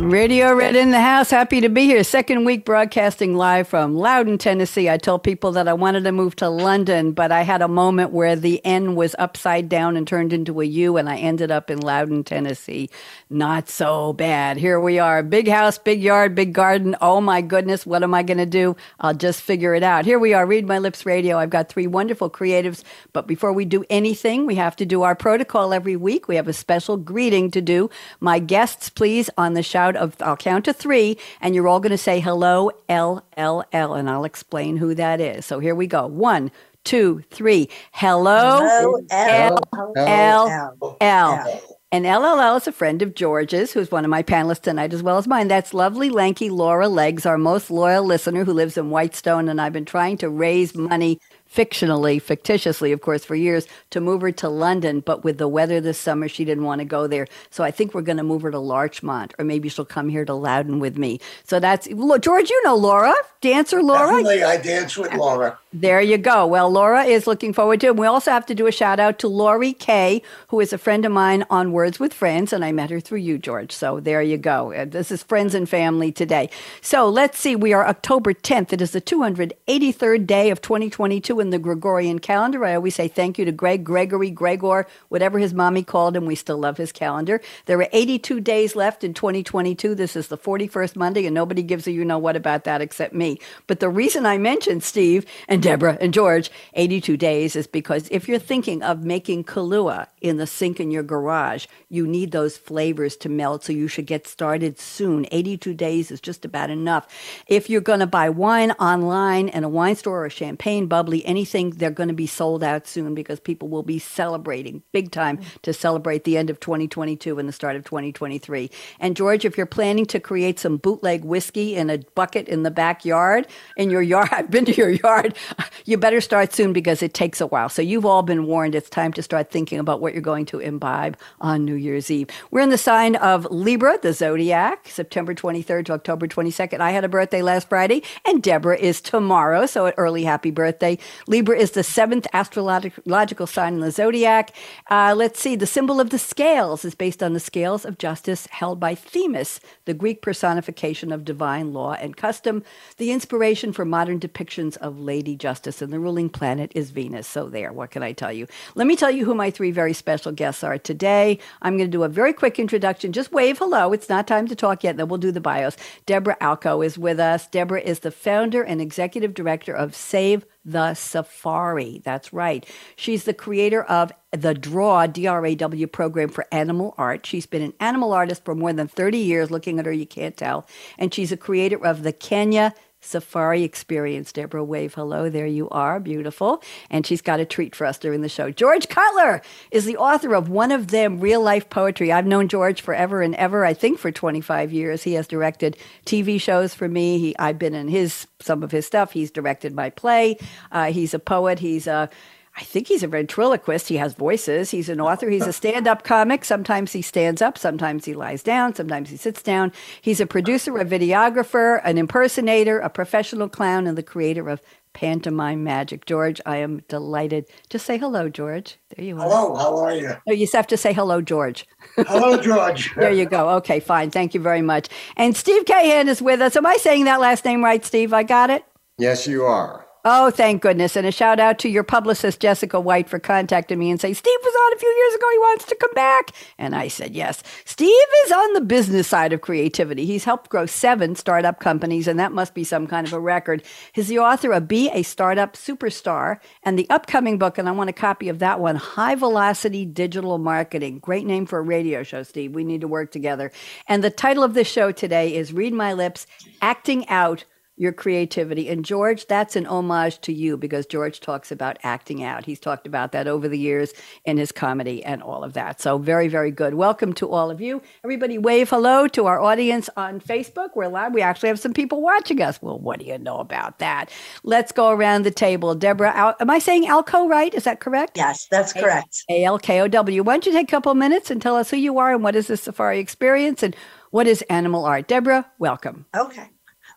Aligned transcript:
Radio 0.00 0.54
Red 0.54 0.76
in 0.76 0.92
the 0.92 1.00
house. 1.00 1.30
Happy 1.30 1.60
to 1.60 1.68
be 1.68 1.84
here. 1.84 2.02
Second 2.02 2.44
week 2.44 2.64
broadcasting 2.64 3.36
live 3.36 3.68
from 3.68 3.94
Loudon, 3.94 4.38
Tennessee. 4.38 4.88
I 4.88 4.96
told 4.96 5.22
people 5.22 5.52
that 5.52 5.68
I 5.68 5.74
wanted 5.74 6.04
to 6.04 6.12
move 6.12 6.34
to 6.36 6.48
London, 6.48 7.12
but 7.12 7.30
I 7.30 7.42
had 7.42 7.60
a 7.60 7.68
moment 7.68 8.10
where 8.10 8.34
the 8.34 8.64
N 8.64 8.94
was 8.94 9.14
upside 9.18 9.68
down 9.68 9.98
and 9.98 10.08
turned 10.08 10.32
into 10.32 10.62
a 10.62 10.64
U, 10.64 10.96
and 10.96 11.08
I 11.08 11.18
ended 11.18 11.50
up 11.50 11.70
in 11.70 11.80
Loudon, 11.80 12.24
Tennessee. 12.24 12.88
Not 13.28 13.68
so 13.68 14.14
bad. 14.14 14.56
Here 14.56 14.80
we 14.80 14.98
are. 14.98 15.22
Big 15.22 15.46
house, 15.46 15.76
big 15.76 16.02
yard, 16.02 16.34
big 16.34 16.54
garden. 16.54 16.96
Oh 17.02 17.20
my 17.20 17.42
goodness, 17.42 17.84
what 17.84 18.02
am 18.02 18.14
I 18.14 18.22
going 18.22 18.38
to 18.38 18.46
do? 18.46 18.76
I'll 19.00 19.14
just 19.14 19.42
figure 19.42 19.74
it 19.74 19.82
out. 19.82 20.06
Here 20.06 20.18
we 20.18 20.32
are. 20.32 20.46
Read 20.46 20.66
My 20.66 20.78
Lips 20.78 21.04
Radio. 21.04 21.36
I've 21.38 21.50
got 21.50 21.68
three 21.68 21.86
wonderful 21.86 22.30
creatives, 22.30 22.82
but 23.12 23.26
before 23.26 23.52
we 23.52 23.66
do 23.66 23.84
anything, 23.90 24.46
we 24.46 24.54
have 24.54 24.76
to 24.76 24.86
do 24.86 25.02
our 25.02 25.14
protocol 25.14 25.74
every 25.74 25.96
week. 25.96 26.26
We 26.26 26.36
have 26.36 26.48
a 26.48 26.54
special 26.54 26.96
greeting 26.96 27.50
to 27.50 27.60
do. 27.60 27.90
My 28.18 28.38
guests, 28.38 28.88
please, 28.88 29.28
on 29.36 29.52
the 29.52 29.62
shout 29.62 29.89
of, 29.96 30.16
I'll 30.20 30.36
count 30.36 30.64
to 30.66 30.72
three, 30.72 31.16
and 31.40 31.54
you're 31.54 31.68
all 31.68 31.80
going 31.80 31.90
to 31.90 31.98
say 31.98 32.20
hello, 32.20 32.70
L, 32.88 33.24
L, 33.36 33.64
L, 33.72 33.94
and 33.94 34.08
I'll 34.08 34.24
explain 34.24 34.76
who 34.76 34.94
that 34.94 35.20
is. 35.20 35.46
So 35.46 35.58
here 35.58 35.74
we 35.74 35.86
go. 35.86 36.06
One, 36.06 36.50
two, 36.84 37.22
three. 37.30 37.68
Hello, 37.92 38.60
Hello, 38.60 39.00
L, 39.10 39.58
L, 39.76 39.92
L, 39.96 40.76
L. 40.80 40.96
L. 41.00 41.62
And 41.92 42.04
LLL 42.04 42.56
is 42.56 42.68
a 42.68 42.72
friend 42.72 43.02
of 43.02 43.16
George's, 43.16 43.72
who's 43.72 43.90
one 43.90 44.04
of 44.04 44.10
my 44.10 44.22
panelists 44.22 44.62
tonight 44.62 44.92
as 44.92 45.02
well 45.02 45.18
as 45.18 45.26
mine. 45.26 45.48
That's 45.48 45.74
lovely, 45.74 46.08
lanky 46.08 46.48
Laura 46.48 46.88
Legs, 46.88 47.26
our 47.26 47.36
most 47.36 47.68
loyal 47.68 48.04
listener 48.04 48.44
who 48.44 48.52
lives 48.52 48.78
in 48.78 48.90
Whitestone. 48.90 49.48
And 49.48 49.60
I've 49.60 49.72
been 49.72 49.84
trying 49.84 50.16
to 50.18 50.28
raise 50.30 50.76
money 50.76 51.18
fictionally, 51.54 52.20
fictitiously, 52.20 52.92
of 52.92 53.00
course, 53.00 53.24
for 53.24 53.34
years 53.34 53.66
to 53.90 54.00
move 54.00 54.22
her 54.22 54.32
to 54.32 54.48
London. 54.48 55.00
But 55.00 55.24
with 55.24 55.38
the 55.38 55.48
weather 55.48 55.80
this 55.80 55.98
summer, 55.98 56.28
she 56.28 56.44
didn't 56.44 56.64
want 56.64 56.80
to 56.80 56.84
go 56.84 57.06
there. 57.06 57.26
So 57.50 57.64
I 57.64 57.70
think 57.70 57.94
we're 57.94 58.02
going 58.02 58.18
to 58.18 58.24
move 58.24 58.42
her 58.42 58.50
to 58.50 58.58
Larchmont, 58.58 59.34
or 59.38 59.44
maybe 59.44 59.68
she'll 59.68 59.84
come 59.84 60.08
here 60.08 60.24
to 60.24 60.34
Loudon 60.34 60.80
with 60.80 60.98
me. 60.98 61.20
So 61.44 61.60
that's 61.60 61.86
George. 62.20 62.50
You 62.50 62.62
know 62.64 62.76
Laura, 62.76 63.14
dancer 63.40 63.82
Laura. 63.82 64.22
Definitely, 64.22 64.42
I 64.42 64.56
dance 64.56 64.96
with 64.96 65.14
Laura. 65.14 65.58
There 65.72 66.00
you 66.02 66.18
go. 66.18 66.48
Well, 66.48 66.68
Laura 66.68 67.04
is 67.04 67.28
looking 67.28 67.52
forward 67.52 67.80
to 67.82 67.88
it. 67.88 67.96
We 67.96 68.08
also 68.08 68.32
have 68.32 68.44
to 68.46 68.56
do 68.56 68.66
a 68.66 68.72
shout 68.72 68.98
out 68.98 69.20
to 69.20 69.28
Lori 69.28 69.72
Kay, 69.72 70.20
who 70.48 70.58
is 70.58 70.72
a 70.72 70.78
friend 70.78 71.04
of 71.06 71.12
mine 71.12 71.46
on 71.48 71.70
Words 71.70 72.00
with 72.00 72.12
Friends, 72.12 72.52
and 72.52 72.64
I 72.64 72.72
met 72.72 72.90
her 72.90 72.98
through 72.98 73.20
you, 73.20 73.38
George. 73.38 73.70
So 73.70 74.00
there 74.00 74.20
you 74.20 74.36
go. 74.36 74.72
Uh, 74.72 74.84
This 74.86 75.12
is 75.12 75.22
friends 75.22 75.54
and 75.54 75.68
family 75.68 76.10
today. 76.10 76.50
So 76.82 77.08
let's 77.08 77.38
see. 77.38 77.54
We 77.54 77.72
are 77.72 77.86
October 77.86 78.34
10th. 78.34 78.72
It 78.72 78.82
is 78.82 78.90
the 78.90 79.00
283rd 79.00 80.26
day 80.26 80.50
of 80.50 80.60
2022 80.60 81.38
in 81.38 81.50
the 81.50 81.60
Gregorian 81.60 82.18
calendar. 82.18 82.64
I 82.64 82.74
always 82.74 82.96
say 82.96 83.06
thank 83.06 83.38
you 83.38 83.44
to 83.44 83.52
Greg, 83.52 83.84
Gregory, 83.84 84.32
Gregor, 84.32 84.88
whatever 85.10 85.38
his 85.38 85.54
mommy 85.54 85.84
called 85.84 86.16
him. 86.16 86.26
We 86.26 86.34
still 86.34 86.58
love 86.58 86.78
his 86.78 86.90
calendar. 86.90 87.40
There 87.66 87.78
are 87.78 87.88
82 87.92 88.40
days 88.40 88.74
left 88.74 89.04
in 89.04 89.14
2022. 89.14 89.94
This 89.94 90.16
is 90.16 90.26
the 90.26 90.36
41st 90.38 90.96
Monday, 90.96 91.26
and 91.26 91.34
nobody 91.36 91.62
gives 91.62 91.86
a 91.86 91.92
you 91.92 92.04
know 92.04 92.18
what 92.18 92.34
about 92.34 92.64
that 92.64 92.80
except 92.82 93.14
me. 93.14 93.38
But 93.68 93.78
the 93.78 93.88
reason 93.88 94.26
I 94.26 94.36
mentioned 94.36 94.82
Steve 94.82 95.24
and 95.46 95.59
Deborah 95.70 95.98
and 96.00 96.14
George 96.14 96.50
82 96.74 97.16
days 97.16 97.56
is 97.56 97.66
because 97.66 98.08
if 98.10 98.28
you're 98.28 98.38
thinking 98.38 98.82
of 98.82 99.04
making 99.04 99.44
Kahlua 99.44 100.06
in 100.20 100.36
the 100.36 100.46
sink 100.46 100.80
in 100.80 100.90
your 100.90 101.02
garage, 101.02 101.66
you 101.88 102.06
need 102.06 102.32
those 102.32 102.56
flavors 102.56 103.16
to 103.18 103.28
melt, 103.28 103.64
so 103.64 103.72
you 103.72 103.88
should 103.88 104.06
get 104.06 104.26
started 104.26 104.78
soon. 104.78 105.26
82 105.30 105.74
days 105.74 106.10
is 106.10 106.20
just 106.20 106.44
about 106.44 106.70
enough. 106.70 107.06
If 107.46 107.68
you're 107.68 107.80
going 107.80 108.00
to 108.00 108.06
buy 108.06 108.30
wine 108.30 108.72
online 108.72 109.48
in 109.48 109.64
a 109.64 109.68
wine 109.68 109.96
store 109.96 110.24
or 110.24 110.30
champagne, 110.30 110.86
bubbly, 110.86 111.24
anything, 111.26 111.70
they're 111.70 111.90
going 111.90 112.08
to 112.08 112.14
be 112.14 112.26
sold 112.26 112.62
out 112.62 112.86
soon 112.86 113.14
because 113.14 113.40
people 113.40 113.68
will 113.68 113.82
be 113.82 113.98
celebrating 113.98 114.82
big 114.92 115.10
time 115.10 115.40
to 115.62 115.72
celebrate 115.72 116.24
the 116.24 116.36
end 116.36 116.50
of 116.50 116.60
2022 116.60 117.38
and 117.38 117.48
the 117.48 117.52
start 117.52 117.76
of 117.76 117.84
2023. 117.84 118.70
And 118.98 119.16
George, 119.16 119.44
if 119.44 119.56
you're 119.56 119.66
planning 119.66 120.06
to 120.06 120.20
create 120.20 120.58
some 120.58 120.76
bootleg 120.76 121.24
whiskey 121.24 121.76
in 121.76 121.90
a 121.90 121.98
bucket 122.14 122.48
in 122.48 122.62
the 122.62 122.70
backyard, 122.70 123.46
in 123.76 123.90
your 123.90 124.02
yard, 124.02 124.28
I've 124.32 124.50
been 124.50 124.64
to 124.66 124.74
your 124.74 124.90
yard, 124.90 125.36
you 125.84 125.96
better 125.96 126.20
start 126.20 126.52
soon 126.52 126.72
because 126.72 127.02
it 127.02 127.14
takes 127.14 127.40
a 127.40 127.46
while. 127.46 127.68
So 127.68 127.82
you've 127.82 128.06
all 128.06 128.22
been 128.22 128.46
warned. 128.46 128.74
It's 128.74 128.90
time 128.90 129.12
to 129.14 129.22
start 129.22 129.50
thinking 129.50 129.78
about 129.78 130.00
what 130.00 130.12
you're 130.12 130.22
going 130.22 130.46
to 130.46 130.58
imbibe 130.58 131.18
on 131.40 131.64
New 131.64 131.74
Year's 131.74 132.10
Eve. 132.10 132.28
We're 132.50 132.60
in 132.60 132.70
the 132.70 132.78
sign 132.78 133.16
of 133.16 133.46
Libra, 133.50 133.98
the 134.00 134.12
zodiac, 134.12 134.88
September 134.88 135.34
23rd 135.34 135.86
to 135.86 135.92
October 135.92 136.26
22nd. 136.26 136.80
I 136.80 136.90
had 136.90 137.04
a 137.04 137.08
birthday 137.08 137.42
last 137.42 137.68
Friday, 137.68 138.02
and 138.24 138.42
Deborah 138.42 138.78
is 138.78 139.00
tomorrow. 139.00 139.66
So 139.66 139.86
an 139.86 139.94
early 139.96 140.24
happy 140.24 140.50
birthday. 140.50 140.98
Libra 141.26 141.58
is 141.58 141.72
the 141.72 141.82
seventh 141.82 142.26
astrological 142.32 143.46
sign 143.46 143.74
in 143.74 143.80
the 143.80 143.90
zodiac. 143.90 144.54
Uh, 144.90 145.14
let's 145.16 145.40
see, 145.40 145.56
the 145.56 145.66
symbol 145.66 146.00
of 146.00 146.10
the 146.10 146.18
scales 146.18 146.84
is 146.84 146.94
based 146.94 147.22
on 147.22 147.32
the 147.32 147.40
scales 147.40 147.84
of 147.84 147.98
justice 147.98 148.46
held 148.50 148.80
by 148.80 148.94
Themis, 148.94 149.60
the 149.84 149.94
Greek 149.94 150.22
personification 150.22 151.12
of 151.12 151.24
divine 151.24 151.72
law 151.72 151.94
and 151.94 152.16
custom. 152.16 152.62
The 152.96 153.12
inspiration 153.12 153.72
for 153.72 153.84
modern 153.84 154.20
depictions 154.20 154.76
of 154.76 154.98
Lady 154.98 155.36
Justice, 155.40 155.82
and 155.82 155.92
the 155.92 155.98
ruling 155.98 156.28
planet 156.28 156.70
is 156.74 156.90
Venus. 156.90 157.26
So, 157.26 157.48
there, 157.48 157.72
what 157.72 157.90
can 157.90 158.04
I 158.04 158.12
tell 158.12 158.32
you? 158.32 158.46
Let 158.76 158.86
me 158.86 158.94
tell 158.94 159.10
you 159.10 159.24
who 159.24 159.34
my 159.34 159.50
three 159.50 159.72
very 159.72 159.92
special 159.92 160.30
guests 160.30 160.62
are 160.62 160.78
today. 160.78 161.38
I'm 161.62 161.76
going 161.76 161.90
to 161.90 161.96
do 161.96 162.04
a 162.04 162.08
very 162.08 162.32
quick 162.32 162.58
introduction. 162.58 163.12
Just 163.12 163.32
wave 163.32 163.58
hello. 163.58 163.92
It's 163.92 164.08
not 164.08 164.28
time 164.28 164.46
to 164.46 164.54
talk 164.54 164.84
yet, 164.84 164.96
then 164.96 165.08
we'll 165.08 165.18
do 165.18 165.32
the 165.32 165.40
bios. 165.40 165.76
Deborah 166.06 166.36
Alkow 166.40 166.84
is 166.84 166.96
with 166.96 167.18
us. 167.18 167.48
Deborah 167.48 167.80
is 167.80 168.00
the 168.00 168.10
founder 168.10 168.62
and 168.62 168.80
executive 168.80 169.34
director 169.34 169.74
of 169.74 169.96
Save 169.96 170.44
the 170.64 170.94
Safari. 170.94 172.02
That's 172.04 172.32
right. 172.32 172.66
She's 172.96 173.24
the 173.24 173.34
creator 173.34 173.82
of 173.82 174.12
the 174.30 174.54
DRAW, 174.54 175.06
D-R-A-W 175.06 175.86
program 175.88 176.28
for 176.28 176.46
animal 176.52 176.94
art. 176.98 177.26
She's 177.26 177.46
been 177.46 177.62
an 177.62 177.72
animal 177.80 178.12
artist 178.12 178.44
for 178.44 178.54
more 178.54 178.72
than 178.72 178.86
30 178.86 179.18
years. 179.18 179.50
Looking 179.50 179.78
at 179.78 179.86
her, 179.86 179.92
you 179.92 180.06
can't 180.06 180.36
tell. 180.36 180.66
And 180.98 181.12
she's 181.12 181.32
a 181.32 181.36
creator 181.36 181.84
of 181.84 182.02
the 182.02 182.12
Kenya 182.12 182.74
Safari 183.00 183.62
Experience. 183.62 184.32
Deborah, 184.32 184.64
wave 184.64 184.94
hello. 184.94 185.28
There 185.28 185.46
you 185.46 185.68
are. 185.70 186.00
Beautiful. 186.00 186.62
And 186.90 187.06
she's 187.06 187.22
got 187.22 187.40
a 187.40 187.44
treat 187.44 187.74
for 187.74 187.86
us 187.86 187.98
during 187.98 188.20
the 188.20 188.28
show. 188.28 188.50
George 188.50 188.88
Cutler 188.88 189.42
is 189.70 189.84
the 189.84 189.96
author 189.96 190.34
of 190.34 190.48
One 190.48 190.70
of 190.70 190.88
Them 190.88 191.20
Real 191.20 191.42
Life 191.42 191.70
Poetry. 191.70 192.12
I've 192.12 192.26
known 192.26 192.48
George 192.48 192.80
forever 192.82 193.22
and 193.22 193.34
ever, 193.36 193.64
I 193.64 193.74
think 193.74 193.98
for 193.98 194.12
25 194.12 194.72
years. 194.72 195.02
He 195.02 195.14
has 195.14 195.26
directed 195.26 195.76
TV 196.04 196.40
shows 196.40 196.74
for 196.74 196.88
me. 196.88 197.18
He, 197.18 197.38
I've 197.38 197.58
been 197.58 197.74
in 197.74 197.88
his 197.88 198.26
some 198.40 198.62
of 198.62 198.70
his 198.70 198.86
stuff. 198.86 199.12
He's 199.12 199.30
directed 199.30 199.74
my 199.74 199.90
play. 199.90 200.36
Uh, 200.72 200.92
he's 200.92 201.14
a 201.14 201.18
poet. 201.18 201.58
He's 201.58 201.86
a 201.86 202.10
I 202.56 202.62
think 202.62 202.88
he's 202.88 203.02
a 203.02 203.08
ventriloquist. 203.08 203.88
He 203.88 203.96
has 203.96 204.14
voices. 204.14 204.70
He's 204.70 204.88
an 204.88 205.00
author. 205.00 205.30
He's 205.30 205.46
a 205.46 205.52
stand 205.52 205.86
up 205.86 206.02
comic. 206.02 206.44
Sometimes 206.44 206.92
he 206.92 207.00
stands 207.00 207.40
up, 207.40 207.56
sometimes 207.56 208.04
he 208.04 208.12
lies 208.12 208.42
down, 208.42 208.74
sometimes 208.74 209.08
he 209.08 209.16
sits 209.16 209.42
down. 209.42 209.72
He's 210.02 210.20
a 210.20 210.26
producer, 210.26 210.76
a 210.76 210.84
videographer, 210.84 211.80
an 211.84 211.96
impersonator, 211.96 212.80
a 212.80 212.90
professional 212.90 213.48
clown, 213.48 213.86
and 213.86 213.96
the 213.96 214.02
creator 214.02 214.48
of 214.48 214.60
Pantomime 214.92 215.62
Magic. 215.62 216.04
George, 216.04 216.40
I 216.44 216.56
am 216.58 216.82
delighted. 216.88 217.46
Just 217.68 217.86
say 217.86 217.96
hello, 217.96 218.28
George. 218.28 218.76
There 218.96 219.04
you 219.04 219.16
are. 219.18 219.22
Hello, 219.22 219.54
how 219.54 219.76
are 219.78 219.94
you? 219.94 220.16
Oh, 220.28 220.32
you 220.32 220.40
just 220.44 220.54
have 220.56 220.66
to 220.66 220.76
say 220.76 220.92
hello, 220.92 221.20
George. 221.20 221.64
Hello, 221.96 222.36
George. 222.42 222.92
There 222.96 223.12
you 223.12 223.26
go. 223.26 223.48
Okay, 223.56 223.78
fine. 223.80 224.10
Thank 224.10 224.34
you 224.34 224.40
very 224.40 224.62
much. 224.62 224.88
And 225.16 225.36
Steve 225.36 225.64
Kahan 225.64 226.08
is 226.08 226.20
with 226.20 226.40
us. 226.40 226.56
Am 226.56 226.66
I 226.66 226.76
saying 226.76 227.04
that 227.04 227.20
last 227.20 227.44
name 227.44 227.62
right, 227.62 227.84
Steve? 227.84 228.12
I 228.12 228.24
got 228.24 228.50
it? 228.50 228.64
Yes, 228.98 229.26
you 229.26 229.44
are. 229.44 229.86
Oh, 230.02 230.30
thank 230.30 230.62
goodness. 230.62 230.96
And 230.96 231.06
a 231.06 231.12
shout 231.12 231.38
out 231.38 231.58
to 231.58 231.68
your 231.68 231.82
publicist, 231.82 232.40
Jessica 232.40 232.80
White, 232.80 233.08
for 233.08 233.18
contacting 233.18 233.78
me 233.78 233.90
and 233.90 234.00
saying, 234.00 234.14
Steve 234.14 234.38
was 234.42 234.54
on 234.54 234.72
a 234.72 234.78
few 234.78 234.88
years 234.88 235.14
ago. 235.14 235.26
He 235.30 235.38
wants 235.38 235.64
to 235.66 235.74
come 235.74 235.92
back. 235.92 236.30
And 236.56 236.74
I 236.74 236.88
said, 236.88 237.14
yes. 237.14 237.42
Steve 237.66 237.90
is 238.24 238.32
on 238.32 238.54
the 238.54 238.62
business 238.62 239.08
side 239.08 239.34
of 239.34 239.42
creativity. 239.42 240.06
He's 240.06 240.24
helped 240.24 240.48
grow 240.48 240.64
seven 240.64 241.16
startup 241.16 241.60
companies, 241.60 242.08
and 242.08 242.18
that 242.18 242.32
must 242.32 242.54
be 242.54 242.64
some 242.64 242.86
kind 242.86 243.06
of 243.06 243.12
a 243.12 243.20
record. 243.20 243.62
He's 243.92 244.08
the 244.08 244.20
author 244.20 244.52
of 244.52 244.66
Be 244.66 244.88
a 244.88 245.02
Startup 245.02 245.52
Superstar 245.52 246.40
and 246.62 246.78
the 246.78 246.88
upcoming 246.88 247.36
book, 247.36 247.58
and 247.58 247.68
I 247.68 247.72
want 247.72 247.90
a 247.90 247.94
copy 247.94 248.30
of 248.30 248.38
that 248.38 248.58
one, 248.58 248.76
High 248.76 249.16
Velocity 249.16 249.84
Digital 249.84 250.38
Marketing. 250.38 250.98
Great 250.98 251.26
name 251.26 251.44
for 251.44 251.58
a 251.58 251.62
radio 251.62 252.02
show, 252.02 252.22
Steve. 252.22 252.54
We 252.54 252.64
need 252.64 252.80
to 252.80 252.88
work 252.88 253.12
together. 253.12 253.52
And 253.86 254.02
the 254.02 254.10
title 254.10 254.44
of 254.44 254.54
this 254.54 254.68
show 254.68 254.92
today 254.92 255.34
is 255.34 255.52
Read 255.52 255.74
My 255.74 255.92
Lips 255.92 256.26
Acting 256.62 257.06
Out 257.10 257.44
your 257.80 257.92
creativity. 257.92 258.68
And 258.68 258.84
George, 258.84 259.26
that's 259.26 259.56
an 259.56 259.64
homage 259.64 260.20
to 260.20 260.34
you 260.34 260.58
because 260.58 260.84
George 260.84 261.18
talks 261.18 261.50
about 261.50 261.78
acting 261.82 262.22
out. 262.22 262.44
He's 262.44 262.60
talked 262.60 262.86
about 262.86 263.12
that 263.12 263.26
over 263.26 263.48
the 263.48 263.58
years 263.58 263.94
in 264.26 264.36
his 264.36 264.52
comedy 264.52 265.02
and 265.02 265.22
all 265.22 265.42
of 265.42 265.54
that. 265.54 265.80
So 265.80 265.96
very, 265.96 266.28
very 266.28 266.50
good. 266.50 266.74
Welcome 266.74 267.14
to 267.14 267.30
all 267.30 267.50
of 267.50 267.58
you. 267.58 267.80
Everybody 268.04 268.36
wave 268.36 268.68
hello 268.68 269.08
to 269.08 269.24
our 269.24 269.40
audience 269.40 269.88
on 269.96 270.20
Facebook. 270.20 270.68
We're 270.76 270.88
live. 270.88 271.14
We 271.14 271.22
actually 271.22 271.48
have 271.48 271.58
some 271.58 271.72
people 271.72 272.02
watching 272.02 272.42
us. 272.42 272.60
Well, 272.60 272.78
what 272.78 273.00
do 273.00 273.06
you 273.06 273.16
know 273.16 273.38
about 273.38 273.78
that? 273.78 274.10
Let's 274.44 274.72
go 274.72 274.90
around 274.90 275.22
the 275.22 275.30
table. 275.30 275.74
Deborah, 275.74 276.12
Al- 276.14 276.36
am 276.38 276.50
I 276.50 276.58
saying 276.58 276.84
Alkow 276.84 277.30
right? 277.30 277.54
Is 277.54 277.64
that 277.64 277.80
correct? 277.80 278.18
Yes, 278.18 278.46
that's 278.50 278.74
correct. 278.74 279.24
A 279.30 279.42
L 279.44 279.58
K 279.58 279.80
O 279.80 279.88
W. 279.88 280.22
Why 280.22 280.34
don't 280.34 280.44
you 280.44 280.52
take 280.52 280.68
a 280.68 280.70
couple 280.70 280.94
minutes 280.94 281.30
and 281.30 281.40
tell 281.40 281.56
us 281.56 281.70
who 281.70 281.78
you 281.78 281.96
are 281.98 282.12
and 282.12 282.22
what 282.22 282.36
is 282.36 282.48
the 282.48 282.58
safari 282.58 282.98
experience 282.98 283.62
and 283.62 283.74
what 284.10 284.26
is 284.26 284.42
animal 284.50 284.84
art? 284.84 285.08
Deborah, 285.08 285.50
welcome. 285.58 286.04
Okay. 286.14 286.50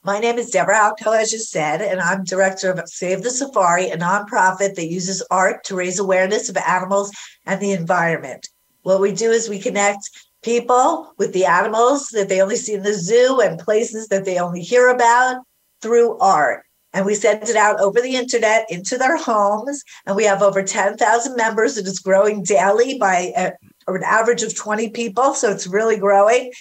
My 0.05 0.19
name 0.19 0.37
is 0.37 0.49
Deborah 0.49 0.75
Alkow, 0.75 1.17
as 1.17 1.31
you 1.31 1.39
said, 1.39 1.81
and 1.81 2.01
I'm 2.01 2.25
director 2.25 2.69
of 2.69 2.89
Save 2.89 3.23
the 3.23 3.29
Safari, 3.29 3.89
a 3.89 3.95
nonprofit 3.95 4.75
that 4.75 4.91
uses 4.91 5.25
art 5.31 5.63
to 5.63 5.77
raise 5.77 5.97
awareness 5.97 6.49
of 6.49 6.57
animals 6.57 7.09
and 7.45 7.61
the 7.61 7.71
environment. 7.71 8.49
What 8.81 8.99
we 8.99 9.13
do 9.13 9.31
is 9.31 9.47
we 9.47 9.59
connect 9.59 10.09
people 10.43 11.13
with 11.17 11.31
the 11.31 11.45
animals 11.45 12.09
that 12.09 12.27
they 12.27 12.41
only 12.41 12.57
see 12.57 12.73
in 12.73 12.83
the 12.83 12.93
zoo 12.93 13.39
and 13.39 13.57
places 13.57 14.09
that 14.09 14.25
they 14.25 14.39
only 14.39 14.61
hear 14.61 14.89
about 14.89 15.41
through 15.81 16.17
art. 16.19 16.65
And 16.91 17.05
we 17.05 17.15
send 17.15 17.47
it 17.47 17.55
out 17.55 17.79
over 17.79 18.01
the 18.01 18.17
internet 18.17 18.65
into 18.69 18.97
their 18.97 19.15
homes. 19.15 19.85
And 20.05 20.17
we 20.17 20.25
have 20.25 20.41
over 20.41 20.63
10,000 20.63 21.35
members. 21.37 21.77
It 21.77 21.87
is 21.87 21.99
growing 21.99 22.43
daily 22.43 22.97
by 22.99 23.31
a, 23.37 23.53
an 23.87 24.03
average 24.03 24.43
of 24.43 24.53
20 24.53 24.89
people. 24.89 25.33
So 25.33 25.49
it's 25.49 25.65
really 25.65 25.97
growing. 25.97 26.51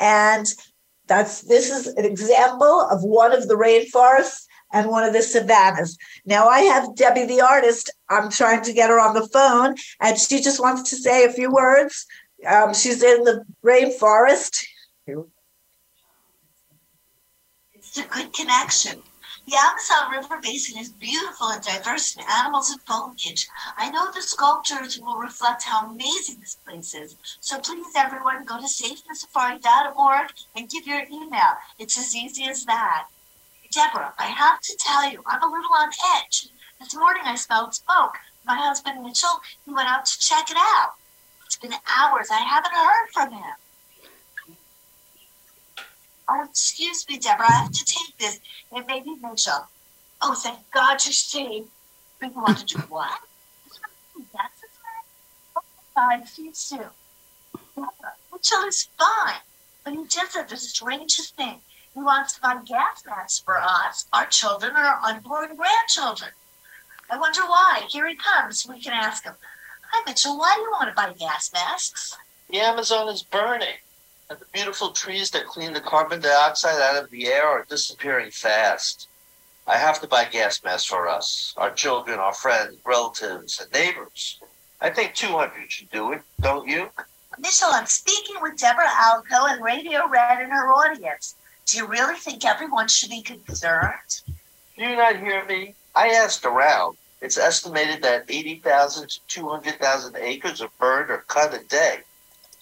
And 0.00 0.52
that's 1.10 1.42
this 1.42 1.70
is 1.70 1.88
an 1.88 2.04
example 2.04 2.82
of 2.88 3.02
one 3.02 3.32
of 3.32 3.48
the 3.48 3.56
rainforests 3.56 4.46
and 4.72 4.88
one 4.88 5.02
of 5.02 5.12
the 5.12 5.22
savannas. 5.22 5.98
Now 6.24 6.46
I 6.46 6.60
have 6.60 6.94
Debbie 6.94 7.26
the 7.26 7.40
artist. 7.40 7.90
I'm 8.08 8.30
trying 8.30 8.62
to 8.62 8.72
get 8.72 8.90
her 8.90 9.00
on 9.00 9.14
the 9.14 9.26
phone, 9.26 9.74
and 10.00 10.16
she 10.16 10.40
just 10.40 10.60
wants 10.60 10.88
to 10.90 10.96
say 10.96 11.24
a 11.24 11.32
few 11.32 11.50
words. 11.50 12.06
Um, 12.46 12.72
she's 12.72 13.02
in 13.02 13.24
the 13.24 13.44
rainforest. 13.66 14.64
It's 17.74 17.98
a 17.98 18.04
good 18.04 18.32
connection. 18.32 19.02
The 19.46 19.56
Amazon 19.56 20.10
River 20.12 20.40
Basin 20.40 20.78
is 20.78 20.90
beautiful 20.90 21.48
and 21.48 21.62
diverse 21.62 22.14
in 22.14 22.22
animals 22.28 22.70
and 22.70 22.80
foliage. 22.82 23.48
I 23.76 23.90
know 23.90 24.10
the 24.10 24.22
sculptures 24.22 24.98
will 25.00 25.16
reflect 25.16 25.64
how 25.64 25.86
amazing 25.86 26.40
this 26.40 26.56
place 26.56 26.94
is. 26.94 27.16
So 27.40 27.58
please, 27.58 27.94
everyone, 27.96 28.44
go 28.44 28.58
to 28.58 28.66
savethesafari.org 28.66 30.32
and 30.54 30.68
give 30.68 30.86
your 30.86 31.04
email. 31.10 31.56
It's 31.78 31.98
as 31.98 32.14
easy 32.14 32.44
as 32.44 32.64
that. 32.66 33.08
Deborah, 33.72 34.14
I 34.18 34.26
have 34.26 34.60
to 34.60 34.76
tell 34.76 35.10
you, 35.10 35.22
I'm 35.26 35.42
a 35.42 35.46
little 35.46 35.74
on 35.78 35.90
edge. 36.16 36.48
This 36.78 36.94
morning 36.94 37.22
I 37.24 37.34
smelled 37.36 37.74
smoke. 37.74 38.18
My 38.44 38.56
husband 38.56 39.02
Mitchell, 39.02 39.40
he 39.64 39.72
went 39.72 39.88
out 39.88 40.06
to 40.06 40.18
check 40.18 40.50
it 40.50 40.56
out. 40.58 40.94
It's 41.46 41.56
been 41.56 41.74
hours. 41.98 42.28
I 42.30 42.40
haven't 42.40 42.72
heard 42.72 43.08
from 43.12 43.32
him. 43.32 43.54
Oh, 46.32 46.44
excuse 46.48 47.04
me, 47.08 47.18
Deborah. 47.18 47.46
I 47.46 47.62
have 47.62 47.72
to 47.72 47.84
take 47.84 48.16
this. 48.18 48.40
It 48.72 48.86
may 48.86 49.00
be 49.00 49.16
Mitchell. 49.20 49.68
Oh, 50.22 50.34
thank 50.34 50.60
God 50.72 51.04
you're 51.04 51.12
safe. 51.12 51.64
But 52.20 52.30
you 52.34 52.40
want 52.40 52.58
to 52.58 52.66
do 52.66 52.78
what? 52.88 53.18
That's 54.32 54.60
his 54.60 54.70
name? 54.86 55.06
Oh, 55.56 55.62
I 55.96 56.24
see 56.24 56.44
you 56.44 56.54
soon. 56.54 56.90
Deborah, 57.74 58.14
Mitchell 58.32 58.68
is 58.68 58.88
fine. 58.96 59.40
But 59.84 59.94
he 59.94 60.06
just 60.06 60.32
said 60.32 60.48
the 60.48 60.56
strangest 60.56 61.36
thing. 61.36 61.62
He 61.94 62.00
wants 62.00 62.34
to 62.34 62.40
buy 62.40 62.58
gas 62.64 63.02
masks 63.04 63.42
for 63.44 63.60
us, 63.60 64.06
our 64.12 64.26
children, 64.26 64.76
and 64.76 64.86
our 64.86 65.00
unborn 65.02 65.56
grandchildren. 65.56 66.30
I 67.10 67.18
wonder 67.18 67.42
why. 67.42 67.86
Here 67.88 68.06
he 68.06 68.14
comes. 68.14 68.66
We 68.68 68.80
can 68.80 68.92
ask 68.92 69.24
him. 69.24 69.34
Hi, 69.92 70.02
Mitchell. 70.06 70.38
Why 70.38 70.54
do 70.54 70.62
you 70.62 70.70
want 70.70 70.90
to 70.90 70.94
buy 70.94 71.12
gas 71.12 71.50
masks? 71.52 72.16
The 72.48 72.60
Amazon 72.60 73.08
is 73.08 73.24
burning, 73.24 73.78
and 74.30 74.38
the 74.38 74.46
beautiful 74.52 74.92
trees 74.92 75.28
that 75.32 75.46
clean 75.46 75.72
the 75.72 75.80
carbon 75.80 76.20
dioxide 76.20 76.80
out 76.80 77.02
of 77.02 77.10
the 77.10 77.26
air 77.26 77.44
are 77.44 77.66
disappearing 77.68 78.30
fast. 78.30 79.08
I 79.66 79.76
have 79.76 80.00
to 80.00 80.06
buy 80.06 80.24
gas 80.24 80.62
masks 80.62 80.86
for 80.86 81.08
us, 81.08 81.52
our 81.56 81.72
children, 81.72 82.20
our 82.20 82.32
friends, 82.32 82.76
relatives, 82.86 83.60
and 83.60 83.72
neighbors. 83.72 84.40
I 84.80 84.90
think 84.90 85.14
200 85.14 85.70
should 85.70 85.90
do 85.90 86.12
it, 86.12 86.22
don't 86.40 86.68
you? 86.68 86.88
Mitchell, 87.38 87.70
I'm 87.72 87.86
speaking 87.86 88.36
with 88.40 88.56
Deborah 88.56 88.86
Alkow 88.86 89.52
and 89.52 89.64
Radio 89.64 90.08
Red 90.08 90.40
and 90.40 90.52
her 90.52 90.72
audience. 90.72 91.34
Do 91.66 91.78
you 91.78 91.86
really 91.86 92.16
think 92.16 92.44
everyone 92.44 92.86
should 92.86 93.10
be 93.10 93.22
concerned? 93.22 94.22
Do 94.76 94.84
you 94.84 94.96
not 94.96 95.16
hear 95.16 95.44
me? 95.44 95.74
I 95.96 96.08
asked 96.10 96.44
around. 96.44 96.96
It's 97.20 97.36
estimated 97.36 98.02
that 98.02 98.24
80,000 98.28 99.08
to 99.08 99.20
200,000 99.26 100.16
acres 100.16 100.62
are 100.62 100.70
burned 100.78 101.10
or 101.10 101.24
cut 101.26 101.52
a 101.52 101.64
day. 101.64 101.98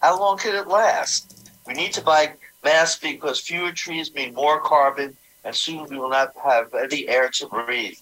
How 0.01 0.19
long 0.19 0.39
can 0.39 0.55
it 0.55 0.69
last? 0.69 1.38
We 1.69 1.75
need 1.75 1.93
to 1.93 2.03
buy 2.03 2.33
masks 2.65 2.99
because 3.01 3.39
fewer 3.39 3.73
trees 3.73 4.15
mean 4.15 4.33
more 4.33 4.59
carbon, 4.59 5.15
and 5.45 5.55
soon 5.55 5.85
we 5.91 5.99
will 5.99 6.09
not 6.09 6.33
have 6.43 6.73
any 6.73 7.07
air 7.07 7.29
to 7.29 7.47
breathe. 7.47 7.99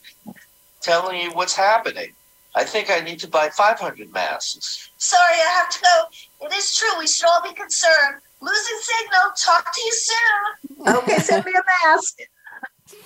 Telling 0.80 1.20
you 1.20 1.32
what's 1.32 1.56
happening. 1.56 2.12
I 2.54 2.62
think 2.62 2.90
I 2.90 3.00
need 3.00 3.18
to 3.18 3.28
buy 3.28 3.50
500 3.50 4.12
masks. 4.12 4.88
Sorry, 4.96 5.34
I 5.34 5.50
have 5.58 5.68
to 5.68 5.80
go. 5.82 6.46
It 6.46 6.54
is 6.54 6.76
true. 6.76 6.98
We 6.98 7.08
should 7.08 7.26
all 7.28 7.42
be 7.42 7.52
concerned. 7.52 8.22
Losing 8.40 8.78
signal. 8.80 9.32
Talk 9.36 9.74
to 9.74 9.80
you 9.80 9.92
soon. 9.92 10.96
Okay, 10.96 11.18
send 11.18 11.44
me 11.44 11.52
a 11.52 11.88
mask. 11.88 12.18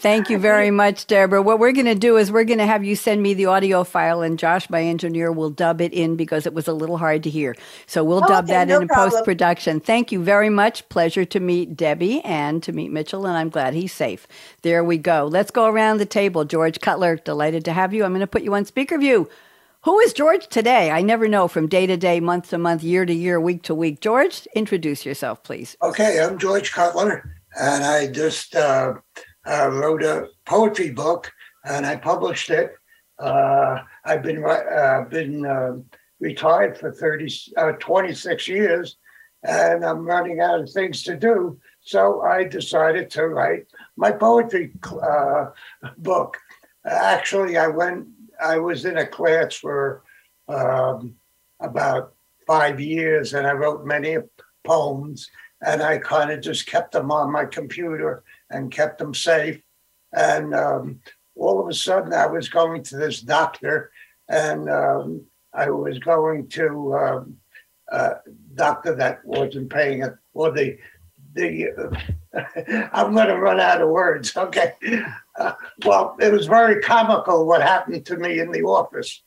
Thank 0.01 0.31
you 0.31 0.39
very 0.39 0.71
much, 0.73 1.07
Deborah. 1.09 1.43
What 1.43 1.59
we're 1.61 1.73
going 1.73 1.87
to 1.87 1.95
do 1.95 2.17
is 2.19 2.33
we're 2.33 2.45
going 2.45 2.59
to 2.61 2.67
have 2.67 2.85
you 2.85 2.97
send 2.97 3.23
me 3.23 3.35
the 3.35 3.47
audio 3.47 3.85
file, 3.85 4.23
and 4.23 4.39
Josh, 4.39 4.71
my 4.71 4.83
engineer, 4.83 5.33
will 5.33 5.51
dub 5.51 5.81
it 5.81 5.93
in 5.93 6.17
because 6.17 6.47
it 6.47 6.55
was 6.55 6.69
a 6.69 6.75
little 6.75 6.99
hard 6.99 7.23
to 7.25 7.31
hear. 7.31 7.57
So 7.87 8.05
we'll 8.05 8.23
dub 8.23 8.47
Okay, 8.47 8.55
that 8.55 8.69
no 8.69 8.81
in 8.81 8.89
problem. 8.89 9.11
post 9.11 9.25
production. 9.25 9.81
Thank 9.81 10.13
you 10.13 10.23
very 10.23 10.51
much. 10.51 10.89
Pleasure 10.91 11.25
to 11.27 11.41
meet 11.41 11.77
Debbie 11.77 12.23
and 12.23 12.63
to 12.65 12.73
meet 12.73 12.93
Mitchell, 12.93 13.27
and 13.27 13.37
I'm 13.37 13.51
glad 13.51 13.75
he's 13.75 13.93
safe. 13.93 14.27
There 14.63 14.85
we 14.85 14.99
go. 14.99 15.27
Let's 15.27 15.51
go 15.51 15.67
around 15.67 15.99
the 15.99 16.07
table. 16.07 16.45
George 16.47 16.81
Cutler, 16.81 17.17
delighted 17.17 17.65
to 17.67 17.73
have 17.75 17.95
you. 17.95 18.05
I'm 18.05 18.13
going 18.13 18.21
to 18.21 18.27
put 18.29 18.43
you 18.43 18.55
on 18.55 18.65
speaker 18.67 18.99
view. 18.99 19.29
Who 19.85 19.99
is 20.01 20.13
George 20.15 20.49
today? 20.49 20.91
I 20.91 21.03
never 21.03 21.29
know 21.29 21.49
from 21.49 21.69
day 21.69 21.87
to 21.87 21.97
day, 21.97 22.21
month 22.21 22.51
to 22.51 22.59
month, 22.59 22.83
year 22.85 23.07
to 23.07 23.15
year, 23.15 23.41
week 23.41 23.63
to 23.65 23.75
week. 23.75 24.01
George, 24.01 24.47
introduce 24.55 25.07
yourself, 25.07 25.43
please. 25.43 25.77
Okay, 25.83 26.21
I'm 26.21 26.39
George 26.39 26.73
Cutler, 26.73 27.37
and 27.59 27.85
I 27.85 28.09
just 28.09 28.57
uh, 28.57 28.95
uh, 29.47 29.71
wrote 29.71 30.03
a 30.03 30.29
poetry 30.45 30.91
book, 30.91 31.33
and 31.65 31.87
I 31.87 31.97
published 31.97 32.51
it. 32.51 32.75
Uh, 33.19 33.81
I've 34.05 34.23
been 34.23 34.45
uh, 34.45 35.05
been 35.09 35.45
uh, 35.45 35.77
retired 36.21 36.79
for 36.79 36.93
30, 36.93 37.29
uh, 37.57 37.73
26 37.73 38.49
years, 38.49 38.97
and 39.43 39.85
I'm 39.85 40.07
running 40.07 40.41
out 40.41 40.61
of 40.61 40.71
things 40.71 41.03
to 41.05 41.17
do. 41.17 41.59
So 41.83 42.23
I 42.23 42.45
decided 42.45 43.11
to 43.11 43.29
write 43.29 43.67
my 43.97 44.11
poetry 44.11 44.73
uh, 45.03 45.47
book. 45.99 46.37
Actually, 46.85 47.57
I 47.57 47.67
went. 47.67 48.07
I 48.43 48.59
was 48.59 48.87
in 48.87 48.97
a 48.99 49.07
class 49.07 49.55
for 49.55 50.03
um, 50.49 51.15
about 51.61 52.15
five 52.47 52.81
years, 52.81 53.35
and 53.35 53.47
I 53.47 53.53
wrote 53.53 53.85
many 53.85 54.17
poems. 54.65 55.31
And 55.63 55.83
I 55.83 55.99
kind 55.99 56.31
of 56.31 56.41
just 56.41 56.67
kept 56.67 56.93
them 56.93 57.11
on 57.11 57.31
my 57.31 57.45
computer 57.45 58.25
and 58.51 58.73
kept 58.73 58.99
them 58.99 59.15
safe. 59.15 59.61
And 60.13 60.55
um, 60.55 61.01
all 61.37 61.61
of 61.61 61.69
a 61.69 61.75
sudden, 61.75 62.13
I 62.13 62.27
was 62.27 62.49
going 62.49 62.83
to 62.85 62.97
this 62.97 63.21
doctor, 63.21 63.91
and 64.29 64.69
um, 64.69 65.25
I 65.55 65.71
was 65.71 65.99
going 65.99 66.49
to 66.49 66.95
um, 66.95 67.37
a 67.89 68.17
doctor 68.55 68.95
that 68.97 69.25
wasn't 69.25 69.71
paying 69.71 70.03
it, 70.03 70.15
or 70.35 70.53
the 70.53 70.79
the. 71.35 71.69
I'm 72.93 73.15
going 73.15 73.27
to 73.27 73.39
run 73.39 73.59
out 73.59 73.83
of 73.83 73.89
words. 73.89 74.37
Okay. 74.37 74.75
Uh, 75.37 75.53
well, 75.85 76.17
it 76.21 76.33
was 76.33 76.47
very 76.47 76.81
comical 76.81 77.47
what 77.47 77.63
happened 77.63 78.07
to 78.07 78.17
me 78.17 78.39
in 78.39 78.53
the 78.53 78.63
office, 78.63 79.23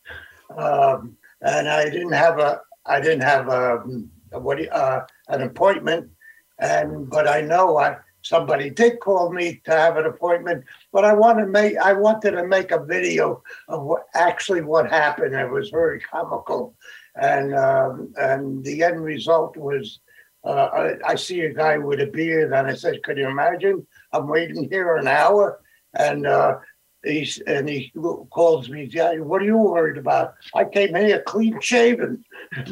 um, 0.55 1.17
and 1.41 1.67
I 1.67 1.89
didn't 1.89 2.13
have 2.13 2.39
a 2.39 2.61
I 2.85 2.99
didn't 2.99 3.21
have 3.21 3.47
a, 3.47 3.83
a 4.31 4.39
what 4.39 4.71
uh, 4.71 5.05
an 5.29 5.41
appointment, 5.41 6.11
and 6.59 7.09
but 7.09 7.27
I 7.27 7.41
know 7.41 7.77
I 7.77 7.97
somebody 8.23 8.69
did 8.69 8.99
call 8.99 9.31
me 9.31 9.61
to 9.65 9.71
have 9.71 9.97
an 9.97 10.05
appointment, 10.05 10.63
but 10.91 11.05
I 11.05 11.13
to 11.39 11.45
make 11.45 11.77
I 11.77 11.93
wanted 11.93 12.31
to 12.31 12.47
make 12.47 12.71
a 12.71 12.83
video 12.83 13.43
of 13.67 13.83
what 13.83 14.05
actually 14.15 14.61
what 14.61 14.89
happened. 14.89 15.35
It 15.35 15.49
was 15.49 15.69
very 15.69 15.99
comical, 15.99 16.75
and 17.15 17.53
um, 17.55 18.13
and 18.17 18.63
the 18.63 18.83
end 18.83 19.03
result 19.03 19.55
was. 19.55 19.99
Uh, 20.45 20.97
I, 21.05 21.11
I 21.11 21.15
see 21.15 21.39
a 21.39 21.53
guy 21.53 21.77
with 21.77 22.01
a 22.01 22.07
beard, 22.07 22.51
and 22.51 22.67
I 22.67 22.73
said, 22.73 23.01
"Could 23.03 23.17
you 23.17 23.29
imagine? 23.29 23.87
I'm 24.11 24.27
waiting 24.27 24.67
here 24.69 24.97
an 24.97 25.07
hour, 25.07 25.61
and 25.93 26.27
uh, 26.27 26.57
he's 27.03 27.39
and 27.47 27.69
he 27.69 27.93
calls 28.29 28.69
me. 28.69 28.89
What 29.19 29.41
are 29.41 29.45
you 29.45 29.57
worried 29.57 29.97
about? 29.97 30.35
I 30.53 30.65
came 30.65 30.95
here 30.95 31.21
clean 31.21 31.59
shaven. 31.61 32.25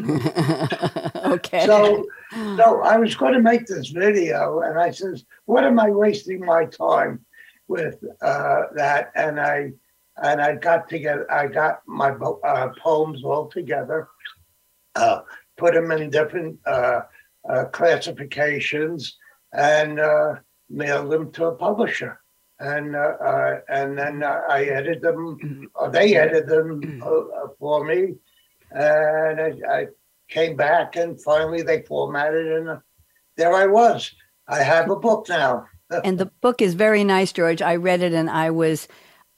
okay. 1.31 1.65
So, 1.65 2.05
so 2.31 2.81
I 2.81 2.97
was 2.97 3.15
going 3.15 3.33
to 3.33 3.41
make 3.41 3.65
this 3.65 3.89
video, 3.89 4.61
and 4.61 4.79
I 4.79 4.91
says, 4.91 5.25
"What 5.45 5.63
am 5.63 5.79
I 5.79 5.89
wasting 5.89 6.45
my 6.45 6.65
time?" 6.65 7.25
with 7.67 8.03
uh, 8.21 8.63
that, 8.75 9.11
and 9.15 9.39
I 9.39 9.71
and 10.21 10.41
I 10.41 10.55
got 10.55 10.89
together. 10.89 11.31
I 11.31 11.47
got 11.47 11.81
my 11.87 12.09
uh, 12.09 12.69
poems 12.79 13.23
all 13.23 13.47
together, 13.47 14.09
uh, 14.95 15.21
put 15.57 15.73
them 15.73 15.91
in 15.91 16.09
different 16.09 16.59
uh, 16.65 17.01
uh, 17.49 17.65
classifications, 17.65 19.17
and 19.53 19.99
uh, 19.99 20.35
mailed 20.69 21.11
them 21.11 21.31
to 21.33 21.45
a 21.45 21.55
publisher. 21.55 22.19
And 22.59 22.95
and 22.95 23.97
then 23.97 24.23
I 24.23 24.65
edited 24.65 25.01
them, 25.01 25.71
or 25.73 25.89
they 25.89 26.15
edited 26.15 26.47
them 26.47 27.01
for 27.57 27.83
me, 27.83 28.15
and 28.71 29.41
I, 29.41 29.51
I, 29.67 29.87
came 30.31 30.55
back, 30.55 30.95
and 30.95 31.21
finally 31.21 31.61
they 31.61 31.83
formatted, 31.83 32.47
and 32.47 32.69
uh, 32.69 32.79
there 33.37 33.53
I 33.53 33.67
was. 33.67 34.11
I 34.47 34.63
have 34.63 34.89
a 34.89 34.95
book 34.95 35.27
now. 35.29 35.65
and 36.03 36.17
the 36.17 36.31
book 36.41 36.61
is 36.61 36.73
very 36.73 37.03
nice, 37.03 37.31
George. 37.31 37.61
I 37.61 37.75
read 37.75 38.01
it, 38.01 38.13
and 38.13 38.29
I 38.29 38.49
was 38.49 38.87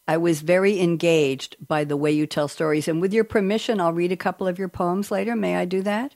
I 0.08 0.18
was 0.18 0.42
very 0.42 0.80
engaged 0.80 1.56
by 1.66 1.84
the 1.84 1.98
way 1.98 2.12
you 2.12 2.28
tell 2.28 2.48
stories. 2.48 2.88
And 2.88 3.02
with 3.02 3.14
your 3.14 3.24
permission, 3.24 3.80
I'll 3.80 3.94
read 3.94 4.12
a 4.12 4.18
couple 4.18 4.48
of 4.48 4.60
your 4.60 4.70
poems 4.70 5.12
later. 5.12 5.36
May 5.36 5.56
I 5.56 5.66
do 5.66 5.82
that? 5.82 6.16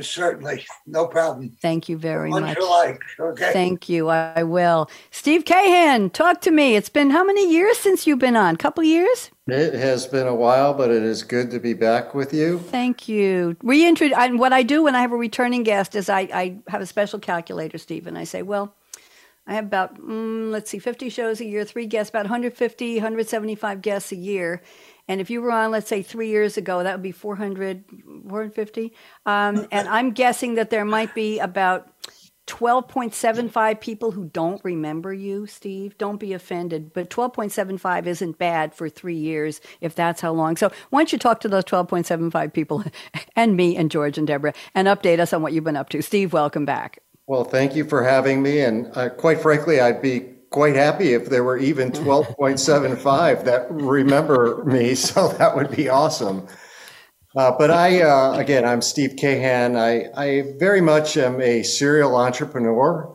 Certainly, 0.00 0.66
no 0.86 1.06
problem. 1.06 1.56
Thank 1.60 1.88
you 1.88 1.96
very 1.96 2.30
much. 2.30 2.56
You 2.56 2.68
like. 2.68 3.00
Okay. 3.18 3.52
Thank 3.52 3.88
you. 3.88 4.08
I 4.08 4.42
will. 4.42 4.90
Steve 5.10 5.44
Kahan, 5.44 6.12
talk 6.12 6.40
to 6.42 6.50
me. 6.50 6.76
It's 6.76 6.88
been 6.88 7.10
how 7.10 7.24
many 7.24 7.50
years 7.50 7.78
since 7.78 8.06
you've 8.06 8.18
been 8.18 8.36
on? 8.36 8.56
Couple 8.56 8.84
years? 8.84 9.30
It 9.46 9.74
has 9.74 10.06
been 10.06 10.26
a 10.26 10.34
while, 10.34 10.74
but 10.74 10.90
it 10.90 11.02
is 11.02 11.22
good 11.22 11.50
to 11.52 11.58
be 11.58 11.72
back 11.72 12.14
with 12.14 12.34
you. 12.34 12.58
Thank 12.58 13.08
you. 13.08 13.56
Reintroduce. 13.62 14.38
What 14.38 14.52
I 14.52 14.62
do 14.62 14.82
when 14.82 14.94
I 14.94 15.00
have 15.00 15.12
a 15.12 15.16
returning 15.16 15.62
guest 15.62 15.94
is 15.94 16.08
I, 16.08 16.20
I 16.20 16.58
have 16.68 16.80
a 16.80 16.86
special 16.86 17.18
calculator, 17.18 17.78
Steve, 17.78 18.06
and 18.06 18.18
I 18.18 18.24
say, 18.24 18.42
well, 18.42 18.74
I 19.46 19.54
have 19.54 19.64
about, 19.64 19.98
mm, 19.98 20.50
let's 20.50 20.70
see, 20.70 20.78
50 20.78 21.08
shows 21.08 21.40
a 21.40 21.46
year, 21.46 21.64
three 21.64 21.86
guests, 21.86 22.10
about 22.10 22.24
150, 22.24 22.96
175 22.96 23.80
guests 23.80 24.12
a 24.12 24.16
year. 24.16 24.62
And 25.08 25.20
if 25.20 25.30
you 25.30 25.40
were 25.40 25.50
on, 25.50 25.70
let's 25.70 25.88
say, 25.88 26.02
three 26.02 26.28
years 26.28 26.56
ago, 26.56 26.82
that 26.82 26.92
would 26.92 27.02
be 27.02 27.12
400, 27.12 27.84
450. 28.28 28.92
Um, 29.26 29.66
and 29.72 29.88
I'm 29.88 30.12
guessing 30.12 30.54
that 30.54 30.70
there 30.70 30.84
might 30.84 31.14
be 31.14 31.38
about 31.38 31.90
12.75 32.48 33.80
people 33.80 34.10
who 34.10 34.24
don't 34.24 34.62
remember 34.64 35.12
you, 35.12 35.46
Steve. 35.46 35.96
Don't 35.98 36.18
be 36.18 36.32
offended, 36.32 36.92
but 36.94 37.10
12.75 37.10 38.06
isn't 38.06 38.38
bad 38.38 38.74
for 38.74 38.88
three 38.88 39.16
years 39.16 39.60
if 39.80 39.94
that's 39.94 40.20
how 40.20 40.32
long. 40.32 40.56
So 40.56 40.72
why 40.90 41.00
don't 41.00 41.12
you 41.12 41.18
talk 41.18 41.40
to 41.40 41.48
those 41.48 41.64
12.75 41.64 42.52
people 42.52 42.82
and 43.36 43.56
me 43.56 43.76
and 43.76 43.90
George 43.90 44.18
and 44.18 44.26
Deborah 44.26 44.54
and 44.74 44.88
update 44.88 45.20
us 45.20 45.32
on 45.32 45.42
what 45.42 45.52
you've 45.52 45.64
been 45.64 45.76
up 45.76 45.90
to? 45.90 46.02
Steve, 46.02 46.32
welcome 46.32 46.64
back. 46.64 47.00
Well, 47.26 47.44
thank 47.44 47.76
you 47.76 47.84
for 47.84 48.02
having 48.02 48.42
me. 48.42 48.60
And 48.60 48.90
uh, 48.96 49.10
quite 49.10 49.42
frankly, 49.42 49.80
I'd 49.80 50.00
be 50.00 50.24
quite 50.50 50.76
happy 50.76 51.12
if 51.12 51.26
there 51.28 51.44
were 51.44 51.58
even 51.58 51.90
12.75 51.90 53.44
that 53.44 53.70
remember 53.70 54.64
me. 54.64 54.94
So 55.08 55.28
that 55.28 55.54
would 55.54 55.74
be 55.74 55.88
awesome. 55.88 56.46
Uh, 57.36 57.52
but 57.56 57.70
I, 57.70 58.02
uh, 58.02 58.32
again, 58.32 58.64
I'm 58.64 58.82
Steve 58.82 59.16
Kahan. 59.16 59.76
I, 59.76 60.08
I 60.20 60.54
very 60.58 60.80
much 60.80 61.16
am 61.16 61.40
a 61.40 61.62
serial 61.62 62.16
entrepreneur. 62.16 63.14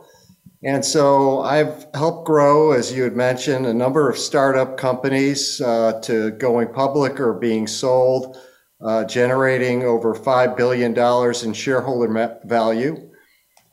And 0.63 0.85
so 0.85 1.41
I've 1.41 1.87
helped 1.93 2.25
grow, 2.25 2.71
as 2.71 2.93
you 2.93 3.03
had 3.03 3.17
mentioned, 3.17 3.65
a 3.65 3.73
number 3.73 4.09
of 4.09 4.17
startup 4.17 4.77
companies 4.77 5.59
uh, 5.59 5.99
to 6.03 6.31
going 6.31 6.71
public 6.71 7.19
or 7.19 7.33
being 7.33 7.67
sold, 7.67 8.37
uh, 8.79 9.03
generating 9.03 9.83
over 9.83 10.15
$5 10.15 10.55
billion 10.55 10.97
in 11.45 11.53
shareholder 11.53 12.39
value. 12.45 13.12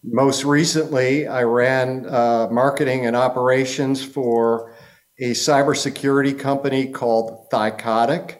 Most 0.03 0.45
recently, 0.45 1.27
I 1.27 1.43
ran 1.43 2.07
uh, 2.07 2.49
marketing 2.51 3.05
and 3.05 3.15
operations 3.15 4.03
for 4.03 4.75
a 5.19 5.33
cybersecurity 5.33 6.39
company 6.39 6.89
called 6.89 7.51
Thycotic, 7.53 8.39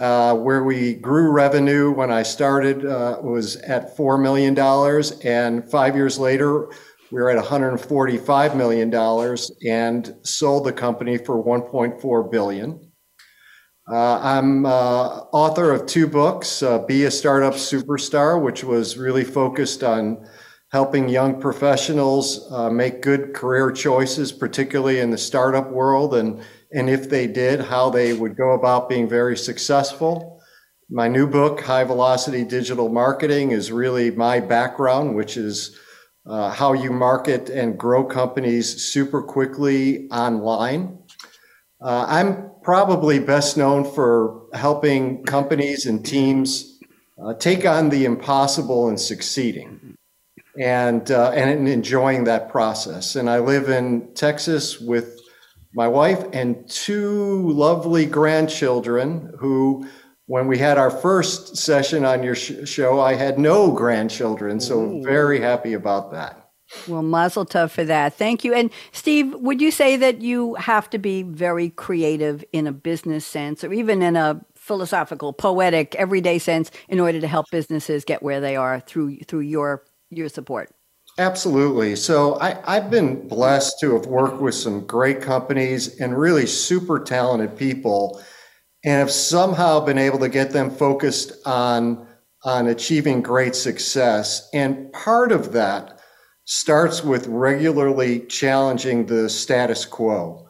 uh, 0.00 0.34
where 0.34 0.64
we 0.64 0.94
grew 0.94 1.30
revenue 1.30 1.92
when 1.92 2.10
I 2.10 2.24
started 2.24 2.84
uh, 2.84 3.20
was 3.22 3.54
at 3.56 3.96
$4 3.96 4.20
million. 4.20 4.58
And 5.24 5.70
five 5.70 5.94
years 5.94 6.18
later, 6.18 6.70
we 7.12 7.20
were 7.20 7.30
at 7.30 7.42
$145 7.42 8.56
million 8.56 8.92
and 9.64 10.26
sold 10.26 10.66
the 10.66 10.72
company 10.72 11.18
for 11.18 11.42
1.4 11.42 12.32
billion. 12.32 12.80
Uh, 13.88 14.18
I'm 14.20 14.66
uh, 14.66 15.20
author 15.30 15.70
of 15.70 15.86
two 15.86 16.08
books, 16.08 16.64
uh, 16.64 16.80
Be 16.80 17.04
a 17.04 17.10
Startup 17.12 17.54
Superstar, 17.54 18.42
which 18.42 18.64
was 18.64 18.98
really 18.98 19.22
focused 19.22 19.84
on 19.84 20.26
helping 20.76 21.08
young 21.08 21.40
professionals 21.40 22.52
uh, 22.52 22.68
make 22.68 23.00
good 23.00 23.32
career 23.32 23.72
choices, 23.72 24.30
particularly 24.30 25.00
in 25.00 25.10
the 25.10 25.16
startup 25.16 25.70
world, 25.70 26.14
and, 26.14 26.38
and 26.70 26.90
if 26.90 27.08
they 27.08 27.26
did, 27.26 27.58
how 27.58 27.88
they 27.88 28.12
would 28.12 28.36
go 28.36 28.50
about 28.50 28.86
being 28.86 29.08
very 29.08 29.38
successful. 29.38 30.38
My 30.90 31.08
new 31.08 31.26
book, 31.26 31.62
High 31.62 31.84
Velocity 31.84 32.44
Digital 32.44 32.90
Marketing, 32.90 33.52
is 33.52 33.72
really 33.72 34.10
my 34.10 34.38
background, 34.38 35.16
which 35.16 35.38
is 35.38 35.74
uh, 36.26 36.50
how 36.50 36.74
you 36.74 36.92
market 36.92 37.48
and 37.48 37.78
grow 37.78 38.04
companies 38.04 38.84
super 38.84 39.22
quickly 39.22 40.10
online. 40.10 40.98
Uh, 41.80 42.04
I'm 42.06 42.50
probably 42.62 43.18
best 43.18 43.56
known 43.56 43.82
for 43.94 44.42
helping 44.52 45.24
companies 45.24 45.86
and 45.86 46.04
teams 46.04 46.78
uh, 47.18 47.32
take 47.32 47.64
on 47.64 47.88
the 47.88 48.04
impossible 48.04 48.90
and 48.90 49.00
succeeding 49.00 49.85
and 50.60 51.10
uh, 51.10 51.30
and 51.30 51.68
enjoying 51.68 52.24
that 52.24 52.48
process. 52.48 53.16
And 53.16 53.28
I 53.28 53.38
live 53.38 53.68
in 53.68 54.12
Texas 54.14 54.80
with 54.80 55.20
my 55.76 55.86
wife 55.86 56.24
and 56.32 56.68
two 56.68 57.50
lovely 57.50 58.06
grandchildren 58.06 59.32
who 59.38 59.86
when 60.24 60.48
we 60.48 60.58
had 60.58 60.78
our 60.78 60.90
first 60.90 61.56
session 61.56 62.04
on 62.04 62.22
your 62.22 62.34
sh- 62.34 62.64
show 62.64 62.98
i 62.98 63.14
had 63.14 63.38
no 63.38 63.70
grandchildren 63.70 64.58
so 64.58 65.00
very 65.04 65.40
happy 65.40 65.74
about 65.74 66.10
that. 66.10 66.42
Well 66.88 67.02
mazel 67.02 67.46
tov 67.46 67.70
for 67.70 67.84
that. 67.84 68.14
Thank 68.14 68.42
you. 68.42 68.54
And 68.54 68.70
steve 68.92 69.34
would 69.34 69.60
you 69.60 69.70
say 69.70 69.96
that 69.98 70.22
you 70.22 70.54
have 70.54 70.88
to 70.90 70.98
be 70.98 71.22
very 71.22 71.70
creative 71.70 72.42
in 72.52 72.66
a 72.66 72.72
business 72.72 73.26
sense 73.26 73.62
or 73.62 73.72
even 73.72 74.02
in 74.02 74.16
a 74.16 74.40
philosophical 74.54 75.32
poetic 75.32 75.94
everyday 75.94 76.38
sense 76.38 76.70
in 76.88 76.98
order 76.98 77.20
to 77.20 77.28
help 77.28 77.46
businesses 77.52 78.04
get 78.04 78.22
where 78.22 78.40
they 78.40 78.56
are 78.56 78.80
through 78.80 79.18
through 79.28 79.40
your 79.40 79.84
your 80.10 80.28
support. 80.28 80.70
Absolutely. 81.18 81.96
So 81.96 82.38
I, 82.40 82.74
have 82.74 82.90
been 82.90 83.26
blessed 83.26 83.80
to 83.80 83.94
have 83.94 84.06
worked 84.06 84.40
with 84.40 84.54
some 84.54 84.86
great 84.86 85.22
companies 85.22 85.98
and 85.98 86.18
really 86.18 86.46
super 86.46 87.00
talented 87.00 87.56
people 87.56 88.22
and 88.84 88.98
have 88.98 89.10
somehow 89.10 89.80
been 89.80 89.96
able 89.96 90.18
to 90.18 90.28
get 90.28 90.50
them 90.50 90.70
focused 90.70 91.32
on, 91.46 92.06
on 92.44 92.66
achieving 92.66 93.22
great 93.22 93.54
success. 93.54 94.48
And 94.52 94.92
part 94.92 95.32
of 95.32 95.52
that 95.52 96.00
starts 96.44 97.02
with 97.02 97.26
regularly 97.28 98.20
challenging 98.26 99.06
the 99.06 99.30
status 99.30 99.86
quo. 99.86 100.48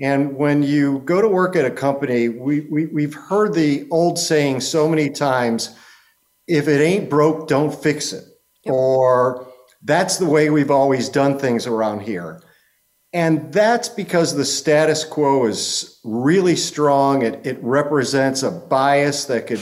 And 0.00 0.36
when 0.36 0.64
you 0.64 1.00
go 1.00 1.22
to 1.22 1.28
work 1.28 1.54
at 1.54 1.64
a 1.64 1.70
company, 1.70 2.28
we, 2.28 2.62
we, 2.62 2.86
we've 2.86 3.14
heard 3.14 3.54
the 3.54 3.86
old 3.90 4.18
saying 4.18 4.60
so 4.62 4.88
many 4.88 5.10
times 5.10 5.76
if 6.48 6.66
it 6.66 6.80
ain't 6.80 7.08
broke, 7.08 7.46
don't 7.46 7.74
fix 7.74 8.12
it 8.12 8.24
yep. 8.68 8.76
or 8.76 9.48
that's 9.82 10.18
the 10.18 10.26
way 10.26 10.50
we've 10.50 10.70
always 10.70 11.08
done 11.08 11.38
things 11.38 11.66
around 11.66 12.00
here. 12.00 12.42
And 13.12 13.52
that's 13.52 13.88
because 13.88 14.34
the 14.34 14.44
status 14.44 15.04
quo 15.04 15.46
is 15.46 15.98
really 16.04 16.56
strong. 16.56 17.22
It, 17.22 17.46
it 17.46 17.58
represents 17.62 18.42
a 18.42 18.50
bias 18.50 19.24
that 19.26 19.46
could 19.46 19.60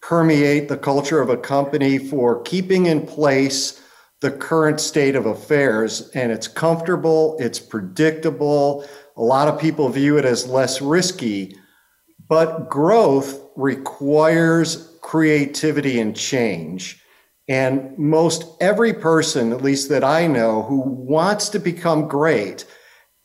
permeate 0.00 0.68
the 0.68 0.76
culture 0.76 1.20
of 1.20 1.28
a 1.28 1.36
company 1.36 1.98
for 1.98 2.42
keeping 2.42 2.86
in 2.86 3.04
place 3.04 3.82
the 4.20 4.30
current 4.30 4.80
state 4.80 5.16
of 5.16 5.26
affairs. 5.26 6.10
And 6.14 6.30
it's 6.30 6.46
comfortable, 6.46 7.36
it's 7.40 7.58
predictable. 7.58 8.86
A 9.16 9.22
lot 9.22 9.48
of 9.48 9.60
people 9.60 9.88
view 9.88 10.16
it 10.16 10.24
as 10.24 10.46
less 10.46 10.80
risky, 10.80 11.56
but 12.28 12.68
growth 12.70 13.40
requires 13.56 14.96
creativity 15.02 15.98
and 16.00 16.14
change. 16.14 17.02
And 17.48 17.96
most 17.96 18.44
every 18.60 18.92
person, 18.92 19.52
at 19.52 19.62
least 19.62 19.88
that 19.90 20.02
I 20.02 20.26
know, 20.26 20.62
who 20.62 20.80
wants 20.80 21.48
to 21.50 21.58
become 21.58 22.08
great, 22.08 22.64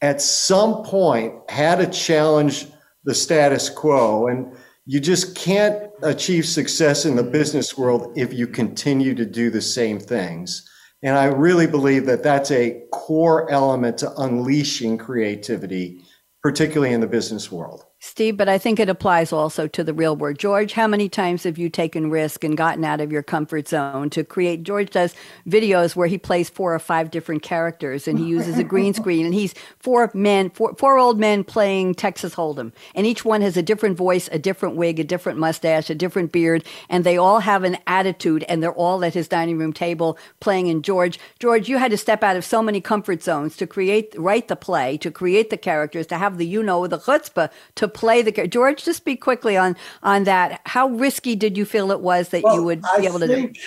at 0.02 0.22
some 0.22 0.84
point 0.84 1.34
had 1.50 1.80
to 1.80 1.88
challenge 1.88 2.68
the 3.04 3.16
status 3.16 3.70
quo. 3.70 4.28
And 4.28 4.56
you 4.86 5.00
just 5.00 5.36
can't 5.36 5.90
achieve 6.04 6.46
success 6.46 7.06
in 7.06 7.16
the 7.16 7.24
business 7.24 7.78
world 7.78 8.14
if 8.16 8.34
you 8.34 8.48
continue 8.48 9.16
to 9.16 9.26
do 9.26 9.50
the 9.50 9.62
same 9.62 10.00
things. 10.00 10.68
And 11.04 11.18
I 11.18 11.26
really 11.26 11.68
believe 11.68 12.06
that 12.06 12.24
that's 12.24 12.52
a 12.52 12.84
core 12.92 13.50
element 13.50 13.98
to 14.00 14.14
unleashing 14.18 15.00
creativity, 15.00 16.02
particularly 16.44 16.94
in 16.94 17.02
the 17.02 17.08
business 17.08 17.52
world. 17.52 17.86
Steve, 18.04 18.36
but 18.36 18.50
I 18.50 18.58
think 18.58 18.80
it 18.80 18.90
applies 18.90 19.32
also 19.32 19.68
to 19.68 19.84
the 19.84 19.94
real 19.94 20.16
world. 20.16 20.40
George, 20.40 20.74
how 20.74 20.88
many 20.88 21.08
times 21.08 21.44
have 21.44 21.60
you 21.60 21.70
taken 21.70 22.10
risk 22.10 22.44
and 22.44 22.58
gotten 22.58 22.84
out 22.84 23.00
of 23.00 23.12
your 23.12 23.22
comfort 23.22 23.68
zone 23.68 24.10
to 24.10 24.24
create? 24.24 24.64
George 24.64 24.90
does 24.90 25.14
videos 25.48 25.96
where 25.96 26.08
he 26.08 26.18
plays 26.18 26.50
four 26.50 26.74
or 26.74 26.80
five 26.80 27.12
different 27.12 27.44
characters 27.44 28.08
and 28.08 28.18
he 28.18 28.26
uses 28.38 28.58
a 28.58 28.64
green 28.64 28.96
screen 28.96 29.24
and 29.24 29.36
he's 29.36 29.54
four 29.78 30.10
men, 30.16 30.50
four, 30.50 30.74
four 30.80 30.98
old 30.98 31.20
men 31.20 31.44
playing 31.44 31.94
Texas 31.94 32.34
Hold'em. 32.34 32.74
And 32.96 33.06
each 33.06 33.24
one 33.24 33.42
has 33.42 33.56
a 33.56 33.62
different 33.62 33.98
voice, 33.98 34.28
a 34.32 34.40
different 34.40 34.78
wig, 34.78 35.00
a 35.00 35.04
different 35.04 35.38
mustache, 35.38 35.92
a 35.92 35.96
different 35.96 36.32
beard, 36.32 36.66
and 36.90 37.04
they 37.04 37.18
all 37.18 37.42
have 37.42 37.64
an 37.64 37.78
attitude 37.86 38.44
and 38.50 38.64
they're 38.64 38.74
all 38.74 39.06
at 39.06 39.14
his 39.14 39.28
dining 39.28 39.60
room 39.60 39.74
table 39.74 40.18
playing. 40.40 40.72
And 40.72 40.84
George, 40.84 41.20
George, 41.38 41.70
you 41.70 41.78
had 41.78 41.92
to 41.92 41.98
step 41.98 42.24
out 42.24 42.36
of 42.36 42.46
so 42.46 42.64
many 42.64 42.82
comfort 42.82 43.22
zones 43.22 43.56
to 43.58 43.68
create, 43.68 44.16
write 44.18 44.48
the 44.48 44.56
play, 44.56 44.98
to 44.98 45.12
create 45.12 45.52
the 45.52 45.58
characters, 45.58 46.08
to 46.08 46.18
have 46.18 46.40
the, 46.40 46.48
you 46.48 46.64
know, 46.64 46.88
the 46.88 46.98
chutzpah 46.98 47.52
to 47.76 47.91
play 47.94 48.22
the 48.22 48.32
George. 48.48 48.84
Just 48.84 48.98
speak 48.98 49.22
quickly 49.22 49.58
on 49.58 49.76
on 50.04 50.24
that. 50.26 50.62
How 50.66 50.88
risky 50.90 51.36
did 51.36 51.58
you 51.58 51.66
feel 51.66 51.92
it 51.92 52.02
was 52.02 52.30
that 52.30 52.44
well, 52.44 52.56
you 52.56 52.64
would 52.64 52.82
be 52.82 52.88
I 52.92 53.02
able 53.02 53.20
to 53.20 53.28
think, 53.28 53.56
do? 53.56 53.62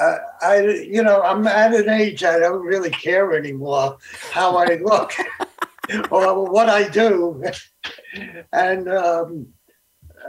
Uh, 0.00 0.18
I, 0.40 0.60
you 0.60 1.02
know, 1.02 1.20
I'm 1.22 1.46
at 1.46 1.74
an 1.74 1.88
age 1.90 2.24
I 2.24 2.38
don't 2.38 2.64
really 2.64 2.90
care 2.90 3.36
anymore 3.36 3.98
how 4.30 4.56
I 4.56 4.76
look 4.76 5.12
or 6.10 6.50
what 6.50 6.70
I 6.70 6.88
do, 6.88 7.42
and 8.52 8.88
um, 8.88 9.48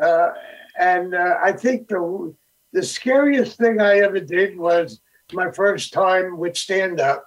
uh, 0.01 0.29
and 0.77 1.13
uh, 1.13 1.37
I 1.43 1.51
think 1.53 1.87
the 1.87 2.35
the 2.73 2.83
scariest 2.83 3.57
thing 3.57 3.79
I 3.79 3.99
ever 3.99 4.19
did 4.19 4.57
was 4.57 4.99
my 5.31 5.51
first 5.51 5.93
time 5.93 6.37
with 6.37 6.57
stand 6.57 6.99
up, 6.99 7.25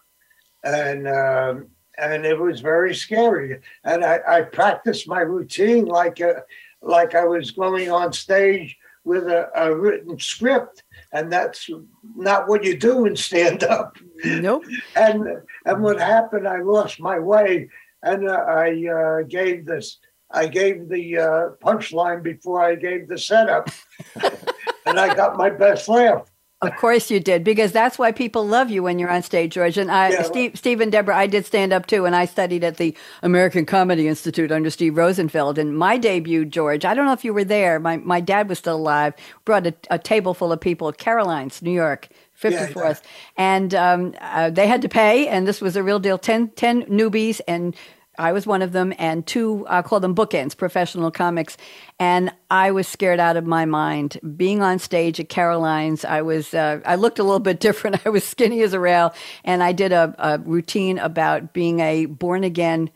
and 0.64 1.08
um, 1.08 1.68
and 1.98 2.24
it 2.24 2.38
was 2.38 2.60
very 2.60 2.94
scary. 2.94 3.60
And 3.84 4.04
I, 4.04 4.20
I 4.26 4.42
practiced 4.42 5.08
my 5.08 5.20
routine 5.20 5.86
like 5.86 6.20
a, 6.20 6.42
like 6.82 7.14
I 7.14 7.24
was 7.24 7.50
going 7.50 7.90
on 7.90 8.12
stage 8.12 8.76
with 9.04 9.28
a, 9.28 9.48
a 9.54 9.74
written 9.74 10.18
script, 10.18 10.82
and 11.12 11.32
that's 11.32 11.70
not 12.16 12.48
what 12.48 12.64
you 12.64 12.76
do 12.76 13.06
in 13.06 13.16
stand 13.16 13.62
up. 13.62 13.96
Nope. 14.24 14.64
and 14.96 15.26
and 15.64 15.82
what 15.82 15.98
happened? 16.00 16.46
I 16.46 16.60
lost 16.60 17.00
my 17.00 17.18
way, 17.18 17.68
and 18.02 18.28
uh, 18.28 18.32
I 18.32 18.86
uh, 18.86 19.22
gave 19.22 19.64
this. 19.64 19.98
I 20.30 20.48
gave 20.48 20.88
the 20.88 21.18
uh, 21.18 21.48
punchline 21.64 22.22
before 22.22 22.60
I 22.60 22.74
gave 22.74 23.06
the 23.06 23.16
setup, 23.16 23.68
and 24.86 24.98
I 24.98 25.14
got 25.14 25.36
my 25.36 25.50
best 25.50 25.88
laugh. 25.88 26.28
Of 26.62 26.74
course 26.76 27.10
you 27.10 27.20
did, 27.20 27.44
because 27.44 27.70
that's 27.70 27.98
why 27.98 28.12
people 28.12 28.46
love 28.46 28.70
you 28.70 28.82
when 28.82 28.98
you're 28.98 29.10
on 29.10 29.22
stage, 29.22 29.52
George. 29.52 29.76
And 29.76 29.90
I, 29.90 30.08
Yeah. 30.08 30.22
Steve, 30.22 30.56
Steve 30.56 30.80
and 30.80 30.90
Deborah, 30.90 31.16
I 31.16 31.26
did 31.26 31.44
stand 31.44 31.70
up 31.72 31.86
too, 31.86 32.06
and 32.06 32.16
I 32.16 32.24
studied 32.24 32.64
at 32.64 32.78
the 32.78 32.96
American 33.22 33.66
Comedy 33.66 34.08
Institute 34.08 34.50
under 34.50 34.70
Steve 34.70 34.96
Rosenfeld. 34.96 35.58
And 35.58 35.76
my 35.76 35.98
debut, 35.98 36.46
George, 36.46 36.86
I 36.86 36.94
don't 36.94 37.04
know 37.04 37.12
if 37.12 37.26
you 37.26 37.34
were 37.34 37.44
there. 37.44 37.78
My 37.78 37.98
my 37.98 38.20
dad 38.20 38.48
was 38.48 38.58
still 38.58 38.76
alive. 38.76 39.12
Brought 39.44 39.66
a, 39.66 39.74
a 39.90 39.98
table 39.98 40.32
full 40.32 40.50
of 40.50 40.60
people 40.60 40.90
Caroline's, 40.92 41.60
New 41.60 41.72
York. 41.72 42.08
54th. 42.40 43.00
And 43.38 43.74
um, 43.74 44.14
uh, 44.20 44.50
they 44.50 44.66
had 44.66 44.82
to 44.82 44.90
pay, 44.90 45.26
and 45.26 45.48
this 45.48 45.62
was 45.62 45.74
a 45.74 45.82
real 45.82 45.98
deal 45.98 46.18
10, 46.18 46.50
10 46.50 46.82
newbies, 46.84 47.40
and 47.48 47.74
I 48.18 48.32
was 48.32 48.46
one 48.46 48.62
of 48.62 48.72
them, 48.72 48.92
and 48.98 49.26
two, 49.26 49.66
I 49.68 49.82
call 49.82 50.00
them 50.00 50.14
bookends, 50.14 50.56
professional 50.56 51.10
comics. 51.10 51.56
And 51.98 52.32
I 52.50 52.70
was 52.70 52.88
scared 52.88 53.20
out 53.20 53.36
of 53.36 53.46
my 53.46 53.64
mind. 53.64 54.18
Being 54.36 54.62
on 54.62 54.78
stage 54.78 55.20
at 55.20 55.28
Caroline's, 55.28 56.04
I 56.04 56.22
was, 56.22 56.54
uh, 56.54 56.80
I 56.84 56.96
looked 56.96 57.18
a 57.18 57.24
little 57.24 57.40
bit 57.40 57.60
different. 57.66 58.06
I 58.06 58.10
was 58.10 58.24
skinny 58.24 58.62
as 58.62 58.72
a 58.72 58.80
rail, 58.80 59.14
and 59.44 59.62
I 59.62 59.72
did 59.72 59.92
a, 59.92 60.14
a 60.18 60.38
routine 60.38 60.98
about 60.98 61.52
being 61.52 61.80
a 61.80 62.06
born 62.06 62.44
again 62.44 62.90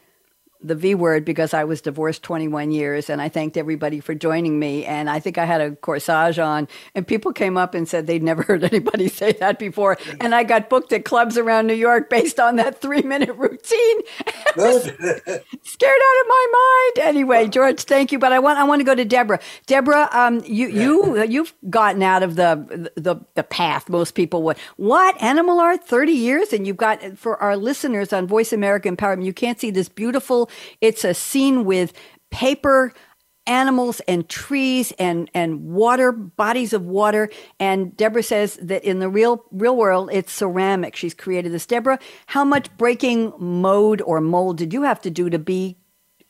the 0.62 0.74
V 0.74 0.94
word 0.94 1.24
because 1.24 1.54
I 1.54 1.64
was 1.64 1.80
divorced 1.80 2.22
21 2.22 2.70
years 2.70 3.08
and 3.08 3.20
I 3.20 3.28
thanked 3.28 3.56
everybody 3.56 4.00
for 4.00 4.14
joining 4.14 4.58
me. 4.58 4.84
And 4.84 5.08
I 5.08 5.18
think 5.20 5.38
I 5.38 5.44
had 5.44 5.60
a 5.60 5.70
corsage 5.72 6.44
on 6.44 6.68
and 6.94 7.06
people 7.06 7.32
came 7.32 7.56
up 7.56 7.74
and 7.74 7.88
said 7.88 8.06
they'd 8.06 8.22
never 8.22 8.42
heard 8.50 8.64
anybody 8.64 9.08
say 9.20 9.32
that 9.32 9.58
before. 9.58 9.98
And 10.20 10.34
I 10.34 10.44
got 10.44 10.68
booked 10.68 10.92
at 10.92 11.04
clubs 11.04 11.38
around 11.38 11.66
New 11.66 11.74
York 11.74 12.10
based 12.10 12.38
on 12.38 12.56
that 12.56 12.80
three 12.80 13.02
minute 13.02 13.32
routine. 13.36 14.00
Scared 14.56 16.00
out 16.02 16.20
of 16.20 16.28
my 16.28 16.46
mind. 16.52 17.08
Anyway, 17.08 17.48
George, 17.48 17.80
thank 17.82 18.12
you. 18.12 18.18
But 18.18 18.32
I 18.32 18.38
want, 18.38 18.58
I 18.58 18.64
want 18.64 18.80
to 18.80 18.84
go 18.84 18.94
to 18.94 19.04
Deborah. 19.04 19.40
Deborah, 19.66 20.08
um, 20.12 20.42
you, 20.44 20.68
you, 20.68 21.22
you've 21.24 21.54
gotten 21.70 22.02
out 22.02 22.22
of 22.22 22.36
the, 22.36 22.90
the, 22.96 23.16
the 23.34 23.42
path 23.42 23.88
most 23.88 24.14
people 24.14 24.42
would. 24.42 24.58
What? 24.76 25.20
Animal 25.22 25.58
art, 25.60 25.84
30 25.84 26.12
years? 26.12 26.52
And 26.52 26.66
you've 26.66 26.76
got, 26.76 27.18
for 27.18 27.36
our 27.42 27.56
listeners 27.56 28.12
on 28.12 28.26
Voice 28.26 28.52
America 28.52 28.90
Empowerment, 28.90 29.24
you 29.24 29.32
can't 29.32 29.58
see 29.60 29.70
this 29.70 29.88
beautiful 29.88 30.49
it's 30.80 31.04
a 31.04 31.14
scene 31.14 31.64
with 31.64 31.92
paper 32.30 32.92
animals 33.46 34.00
and 34.06 34.28
trees 34.28 34.92
and 34.98 35.30
and 35.34 35.64
water 35.64 36.12
bodies 36.12 36.72
of 36.72 36.84
water. 36.86 37.28
And 37.58 37.96
deborah 37.96 38.22
says 38.22 38.58
that 38.62 38.84
in 38.84 39.00
the 39.00 39.08
real 39.08 39.44
real 39.50 39.76
world 39.76 40.10
it's 40.12 40.32
ceramic. 40.32 40.94
She's 40.96 41.14
created 41.14 41.52
this. 41.52 41.66
Deborah 41.66 41.98
how 42.26 42.44
much 42.44 42.74
breaking 42.76 43.32
mode 43.38 44.02
or 44.02 44.20
mold 44.20 44.58
did 44.58 44.72
you 44.72 44.82
have 44.82 45.00
to 45.02 45.10
do 45.10 45.30
to 45.30 45.38
be 45.38 45.76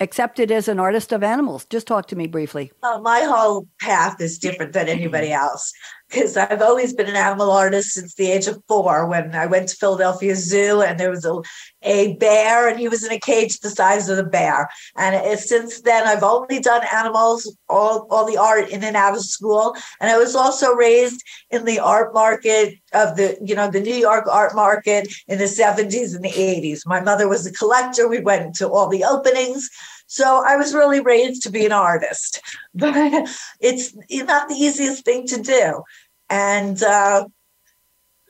accepted 0.01 0.51
as 0.51 0.67
an 0.67 0.81
artist 0.81 1.13
of 1.13 1.23
animals? 1.23 1.67
Just 1.67 1.87
talk 1.87 2.07
to 2.09 2.17
me 2.17 2.27
briefly. 2.27 2.73
Uh, 2.83 2.99
my 3.01 3.21
whole 3.21 3.69
path 3.81 4.19
is 4.21 4.39
different 4.39 4.73
than 4.73 4.89
anybody 4.89 5.31
else 5.31 5.73
because 6.11 6.37
I've 6.37 6.63
always 6.63 6.93
been 6.93 7.09
an 7.09 7.17
animal 7.17 7.53
artist 7.53 7.91
since 7.91 8.15
the 8.15 8.31
age 8.31 8.49
of 8.49 8.63
four. 8.67 9.07
When 9.07 9.35
I 9.35 9.47
went 9.47 9.69
to 9.69 9.77
Philadelphia 9.77 10.35
Zoo 10.35 10.83
and 10.83 10.99
there 10.99 11.11
was 11.11 11.25
a, 11.25 11.41
a 11.83 12.17
bear 12.17 12.69
and 12.69 12.79
he 12.79 12.89
was 12.89 13.05
in 13.05 13.13
a 13.13 13.19
cage 13.19 13.61
the 13.61 13.71
size 13.71 14.09
of 14.09 14.17
the 14.17 14.25
bear. 14.25 14.69
And 14.97 15.15
it, 15.15 15.39
since 15.39 15.83
then, 15.83 16.07
I've 16.07 16.25
only 16.25 16.59
done 16.59 16.83
animals, 16.93 17.57
all, 17.69 18.09
all 18.11 18.27
the 18.27 18.37
art 18.37 18.71
in 18.71 18.83
and 18.83 18.97
out 18.97 19.17
of 19.17 19.25
school. 19.25 19.77
And 20.01 20.11
I 20.11 20.19
was 20.19 20.35
also 20.35 20.73
raised 20.75 21.23
in 21.51 21.65
the 21.65 21.79
art 21.79 22.13
market 22.13 22.75
of 22.93 23.17
the, 23.17 23.39
you 23.41 23.55
know, 23.55 23.71
the 23.71 23.81
New 23.81 23.95
York 23.95 24.27
art 24.27 24.55
market 24.55 25.09
in 25.29 25.39
the 25.39 25.45
70s 25.45 26.15
and 26.15 26.25
the 26.25 26.31
80s. 26.31 26.81
My 26.87 27.01
mother 27.01 27.29
was 27.29 27.47
a 27.47 27.53
collector. 27.53 28.09
We 28.09 28.21
went 28.21 28.57
to 28.57 28.69
all 28.69 28.89
the 28.89 29.05
openings. 29.05 29.69
So 30.11 30.43
I 30.45 30.57
was 30.57 30.75
really 30.75 30.99
raised 30.99 31.43
to 31.43 31.53
be 31.53 31.65
an 31.65 31.71
artist, 31.71 32.43
but 32.75 33.31
it's 33.61 33.95
not 34.11 34.49
the 34.49 34.57
easiest 34.57 35.05
thing 35.05 35.25
to 35.29 35.41
do. 35.41 35.85
And 36.29 36.83
uh, 36.83 37.29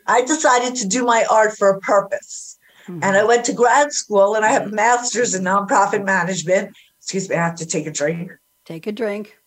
I 0.06 0.20
decided 0.22 0.74
to 0.76 0.86
do 0.86 1.06
my 1.06 1.24
art 1.30 1.56
for 1.56 1.70
a 1.70 1.80
purpose. 1.80 2.58
And 2.86 3.16
I 3.16 3.22
went 3.22 3.44
to 3.44 3.52
grad 3.52 3.92
school 3.92 4.34
and 4.34 4.44
I 4.44 4.48
have 4.48 4.66
a 4.66 4.70
master's 4.70 5.34
in 5.34 5.44
nonprofit 5.44 6.04
management. 6.04 6.76
Excuse 6.98 7.30
me, 7.30 7.36
I 7.36 7.44
have 7.44 7.54
to 7.56 7.66
take 7.66 7.86
a 7.86 7.92
drink. 7.92 8.32
take 8.64 8.86
a 8.86 8.92
drink 8.92 9.38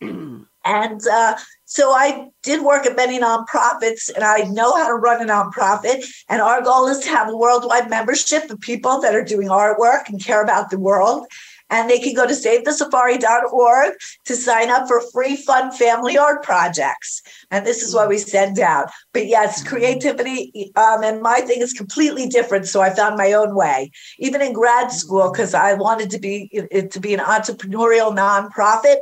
And 0.68 1.00
uh, 1.10 1.36
so 1.64 1.92
I 1.92 2.28
did 2.42 2.62
work 2.62 2.84
at 2.84 2.94
many 2.94 3.18
nonprofits 3.18 4.10
and 4.14 4.22
I 4.22 4.40
know 4.42 4.76
how 4.76 4.88
to 4.88 4.94
run 4.94 5.22
a 5.22 5.32
nonprofit. 5.32 6.04
And 6.28 6.42
our 6.42 6.60
goal 6.62 6.88
is 6.88 6.98
to 7.00 7.08
have 7.08 7.30
a 7.30 7.36
worldwide 7.36 7.88
membership 7.88 8.50
of 8.50 8.60
people 8.60 9.00
that 9.00 9.14
are 9.14 9.24
doing 9.24 9.48
artwork 9.48 10.10
and 10.10 10.22
care 10.22 10.42
about 10.42 10.68
the 10.68 10.78
world. 10.78 11.26
And 11.70 11.88
they 11.88 11.98
can 11.98 12.14
go 12.14 12.26
to 12.26 12.32
savethesafari.org 12.32 13.94
to 14.24 14.36
sign 14.36 14.70
up 14.70 14.88
for 14.88 15.02
free, 15.12 15.36
fun 15.36 15.70
family 15.72 16.16
art 16.16 16.42
projects. 16.42 17.22
And 17.50 17.66
this 17.66 17.82
is 17.82 17.94
what 17.94 18.08
we 18.08 18.18
send 18.18 18.58
out. 18.58 18.90
But 19.12 19.26
yes, 19.26 19.66
creativity 19.66 20.72
um, 20.76 21.02
and 21.02 21.22
my 21.22 21.40
thing 21.40 21.60
is 21.60 21.72
completely 21.72 22.26
different. 22.26 22.66
So 22.66 22.80
I 22.80 22.90
found 22.90 23.16
my 23.16 23.32
own 23.32 23.54
way, 23.54 23.90
even 24.18 24.40
in 24.40 24.52
grad 24.52 24.92
school, 24.92 25.30
because 25.30 25.54
I 25.54 25.74
wanted 25.74 26.10
to 26.10 26.18
be 26.18 26.48
to 26.72 27.00
be 27.00 27.14
an 27.14 27.20
entrepreneurial 27.20 28.16
nonprofit 28.16 28.98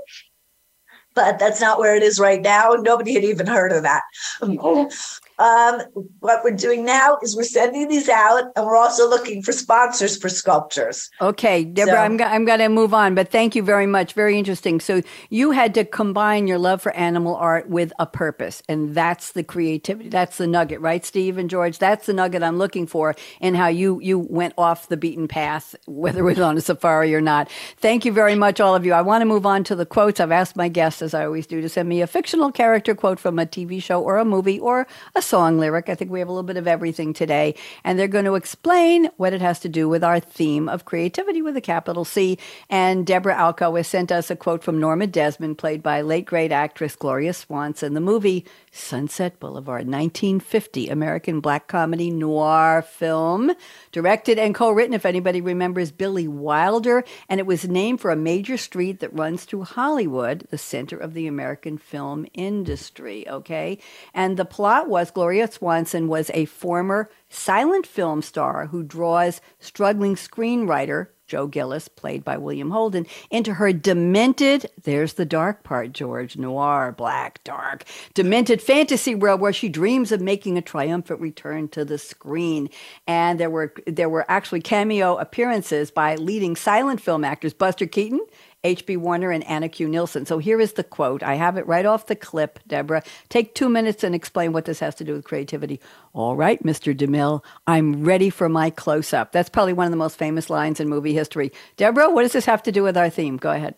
but 1.15 1.39
that's 1.39 1.61
not 1.61 1.79
where 1.81 1.97
it 1.97 2.03
is 2.03 2.21
right 2.21 2.43
now. 2.43 2.77
Nobody 2.79 3.15
had 3.15 3.25
even 3.25 3.47
heard 3.47 3.73
of 3.73 3.83
that. 3.83 4.03
Um, 5.38 5.83
what 6.20 6.42
we're 6.42 6.53
doing 6.57 6.85
now 6.85 7.18
is 7.22 7.37
we're 7.37 7.42
sending 7.44 7.88
these 7.88 8.09
out, 8.09 8.44
and 8.57 8.64
we're 8.64 8.77
also 8.77 9.09
looking 9.09 9.42
for 9.42 9.53
sponsors 9.53 10.16
for 10.16 10.29
sculptures. 10.29 11.11
Okay, 11.20 11.64
Deborah, 11.64 11.92
So- 11.94 11.99
I'm, 12.01 12.16
go- 12.16 12.25
I'm 12.25 12.44
going 12.44 12.61
to 12.61 12.68
move 12.68 12.94
on, 12.94 13.14
but 13.14 13.31
thank 13.31 13.55
you 13.55 13.62
very 13.62 13.87
much. 13.87 14.14
Very 14.14 14.38
interesting. 14.38 14.81
So 14.81 15.03
you 15.29 15.51
had 15.51 15.75
to 15.75 15.85
combine 15.85 16.46
your 16.46 16.59
love 16.59 16.81
for 16.81 16.92
animal 16.96 17.37
art 17.37 17.68
with 17.68 17.92
a 17.99 18.07
purpose, 18.07 18.62
and 18.68 18.94
that's 18.94 19.33
the 19.33 19.44
creativity. 19.44 20.09
That's 20.09 20.38
the 20.38 20.46
nugget, 20.46 20.81
right, 20.81 21.05
Steve 21.05 21.37
and 21.37 21.51
George? 21.51 21.79
That's 21.79 22.07
the 22.07 22.12
nugget 22.14 22.42
I'm 22.42 22.57
looking 22.59 22.87
for 22.87 23.14
in 23.40 23.55
how 23.55 23.68
you 23.68 24.01
you 24.01 24.18
went 24.18 24.55
off 24.57 24.88
the 24.88 24.96
beaten 24.96 25.29
path, 25.29 25.75
whether 25.87 26.20
it 26.20 26.22
was 26.25 26.40
on 26.40 26.57
a 26.57 26.61
safari 26.62 27.14
or 27.14 27.20
not. 27.20 27.51
Thank 27.77 28.05
you 28.05 28.12
very 28.12 28.35
much, 28.35 28.59
all 28.61 28.75
of 28.75 28.87
you. 28.87 28.92
I 28.94 29.03
want 29.03 29.20
to 29.20 29.27
move 29.27 29.44
on 29.44 29.64
to 29.64 29.75
the 29.77 29.85
quotes. 29.87 30.18
I've 30.18 30.33
asked 30.33 30.57
my 30.57 30.68
guests 30.68 31.03
as 31.03 31.12
I 31.12 31.25
always 31.27 31.46
do, 31.46 31.61
to 31.61 31.68
send 31.68 31.88
me 31.88 32.01
a 32.01 32.07
fictional 32.07 32.51
character 32.51 32.94
quote 32.94 33.18
from 33.20 33.38
a 33.38 33.44
TV 33.44 33.83
show 33.83 34.01
or 34.03 34.16
a 34.16 34.25
movie 34.25 34.59
or 34.59 34.87
a 35.14 35.22
song 35.27 35.59
lyric. 35.59 35.89
I 35.89 35.95
think 35.95 36.11
we 36.11 36.21
have 36.21 36.29
a 36.29 36.33
little 36.33 36.43
bit 36.43 36.57
of 36.57 36.69
everything 36.69 37.12
today. 37.12 37.55
And 37.85 37.99
they're 37.99 38.09
going 38.09 38.25
to 38.25 38.37
explain 38.37 39.11
what 39.17 39.33
it 39.33 39.41
has 39.41 39.61
to 39.61 39.69
do 39.69 39.89
with 39.89 40.05
our 40.05 40.21
theme 40.21 40.69
of 40.69 40.85
creativity 40.85 41.43
with 41.43 41.57
a 41.57 41.61
capital 41.61 42.05
C. 42.05 42.39
And 42.71 43.07
Deborah 43.07 43.35
Alkow 43.35 43.77
has 43.77 43.89
sent 43.89 44.12
us 44.12 44.31
a 44.31 44.37
quote 44.37 44.62
from 44.62 44.81
Norma 44.81 45.07
Desmond, 45.07 45.59
played 45.59 45.83
by 45.83 46.01
late 46.01 46.27
great 46.27 46.53
actress 46.53 46.97
Gloria 46.97 47.33
Swanson. 47.33 47.95
The 47.95 48.01
movie 48.01 48.47
Sunset 48.71 49.41
Boulevard, 49.41 49.87
1950 49.87 50.89
American 50.89 51.41
black 51.41 51.67
comedy 51.67 52.11
noir 52.11 52.83
film, 52.83 53.53
directed 53.91 54.39
and 54.39 54.55
co 54.55 54.71
written, 54.71 54.95
if 54.95 55.07
anybody 55.07 55.41
remembers, 55.41 55.91
Billy 55.91 56.29
Wilder. 56.29 57.05
And 57.29 57.41
it 57.41 57.47
was 57.47 57.67
named 57.67 58.01
for 58.01 58.11
a 58.11 58.17
major 58.17 58.57
street 58.57 59.01
that 59.01 59.12
runs 59.12 59.45
through 59.45 59.65
Hollywood, 59.65 60.47
the 60.51 60.59
center 60.59 60.97
of 60.97 61.15
the 61.15 61.27
American 61.27 61.79
film 61.79 62.27
industry. 62.35 63.29
Okay. 63.29 63.79
And 64.15 64.37
the 64.37 64.45
plot 64.45 64.89
was 64.89 65.11
Gloria 65.17 65.51
Swanson 65.51 66.09
was 66.09 66.31
a 66.35 66.45
former 66.45 67.09
silent 67.31 67.87
film 67.87 68.21
star 68.21 68.67
who 68.67 68.83
draws 68.83 69.41
struggling 69.59 70.15
screenwriter 70.15 71.07
Joe 71.27 71.47
Gillis, 71.49 71.89
played 71.89 72.23
by 72.25 72.37
William 72.37 72.71
Holden, 72.71 73.07
into 73.31 73.55
her 73.55 73.73
demented, 73.73 74.71
there's 74.85 75.15
the 75.15 75.25
dark 75.25 75.65
part, 75.65 75.93
George, 75.93 76.37
noir, 76.37 76.93
black, 76.93 77.43
dark, 77.43 77.85
demented 78.15 78.63
fantasy 78.63 79.15
world 79.15 79.41
where 79.41 79.53
she 79.53 79.69
dreams 79.69 80.13
of 80.13 80.21
making 80.21 80.57
a 80.57 80.63
triumphant 80.63 81.21
return 81.21 81.69
to 81.69 81.85
the 81.85 81.99
screen. 81.99 82.71
And 83.07 83.41
there 83.41 83.51
were 83.51 83.75
there 83.87 84.09
were 84.09 84.25
actually 84.29 84.61
cameo 84.61 85.17
appearances 85.17 85.91
by 85.91 86.15
leading 86.15 86.55
silent 86.55 87.01
film 87.01 87.25
actors 87.25 87.55
Buster 87.55 87.87
Keaton, 87.87 88.25
H.B. 88.64 88.97
Warner 88.97 89.31
and 89.31 89.45
Anna 89.45 89.69
Q. 89.69 89.88
Nilsson. 89.88 90.27
So 90.27 90.38
here 90.38 90.61
is 90.61 90.73
the 90.73 90.85
quote. 90.85 91.23
I 91.23 91.35
have 91.35 91.57
it 91.57 91.66
right 91.66 91.87
off 91.87 92.07
the 92.07 92.16
clip, 92.16 92.59
Deborah. 92.66 93.03
Take 93.29 93.55
two 93.55 93.69
minutes 93.69 94.03
and 94.03 94.14
explain 94.14 94.53
what 94.53 94.64
this 94.64 94.81
has 94.81 94.95
to 94.97 95.05
do 95.05 95.14
with 95.14 95.25
creativity. 95.25 95.81
All 96.12 96.37
right, 96.37 96.62
Mr. 96.62 96.97
DeMille, 96.97 97.45
I'm 97.66 98.05
ready 98.05 98.31
for 98.31 98.49
my 98.49 98.71
close 98.71 99.12
up. 99.12 99.33
That's 99.33 99.49
probably 99.49 99.73
one 99.73 99.87
of 99.87 99.92
the 99.92 99.97
most 99.97 100.19
famous 100.19 100.51
lines 100.51 100.81
in 100.81 100.88
movie 100.88 101.14
history. 101.14 101.53
Deborah, 101.77 102.11
what 102.11 102.23
does 102.23 102.33
this 102.33 102.47
have 102.47 102.62
to 102.64 102.73
do 102.73 102.83
with 102.83 102.97
our 102.97 103.11
theme? 103.11 103.37
Go 103.37 103.53
ahead. 103.53 103.77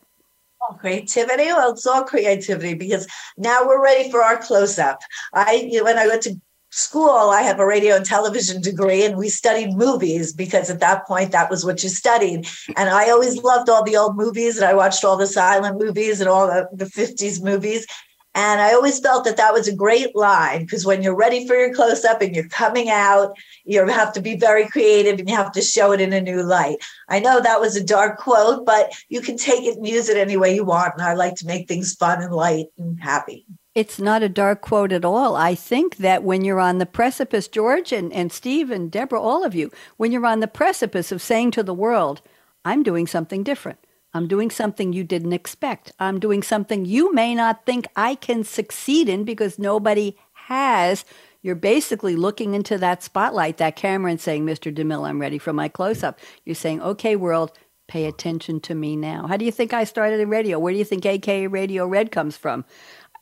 Oh, 0.63 0.75
creativity. 0.75 1.45
Well, 1.45 1.73
it's 1.73 1.87
all 1.87 2.05
creativity 2.05 2.75
because 2.75 3.07
now 3.37 3.67
we're 3.67 3.83
ready 3.83 4.11
for 4.11 4.23
our 4.23 4.39
close 4.39 4.79
up. 4.79 4.99
I, 5.33 5.67
you 5.71 5.79
know, 5.79 5.85
when 5.85 5.99
I 5.99 6.07
went 6.07 6.23
to 6.23 6.41
school, 6.71 7.31
I 7.31 7.43
have 7.43 7.61
a 7.61 7.67
radio 7.67 7.97
and 7.97 8.05
television 8.05 8.61
degree, 8.61 9.05
and 9.05 9.17
we 9.17 9.29
studied 9.29 9.75
movies 9.75 10.33
because 10.33 10.71
at 10.71 10.81
that 10.81 11.07
point, 11.07 11.33
that 11.33 11.51
was 11.51 11.65
what 11.65 11.83
you 11.83 11.89
studied. 11.89 12.47
And 12.77 12.89
I 12.89 13.11
always 13.11 13.39
loved 13.39 13.69
all 13.69 13.85
the 13.85 13.97
old 13.97 14.17
movies, 14.17 14.57
and 14.57 14.65
I 14.65 14.75
watched 14.75 15.05
all 15.05 15.17
the 15.17 15.27
silent 15.27 15.79
movies 15.79 16.21
and 16.21 16.29
all 16.29 16.47
the, 16.47 16.69
the 16.73 16.85
50s 16.85 17.43
movies. 17.43 17.87
And 18.35 18.61
I 18.61 18.73
always 18.73 19.01
felt 19.01 19.25
that 19.25 19.37
that 19.39 19.53
was 19.53 19.67
a 19.67 19.75
great 19.75 20.15
line 20.15 20.61
because 20.61 20.87
when 20.87 21.03
you're 21.03 21.17
ready 21.17 21.45
for 21.47 21.57
your 21.57 21.75
close 21.75 22.05
up 22.05 22.23
and 22.23 22.37
you're 22.37 22.49
coming 22.49 22.89
out, 22.89 23.37
you 23.65 23.85
have 23.89 24.13
to 24.13 24.21
be 24.21 24.37
very 24.37 24.69
creative 24.69 25.19
and 25.19 25.29
you 25.29 25.35
have 25.35 25.51
to 25.53 25.61
show 25.61 25.91
it 25.91 26.01
in 26.01 26.13
a 26.13 26.21
new 26.21 26.43
light. 26.45 26.77
I 27.09 27.19
know 27.19 27.41
that 27.41 27.61
was 27.61 27.75
a 27.75 27.83
dark 27.83 28.19
quote, 28.19 28.65
but 28.65 28.93
you 29.09 29.23
can 29.23 29.37
take 29.37 29.65
it 29.65 29.77
and 29.77 29.89
use 29.89 30.09
it 30.09 30.17
any 30.17 30.37
way 30.37 30.55
you 30.55 30.65
want. 30.65 30.95
And 30.95 31.03
I 31.03 31.15
like 31.15 31.35
to 31.37 31.47
make 31.47 31.67
things 31.67 31.97
fun 31.97 32.23
and 32.23 32.33
light 32.33 32.67
and 32.79 33.01
happy. 33.01 33.45
It's 33.79 34.01
not 34.01 34.25
a 34.25 34.29
dark 34.29 34.61
quote 34.61 34.91
at 34.91 35.05
all. 35.05 35.37
I 35.37 35.55
think 35.55 35.99
that 35.99 36.25
when 36.25 36.45
you're 36.45 36.59
on 36.59 36.79
the 36.79 36.85
precipice, 36.85 37.47
George 37.47 37.93
and, 37.93 38.13
and 38.13 38.33
Steve 38.33 38.73
and 38.73 38.91
Deborah, 38.91 39.23
all 39.23 39.45
of 39.45 39.55
you, 39.55 39.71
when 39.99 40.11
you're 40.11 40.27
on 40.27 40.41
the 40.41 40.49
precipice 40.49 41.13
of 41.13 41.23
saying 41.23 41.53
to 41.53 41.63
the 41.63 41.73
world, 41.73 42.21
I'm 42.65 42.83
doing 42.83 43.07
something 43.07 43.45
different. 43.45 43.79
I'm 44.13 44.27
doing 44.27 44.51
something 44.51 44.93
you 44.93 45.05
didn't 45.05 45.33
expect. 45.33 45.93
I'm 46.01 46.19
doing 46.19 46.43
something 46.43 46.87
you 46.87 47.15
may 47.15 47.37
not 47.37 47.67
think 47.67 47.87
I 47.95 48.17
can 48.17 48.43
succeed 48.43 49.09
in 49.09 49.23
because 49.23 49.61
nobody 49.61 50.17
has. 50.33 51.05
You're 51.41 51.55
basically 51.55 52.17
looking 52.17 52.55
into 52.55 52.79
that 52.79 53.05
spotlight, 53.05 53.59
that 53.59 53.77
camera, 53.77 54.11
and 54.11 54.21
saying, 54.21 54.45
Mr. 54.45 54.75
DeMille, 54.75 55.09
I'm 55.09 55.21
ready 55.21 55.39
for 55.39 55.53
my 55.53 55.69
close 55.69 56.03
up. 56.03 56.19
You're 56.45 56.57
saying, 56.57 56.83
okay, 56.83 57.15
world, 57.15 57.53
pay 57.87 58.07
attention 58.07 58.61
to 58.61 58.75
me 58.75 58.97
now. 58.97 59.27
How 59.27 59.37
do 59.37 59.45
you 59.45 59.53
think 59.53 59.73
I 59.73 59.85
started 59.85 60.19
in 60.21 60.29
radio? 60.29 60.59
Where 60.59 60.73
do 60.73 60.79
you 60.81 60.85
think 60.85 61.07
AKA 61.07 61.47
Radio 61.47 61.87
Red 61.87 62.11
comes 62.11 62.37
from? 62.37 62.65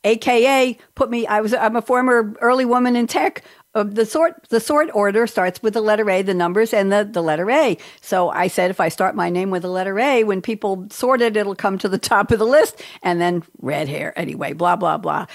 Aka 0.03 0.77
put 0.95 1.09
me 1.09 1.27
i 1.27 1.41
was 1.41 1.53
i'm 1.53 1.75
a 1.75 1.81
former 1.81 2.33
early 2.41 2.65
woman 2.65 2.95
in 2.95 3.07
tech. 3.07 3.43
Uh, 3.75 3.83
the 3.83 4.05
sort 4.05 4.47
the 4.49 4.59
sort 4.59 4.89
order 4.93 5.27
starts 5.27 5.61
with 5.61 5.73
the 5.75 5.81
letter 5.81 6.09
a 6.09 6.23
the 6.23 6.33
numbers 6.33 6.73
and 6.73 6.91
the, 6.91 7.07
the 7.11 7.21
letter 7.21 7.49
a. 7.51 7.77
So 8.01 8.29
i 8.29 8.47
said 8.47 8.71
if 8.71 8.79
i 8.79 8.89
start 8.89 9.15
my 9.15 9.29
name 9.29 9.51
with 9.51 9.61
the 9.63 9.69
letter 9.69 9.99
a 9.99 10.23
when 10.23 10.41
people 10.41 10.87
sort 10.89 11.21
it 11.21 11.37
it'll 11.37 11.55
come 11.55 11.77
to 11.79 11.89
the 11.89 11.97
top 11.99 12.31
of 12.31 12.39
the 12.39 12.45
list. 12.45 12.81
And 13.03 13.21
then 13.21 13.43
red 13.61 13.87
hair 13.87 14.17
anyway 14.17 14.53
blah 14.53 14.75
blah 14.75 14.97
blah 14.97 15.27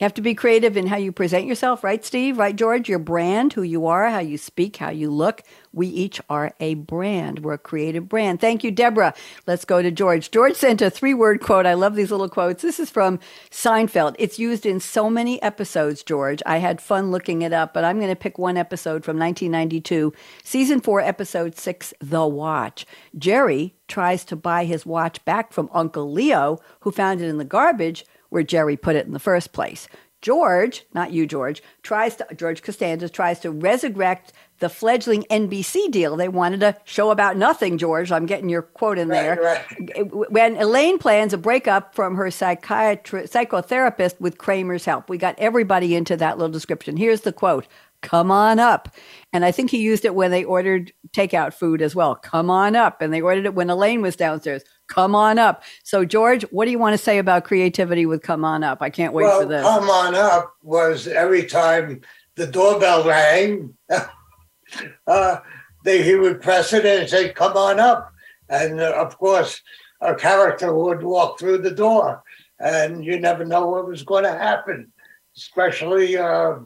you 0.00 0.04
have 0.04 0.14
to 0.14 0.22
be 0.22 0.34
creative 0.34 0.76
in 0.76 0.88
how 0.88 0.96
you 0.96 1.12
present 1.12 1.46
yourself, 1.46 1.84
right, 1.84 2.04
Steve? 2.04 2.36
Right, 2.36 2.56
George? 2.56 2.88
Your 2.88 2.98
brand, 2.98 3.52
who 3.52 3.62
you 3.62 3.86
are, 3.86 4.10
how 4.10 4.18
you 4.18 4.36
speak, 4.36 4.78
how 4.78 4.90
you 4.90 5.10
look. 5.10 5.42
We 5.72 5.86
each 5.86 6.20
are 6.28 6.54
a 6.58 6.74
brand. 6.74 7.44
We're 7.44 7.52
a 7.52 7.58
creative 7.58 8.08
brand. 8.08 8.40
Thank 8.40 8.64
you, 8.64 8.72
Deborah. 8.72 9.14
Let's 9.46 9.64
go 9.64 9.80
to 9.80 9.92
George. 9.92 10.32
George 10.32 10.56
sent 10.56 10.82
a 10.82 10.90
three 10.90 11.14
word 11.14 11.40
quote. 11.40 11.66
I 11.66 11.74
love 11.74 11.94
these 11.94 12.10
little 12.10 12.28
quotes. 12.28 12.62
This 12.62 12.80
is 12.80 12.90
from 12.90 13.20
Seinfeld. 13.50 14.16
It's 14.18 14.40
used 14.40 14.66
in 14.66 14.80
so 14.80 15.08
many 15.08 15.40
episodes, 15.40 16.02
George. 16.02 16.42
I 16.46 16.56
had 16.56 16.80
fun 16.80 17.12
looking 17.12 17.42
it 17.42 17.52
up, 17.52 17.72
but 17.72 17.84
I'm 17.84 17.98
going 17.98 18.10
to 18.10 18.16
pick 18.16 18.38
one 18.38 18.56
episode 18.56 19.04
from 19.04 19.18
1992, 19.18 20.12
season 20.42 20.80
four, 20.80 21.00
episode 21.00 21.56
six, 21.56 21.94
The 22.00 22.26
Watch. 22.26 22.86
Jerry 23.16 23.76
tries 23.86 24.24
to 24.24 24.36
buy 24.36 24.64
his 24.64 24.84
watch 24.84 25.24
back 25.24 25.52
from 25.52 25.70
Uncle 25.72 26.10
Leo, 26.10 26.58
who 26.80 26.90
found 26.90 27.20
it 27.20 27.28
in 27.28 27.38
the 27.38 27.44
garbage 27.44 28.04
where 28.32 28.42
Jerry 28.42 28.76
put 28.76 28.96
it 28.96 29.06
in 29.06 29.12
the 29.12 29.18
first 29.18 29.52
place. 29.52 29.88
George, 30.22 30.86
not 30.94 31.12
you, 31.12 31.26
George, 31.26 31.62
tries 31.82 32.16
to, 32.16 32.26
George 32.36 32.62
Costanza 32.62 33.08
tries 33.08 33.40
to 33.40 33.50
resurrect 33.50 34.32
the 34.60 34.68
fledgling 34.68 35.24
NBC 35.24 35.90
deal. 35.90 36.16
They 36.16 36.28
wanted 36.28 36.62
a 36.62 36.76
show 36.84 37.10
about 37.10 37.36
nothing, 37.36 37.76
George. 37.76 38.12
I'm 38.12 38.26
getting 38.26 38.48
your 38.48 38.62
quote 38.62 38.98
in 38.98 39.08
there. 39.08 39.36
Right, 39.42 39.98
right. 39.98 40.30
When 40.30 40.56
Elaine 40.56 40.98
plans 40.98 41.32
a 41.32 41.38
breakup 41.38 41.94
from 41.94 42.14
her 42.14 42.26
psychiatri- 42.26 43.28
psychotherapist 43.28 44.20
with 44.20 44.38
Kramer's 44.38 44.84
help, 44.84 45.10
we 45.10 45.18
got 45.18 45.34
everybody 45.38 45.96
into 45.96 46.16
that 46.16 46.38
little 46.38 46.52
description. 46.52 46.96
Here's 46.96 47.22
the 47.22 47.32
quote 47.32 47.66
come 48.02 48.30
on 48.30 48.58
up. 48.58 48.94
And 49.32 49.44
I 49.44 49.52
think 49.52 49.70
he 49.70 49.78
used 49.78 50.04
it 50.04 50.14
when 50.14 50.30
they 50.30 50.44
ordered 50.44 50.92
takeout 51.12 51.54
food 51.54 51.80
as 51.80 51.94
well. 51.94 52.16
Come 52.16 52.50
on 52.50 52.76
up. 52.76 53.00
And 53.00 53.12
they 53.12 53.20
ordered 53.20 53.46
it 53.46 53.54
when 53.54 53.70
Elaine 53.70 54.02
was 54.02 54.16
downstairs. 54.16 54.64
Come 54.92 55.14
on 55.14 55.38
up. 55.38 55.62
So, 55.84 56.04
George, 56.04 56.42
what 56.50 56.66
do 56.66 56.70
you 56.70 56.78
want 56.78 56.92
to 56.94 56.98
say 57.02 57.18
about 57.18 57.44
creativity 57.44 58.04
with 58.04 58.22
Come 58.22 58.44
On 58.44 58.62
Up? 58.62 58.82
I 58.82 58.90
can't 58.90 59.14
wait 59.14 59.24
well, 59.24 59.40
for 59.40 59.46
this. 59.46 59.62
Come 59.62 59.88
On 59.88 60.14
Up 60.14 60.54
was 60.62 61.06
every 61.06 61.46
time 61.46 62.02
the 62.36 62.46
doorbell 62.46 63.04
rang, 63.04 63.74
uh, 65.06 65.38
they, 65.84 66.02
he 66.02 66.14
would 66.14 66.42
press 66.42 66.72
it 66.72 66.84
and 66.84 67.08
say, 67.08 67.30
Come 67.30 67.56
on 67.56 67.80
up. 67.80 68.12
And 68.48 68.80
uh, 68.80 68.92
of 68.96 69.16
course, 69.16 69.62
a 70.00 70.14
character 70.14 70.74
would 70.74 71.02
walk 71.02 71.38
through 71.38 71.58
the 71.58 71.70
door, 71.70 72.22
and 72.60 73.04
you 73.04 73.18
never 73.18 73.44
know 73.44 73.66
what 73.68 73.88
was 73.88 74.02
going 74.02 74.24
to 74.24 74.32
happen, 74.32 74.92
especially. 75.36 76.16
Uh, 76.18 76.56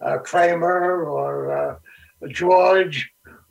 uh, 0.00 0.18
Kramer 0.18 1.04
or 1.04 1.52
uh, 1.56 1.76
George. 2.28 3.10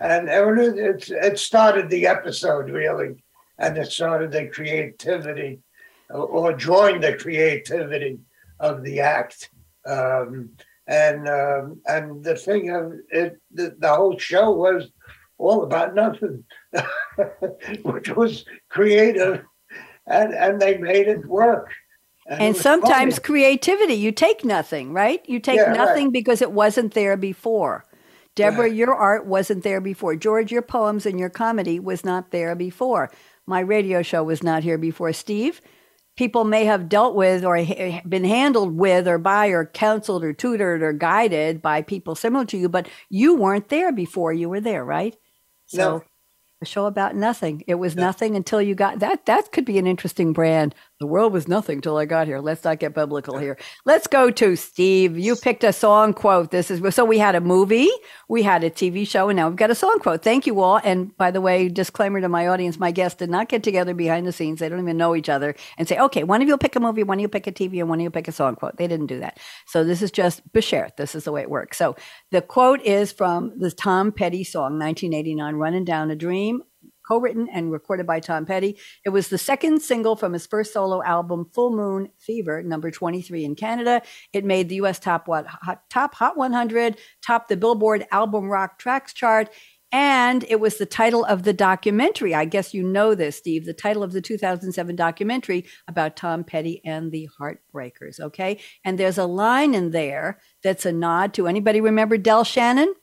and 0.00 0.28
it, 0.28 1.10
it 1.10 1.38
started 1.38 1.90
the 1.90 2.06
episode 2.06 2.70
really, 2.70 3.22
and 3.58 3.76
it 3.76 3.92
started 3.92 4.32
the 4.32 4.48
creativity 4.48 5.60
or 6.08 6.52
joined 6.54 7.04
the 7.04 7.16
creativity 7.16 8.18
of 8.58 8.82
the 8.82 9.00
act. 9.00 9.50
Um, 9.86 10.50
and 10.86 11.28
um, 11.28 11.80
and 11.86 12.24
the 12.24 12.34
thing 12.34 12.70
of 12.70 12.94
it, 13.10 13.40
the, 13.52 13.76
the 13.78 13.94
whole 13.94 14.18
show 14.18 14.50
was 14.50 14.90
all 15.38 15.62
about 15.62 15.94
nothing, 15.94 16.44
which 17.82 18.10
was 18.16 18.44
creative, 18.68 19.44
and 20.06 20.34
and 20.34 20.60
they 20.60 20.78
made 20.78 21.08
it 21.08 21.24
work. 21.26 21.70
And, 22.26 22.42
and 22.42 22.56
sometimes 22.56 23.16
funny. 23.16 23.24
creativity, 23.24 23.94
you 23.94 24.12
take 24.12 24.44
nothing, 24.44 24.92
right? 24.92 25.20
You 25.28 25.40
take 25.40 25.58
yeah, 25.58 25.72
nothing 25.72 26.06
right. 26.06 26.12
because 26.12 26.42
it 26.42 26.52
wasn't 26.52 26.94
there 26.94 27.16
before. 27.16 27.84
Deborah, 28.40 28.70
your 28.70 28.94
art 28.94 29.26
wasn't 29.26 29.62
there 29.62 29.80
before. 29.80 30.16
George, 30.16 30.50
your 30.50 30.62
poems 30.62 31.06
and 31.06 31.18
your 31.18 31.30
comedy 31.30 31.78
was 31.78 32.04
not 32.04 32.30
there 32.30 32.54
before. 32.54 33.10
My 33.46 33.60
radio 33.60 34.02
show 34.02 34.22
was 34.22 34.42
not 34.42 34.62
here 34.62 34.78
before. 34.78 35.12
Steve, 35.12 35.60
people 36.16 36.44
may 36.44 36.64
have 36.64 36.88
dealt 36.88 37.14
with 37.14 37.44
or 37.44 37.56
ha- 37.56 38.02
been 38.06 38.24
handled 38.24 38.76
with 38.76 39.08
or 39.08 39.18
by 39.18 39.48
or 39.48 39.66
counseled 39.66 40.22
or 40.22 40.32
tutored 40.32 40.82
or 40.82 40.92
guided 40.92 41.62
by 41.62 41.82
people 41.82 42.14
similar 42.14 42.44
to 42.46 42.58
you, 42.58 42.68
but 42.68 42.88
you 43.08 43.34
weren't 43.34 43.68
there 43.68 43.92
before 43.92 44.32
you 44.32 44.48
were 44.48 44.60
there, 44.60 44.84
right? 44.84 45.16
So 45.66 45.98
no. 45.98 46.04
a 46.62 46.66
show 46.66 46.86
about 46.86 47.16
nothing. 47.16 47.64
It 47.66 47.76
was 47.76 47.96
no. 47.96 48.02
nothing 48.02 48.36
until 48.36 48.60
you 48.60 48.74
got 48.74 48.98
that. 48.98 49.26
That 49.26 49.52
could 49.52 49.64
be 49.64 49.78
an 49.78 49.86
interesting 49.86 50.32
brand 50.32 50.74
The 51.00 51.06
world 51.06 51.32
was 51.32 51.48
nothing 51.48 51.80
till 51.80 51.96
I 51.96 52.04
got 52.04 52.26
here. 52.26 52.40
Let's 52.40 52.62
not 52.62 52.78
get 52.78 52.92
biblical 52.92 53.38
here. 53.38 53.56
Let's 53.86 54.06
go 54.06 54.30
to 54.32 54.54
Steve. 54.54 55.18
You 55.18 55.34
picked 55.34 55.64
a 55.64 55.72
song 55.72 56.12
quote. 56.12 56.50
This 56.50 56.70
is 56.70 56.94
so 56.94 57.06
we 57.06 57.16
had 57.16 57.34
a 57.34 57.40
movie, 57.40 57.88
we 58.28 58.42
had 58.42 58.62
a 58.62 58.68
TV 58.68 59.08
show, 59.08 59.30
and 59.30 59.38
now 59.38 59.48
we've 59.48 59.56
got 59.56 59.70
a 59.70 59.74
song 59.74 59.98
quote. 60.00 60.22
Thank 60.22 60.46
you 60.46 60.60
all. 60.60 60.78
And 60.84 61.16
by 61.16 61.30
the 61.30 61.40
way, 61.40 61.70
disclaimer 61.70 62.20
to 62.20 62.28
my 62.28 62.48
audience: 62.48 62.78
my 62.78 62.90
guests 62.90 63.18
did 63.18 63.30
not 63.30 63.48
get 63.48 63.62
together 63.62 63.94
behind 63.94 64.26
the 64.26 64.32
scenes. 64.32 64.58
They 64.58 64.68
don't 64.68 64.78
even 64.78 64.98
know 64.98 65.16
each 65.16 65.30
other 65.30 65.54
and 65.78 65.88
say, 65.88 65.98
"Okay, 65.98 66.22
one 66.22 66.42
of 66.42 66.48
you 66.48 66.58
pick 66.58 66.76
a 66.76 66.80
movie, 66.80 67.02
one 67.02 67.16
of 67.16 67.22
you 67.22 67.28
pick 67.28 67.46
a 67.46 67.52
TV, 67.52 67.80
and 67.80 67.88
one 67.88 67.98
of 67.98 68.02
you 68.02 68.10
pick 68.10 68.28
a 68.28 68.32
song 68.32 68.54
quote." 68.54 68.76
They 68.76 68.86
didn't 68.86 69.06
do 69.06 69.20
that. 69.20 69.38
So 69.66 69.84
this 69.84 70.02
is 70.02 70.10
just 70.10 70.52
Bashert. 70.52 70.96
This 70.98 71.14
is 71.14 71.24
the 71.24 71.32
way 71.32 71.40
it 71.40 71.48
works. 71.48 71.78
So 71.78 71.96
the 72.30 72.42
quote 72.42 72.82
is 72.82 73.10
from 73.10 73.58
the 73.58 73.70
Tom 73.70 74.12
Petty 74.12 74.44
song, 74.44 74.78
1989, 74.78 75.54
"Running 75.54 75.86
Down 75.86 76.10
a 76.10 76.14
Dream." 76.14 76.60
Co-written 77.10 77.48
and 77.52 77.72
recorded 77.72 78.06
by 78.06 78.20
Tom 78.20 78.46
Petty. 78.46 78.78
It 79.04 79.08
was 79.08 79.28
the 79.28 79.38
second 79.38 79.82
single 79.82 80.14
from 80.14 80.32
his 80.32 80.46
first 80.46 80.72
solo 80.72 81.02
album, 81.02 81.50
Full 81.52 81.74
Moon 81.74 82.10
Fever, 82.18 82.62
number 82.62 82.90
23 82.90 83.44
in 83.44 83.56
Canada. 83.56 84.02
It 84.32 84.44
made 84.44 84.68
the 84.68 84.76
U.S. 84.76 85.00
top 85.00 85.26
what 85.26 85.46
hot, 85.46 85.82
top 85.90 86.14
Hot 86.14 86.36
100, 86.36 86.98
topped 87.20 87.48
the 87.48 87.56
Billboard 87.56 88.06
Album 88.12 88.48
Rock 88.48 88.78
Tracks 88.78 89.12
chart, 89.12 89.50
and 89.90 90.44
it 90.48 90.60
was 90.60 90.78
the 90.78 90.86
title 90.86 91.24
of 91.24 91.42
the 91.42 91.52
documentary. 91.52 92.32
I 92.32 92.44
guess 92.44 92.72
you 92.72 92.84
know 92.84 93.16
this, 93.16 93.36
Steve. 93.36 93.66
The 93.66 93.74
title 93.74 94.04
of 94.04 94.12
the 94.12 94.20
2007 94.20 94.94
documentary 94.94 95.66
about 95.88 96.14
Tom 96.14 96.44
Petty 96.44 96.80
and 96.84 97.10
the 97.10 97.28
Heartbreakers. 97.40 98.20
Okay, 98.20 98.60
and 98.84 98.98
there's 98.98 99.18
a 99.18 99.26
line 99.26 99.74
in 99.74 99.90
there 99.90 100.38
that's 100.62 100.86
a 100.86 100.92
nod 100.92 101.34
to 101.34 101.48
anybody 101.48 101.80
remember 101.80 102.16
Del 102.16 102.44
Shannon? 102.44 102.94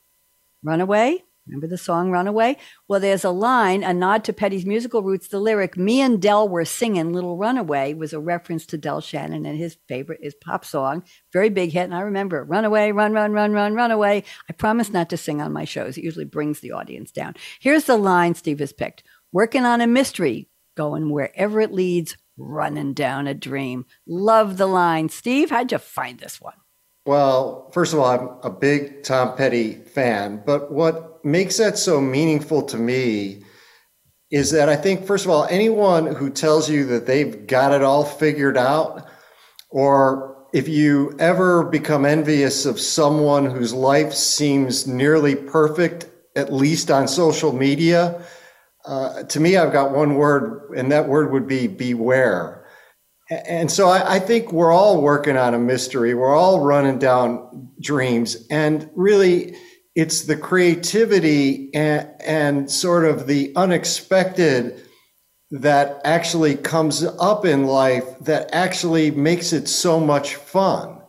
Runaway. 0.64 1.24
Remember 1.48 1.68
the 1.68 1.78
song 1.78 2.12
Runaway? 2.12 2.58
Well, 2.88 3.00
there's 3.00 3.24
a 3.24 3.30
line, 3.30 3.84
a 3.84 3.94
nod 3.94 4.24
to 4.26 4.34
Petty's 4.34 4.66
musical 4.66 5.02
roots. 5.02 5.30
The 5.30 5.40
lyric, 5.40 5.78
Me 5.78 6.02
and 6.02 6.22
Del 6.22 6.50
were 6.50 6.66
singing 6.66 7.14
Little 7.14 7.38
Runaway, 7.38 7.94
was 7.94 8.14
a 8.14 8.20
reference 8.20 8.66
to 8.68 8.78
Del 8.78 9.02
Shannon 9.02 9.46
and 9.46 9.58
his 9.58 9.78
favorite, 9.88 10.20
is 10.22 10.36
pop 10.36 10.66
song. 10.66 11.04
Very 11.32 11.50
big 11.50 11.72
hit. 11.72 11.86
And 11.86 11.96
I 11.96 12.02
remember 12.02 12.44
Runaway, 12.44 12.92
run, 12.92 13.14
run, 13.14 13.32
run, 13.32 13.54
run, 13.54 13.74
run 13.74 13.92
away. 13.92 14.24
I 14.50 14.54
promise 14.54 14.90
not 14.90 15.10
to 15.10 15.18
sing 15.18 15.42
on 15.42 15.54
my 15.54 15.66
shows. 15.66 15.98
It 15.98 16.04
usually 16.04 16.26
brings 16.26 16.60
the 16.60 16.74
audience 16.74 17.12
down. 17.12 17.36
Here's 17.60 17.86
the 17.86 17.98
line 17.98 18.36
Steve 18.36 18.60
has 18.60 18.74
picked 18.74 19.04
Working 19.32 19.66
on 19.66 19.82
a 19.82 19.88
mystery, 19.88 20.50
going 20.76 21.10
wherever 21.10 21.60
it 21.60 21.74
leads, 21.74 22.16
running 22.38 22.94
down 22.94 23.28
a 23.28 23.34
dream. 23.34 23.86
Love 24.06 24.58
the 24.58 24.68
line. 24.68 25.10
Steve, 25.10 25.50
how'd 25.50 25.72
you 25.72 25.78
find 25.78 26.20
this 26.20 26.40
one? 26.40 26.54
Well, 27.08 27.72
first 27.72 27.94
of 27.94 28.00
all, 28.00 28.06
I'm 28.06 28.52
a 28.52 28.54
big 28.54 29.04
Tom 29.04 29.38
Petty 29.38 29.76
fan, 29.76 30.44
but 30.46 30.74
what 30.74 31.24
makes 31.24 31.56
that 31.56 31.78
so 31.78 32.02
meaningful 32.02 32.64
to 32.64 32.78
me 32.78 33.44
is 34.30 34.52
that 34.52 34.68
I 34.68 34.76
think, 34.76 35.06
first 35.06 35.24
of 35.24 35.32
all, 35.32 35.46
anyone 35.46 36.14
who 36.14 36.30
tells 36.30 36.70
you 36.70 36.84
that 36.88 37.06
they've 37.06 37.48
got 37.48 37.72
it 37.72 37.82
all 37.82 38.04
figured 38.04 38.58
out, 38.58 39.08
or 39.70 40.48
if 40.54 40.68
you 40.68 41.16
ever 41.18 41.64
become 41.64 42.06
envious 42.06 42.66
of 42.66 42.78
someone 42.78 43.46
whose 43.46 43.74
life 43.74 44.12
seems 44.12 44.86
nearly 44.86 45.34
perfect, 45.34 46.08
at 46.36 46.52
least 46.52 46.92
on 46.92 47.08
social 47.08 47.54
media, 47.54 48.22
uh, 48.84 49.24
to 49.24 49.40
me, 49.40 49.56
I've 49.56 49.72
got 49.72 49.94
one 49.94 50.16
word, 50.16 50.72
and 50.76 50.92
that 50.92 51.08
word 51.08 51.32
would 51.32 51.48
be 51.48 51.68
beware. 51.68 52.57
And 53.30 53.70
so 53.70 53.90
I, 53.90 54.16
I, 54.16 54.20
think 54.20 54.54
we're 54.54 54.72
all 54.72 55.02
working 55.02 55.36
on 55.36 55.54
a 55.54 55.60
mystery. 55.60 56.14
We're 56.14 56.36
all 56.36 56.62
running 56.62 56.98
down 56.98 57.70
dreams. 57.82 58.48
And 58.50 58.90
really, 58.96 59.58
it's 59.96 60.24
the 60.24 60.38
creativity 60.38 61.74
and, 61.74 62.10
and 62.26 62.72
sort 62.72 63.04
of 63.04 63.28
the 63.28 63.54
unexpected 63.56 64.82
that 65.52 66.00
actually 66.06 66.56
comes 66.56 67.04
up 67.04 67.46
in 67.46 67.66
life 67.66 68.06
that 68.22 68.50
actually 68.54 69.12
makes 69.12 69.52
it 69.52 69.68
so 69.68 70.00
much 70.00 70.36
fun. 70.36 71.02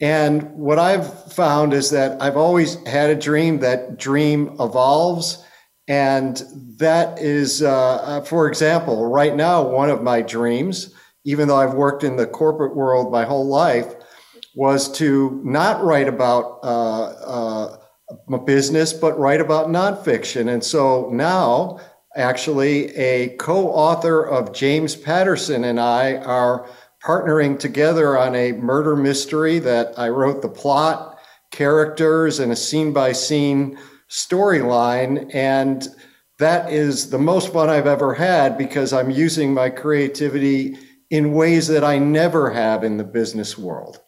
And 0.00 0.54
what 0.54 0.78
I've 0.78 1.32
found 1.32 1.74
is 1.74 1.90
that 1.90 2.22
I've 2.22 2.36
always 2.36 2.82
had 2.86 3.10
a 3.10 3.14
dream. 3.14 3.58
That 3.58 3.98
dream 3.98 4.56
evolves. 4.58 5.44
And 5.88 6.42
that 6.78 7.18
is, 7.18 7.62
uh, 7.62 7.96
uh 7.96 8.20
for 8.22 8.48
example, 8.48 9.06
right 9.10 9.34
now, 9.34 9.62
one 9.62 9.90
of 9.90 10.02
my 10.02 10.22
dreams 10.22 10.94
even 11.24 11.48
though 11.48 11.56
I've 11.56 11.74
worked 11.74 12.04
in 12.04 12.16
the 12.16 12.26
corporate 12.26 12.74
world 12.74 13.12
my 13.12 13.24
whole 13.24 13.46
life, 13.46 13.94
was 14.54 14.90
to 14.98 15.40
not 15.44 15.82
write 15.82 16.08
about 16.08 16.58
uh, 16.62 17.76
uh, 18.28 18.38
business, 18.44 18.92
but 18.92 19.18
write 19.18 19.40
about 19.40 19.68
nonfiction. 19.68 20.52
And 20.52 20.64
so 20.64 21.08
now, 21.12 21.78
actually, 22.16 22.94
a 22.96 23.28
co 23.36 23.68
author 23.68 24.22
of 24.26 24.52
James 24.52 24.96
Patterson 24.96 25.64
and 25.64 25.78
I 25.78 26.16
are 26.16 26.68
partnering 27.04 27.58
together 27.58 28.18
on 28.18 28.34
a 28.34 28.52
murder 28.52 28.96
mystery 28.96 29.58
that 29.60 29.98
I 29.98 30.08
wrote 30.08 30.42
the 30.42 30.48
plot, 30.48 31.18
characters, 31.50 32.38
and 32.40 32.52
a 32.52 32.56
scene 32.56 32.92
by 32.92 33.12
scene 33.12 33.78
storyline. 34.08 35.32
And 35.34 35.86
that 36.38 36.72
is 36.72 37.10
the 37.10 37.18
most 37.18 37.52
fun 37.52 37.70
I've 37.70 37.86
ever 37.86 38.14
had 38.14 38.58
because 38.58 38.92
I'm 38.92 39.10
using 39.10 39.54
my 39.54 39.70
creativity 39.70 40.76
in 41.10 41.32
ways 41.32 41.66
that 41.68 41.84
I 41.84 41.98
never 41.98 42.50
have 42.50 42.84
in 42.84 42.96
the 42.96 43.04
business 43.04 43.58
world. 43.58 44.00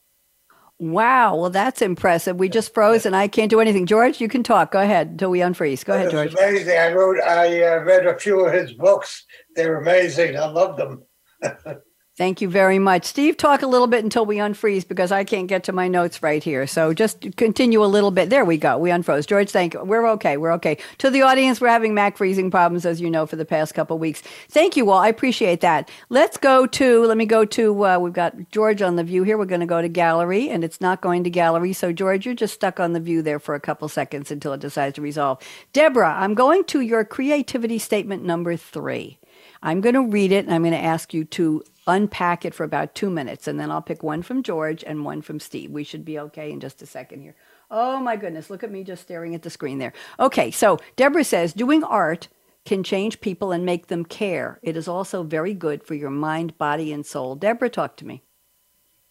Wow. 0.78 1.36
Well, 1.36 1.50
that's 1.50 1.80
impressive. 1.80 2.36
We 2.36 2.48
just 2.48 2.74
froze 2.74 3.06
and 3.06 3.14
I 3.14 3.28
can't 3.28 3.50
do 3.50 3.60
anything. 3.60 3.86
George, 3.86 4.20
you 4.20 4.28
can 4.28 4.42
talk. 4.42 4.72
Go 4.72 4.80
ahead 4.80 5.08
until 5.08 5.30
we 5.30 5.38
unfreeze. 5.38 5.84
Go 5.84 5.94
ahead, 5.94 6.10
George. 6.10 6.34
amazing. 6.34 6.76
I 6.76 6.92
wrote, 6.92 7.20
I 7.22 7.62
uh, 7.62 7.78
read 7.80 8.06
a 8.06 8.18
few 8.18 8.44
of 8.46 8.52
his 8.52 8.72
books. 8.72 9.24
They're 9.54 9.80
amazing. 9.80 10.36
I 10.36 10.46
love 10.46 10.76
them. 10.76 11.04
Thank 12.14 12.42
you 12.42 12.48
very 12.51 12.79
much. 12.79 13.07
Steve, 13.07 13.38
talk 13.38 13.62
a 13.62 13.66
little 13.66 13.87
bit 13.87 14.05
until 14.05 14.27
we 14.27 14.37
unfreeze 14.37 14.87
because 14.87 15.11
I 15.11 15.25
can't 15.25 15.46
get 15.46 15.64
to 15.64 15.72
my 15.72 15.88
notes 15.88 16.22
right 16.22 16.44
here. 16.44 16.66
So 16.66 16.92
just 16.92 17.35
continue 17.38 17.83
a 17.83 17.87
little 17.87 18.11
bit. 18.11 18.29
There 18.29 18.44
we 18.44 18.59
go. 18.59 18.77
We 18.77 18.90
unfroze. 18.90 19.27
George, 19.27 19.48
thank 19.48 19.72
you. 19.72 19.83
We're 19.83 20.07
okay. 20.11 20.37
We're 20.37 20.53
okay. 20.53 20.77
To 20.98 21.09
the 21.09 21.22
audience, 21.22 21.59
we're 21.59 21.68
having 21.68 21.94
Mac 21.94 22.18
freezing 22.18 22.51
problems, 22.51 22.85
as 22.85 23.01
you 23.01 23.11
know, 23.11 23.25
for 23.25 23.37
the 23.37 23.46
past 23.46 23.72
couple 23.72 23.98
weeks. 23.98 24.20
Thank 24.51 24.77
you 24.77 24.90
all. 24.90 24.98
I 24.98 25.09
appreciate 25.09 25.62
that. 25.62 25.90
Let's 26.11 26.37
go 26.37 26.66
to, 26.66 27.07
let 27.07 27.16
me 27.16 27.25
go 27.25 27.46
to, 27.46 27.87
uh, 27.87 27.98
we've 27.98 28.12
got 28.12 28.51
George 28.51 28.83
on 28.83 28.96
the 28.96 29.05
view 29.05 29.22
here. 29.22 29.38
We're 29.38 29.46
going 29.46 29.61
to 29.62 29.66
go 29.66 29.81
to 29.81 29.88
gallery, 29.88 30.51
and 30.51 30.64
it's 30.64 30.83
not 30.83 31.01
going 31.01 31.25
to 31.25 31.31
gallery. 31.31 31.72
So, 31.72 31.94
George, 31.94 32.27
you're 32.27 32.35
just 32.35 32.53
stuck 32.53 32.79
on 32.79 32.92
the 32.92 33.01
view 33.01 33.22
there 33.22 33.38
for 33.38 33.55
a 33.55 33.61
couple 33.61 33.88
seconds 33.88 34.31
until 34.31 34.53
it 34.53 34.61
decides 34.61 34.96
to 34.96 35.01
resolve. 35.01 35.38
Deborah, 35.72 36.14
I'm 36.14 36.35
going 36.35 36.64
to 36.64 36.81
your 36.83 37.07
creativity 37.07 37.79
statement 37.79 38.22
number 38.22 38.55
three. 38.59 39.18
I'm 39.62 39.81
going 39.81 39.94
to 39.94 40.03
read 40.03 40.33
it 40.33 40.44
and 40.44 40.53
I'm 40.53 40.62
going 40.62 40.72
to 40.72 40.79
ask 40.79 41.14
you 41.14 41.25
to 41.25 41.62
unpack 41.86 42.44
it 42.44 42.54
for 42.54 42.64
about 42.64 42.94
two 42.94 43.10
minutes, 43.10 43.48
and 43.48 43.58
then 43.58 43.70
I'll 43.70 43.82
pick 43.82 44.02
one 44.02 44.22
from 44.22 44.42
George 44.42 44.84
and 44.84 45.04
one 45.04 45.22
from 45.22 45.40
Steve. 45.40 45.70
We 45.70 45.84
should 45.84 46.04
be 46.04 46.18
okay 46.18 46.50
in 46.50 46.60
just 46.60 46.82
a 46.82 46.86
second 46.86 47.22
here. 47.22 47.34
Oh 47.70 47.98
my 47.98 48.16
goodness, 48.16 48.50
look 48.50 48.62
at 48.62 48.70
me 48.70 48.84
just 48.84 49.02
staring 49.02 49.34
at 49.34 49.42
the 49.42 49.50
screen 49.50 49.78
there. 49.78 49.92
Okay, 50.20 50.50
so 50.50 50.78
Deborah 50.96 51.24
says 51.24 51.52
doing 51.52 51.82
art 51.82 52.28
can 52.64 52.84
change 52.84 53.20
people 53.20 53.50
and 53.50 53.66
make 53.66 53.88
them 53.88 54.04
care. 54.04 54.60
It 54.62 54.76
is 54.76 54.86
also 54.86 55.22
very 55.22 55.54
good 55.54 55.82
for 55.82 55.94
your 55.94 56.10
mind, 56.10 56.56
body, 56.58 56.92
and 56.92 57.04
soul. 57.04 57.34
Deborah, 57.34 57.70
talk 57.70 57.96
to 57.96 58.06
me. 58.06 58.22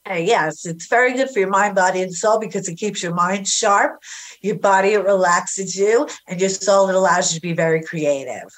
Uh, 0.10 0.14
yes, 0.14 0.66
it's 0.66 0.88
very 0.88 1.14
good 1.14 1.30
for 1.30 1.40
your 1.40 1.50
mind, 1.50 1.76
body, 1.76 2.02
and 2.02 2.14
soul 2.14 2.40
because 2.40 2.68
it 2.68 2.76
keeps 2.76 3.04
your 3.04 3.14
mind 3.14 3.48
sharp, 3.48 4.02
your 4.42 4.58
body, 4.58 4.94
it 4.94 5.04
relaxes 5.04 5.76
you, 5.76 6.08
and 6.28 6.40
your 6.40 6.50
soul, 6.50 6.90
it 6.90 6.96
allows 6.96 7.32
you 7.32 7.40
to 7.40 7.42
be 7.42 7.54
very 7.54 7.84
creative 7.84 8.50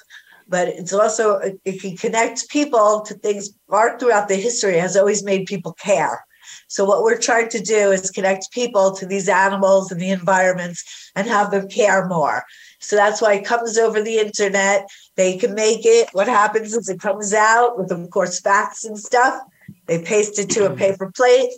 but 0.48 0.68
it's 0.68 0.92
also 0.92 1.40
it 1.64 1.80
can 1.80 1.96
connect 1.96 2.48
people 2.48 3.02
to 3.02 3.14
things 3.14 3.50
art 3.68 3.98
throughout 3.98 4.28
the 4.28 4.36
history 4.36 4.78
has 4.78 4.96
always 4.96 5.24
made 5.24 5.46
people 5.46 5.72
care. 5.74 6.24
So 6.68 6.84
what 6.84 7.02
we're 7.02 7.18
trying 7.18 7.48
to 7.50 7.60
do 7.60 7.90
is 7.90 8.10
connect 8.10 8.50
people 8.50 8.94
to 8.96 9.06
these 9.06 9.28
animals 9.28 9.90
and 9.90 10.00
the 10.00 10.10
environments 10.10 11.12
and 11.14 11.26
have 11.26 11.50
them 11.50 11.68
care 11.68 12.06
more. 12.06 12.44
So 12.80 12.96
that's 12.96 13.22
why 13.22 13.34
it 13.34 13.46
comes 13.46 13.78
over 13.78 14.02
the 14.02 14.18
internet. 14.18 14.86
They 15.16 15.36
can 15.38 15.54
make 15.54 15.84
it. 15.84 16.08
What 16.12 16.28
happens 16.28 16.74
is 16.74 16.88
it 16.88 17.00
comes 17.00 17.32
out 17.32 17.78
with 17.78 17.90
of 17.90 18.10
course 18.10 18.40
facts 18.40 18.84
and 18.84 18.98
stuff. 18.98 19.40
They 19.86 20.02
paste 20.02 20.38
it 20.38 20.50
to 20.50 20.66
a 20.66 20.68
mm-hmm. 20.68 20.78
paper 20.78 21.12
plate. 21.14 21.50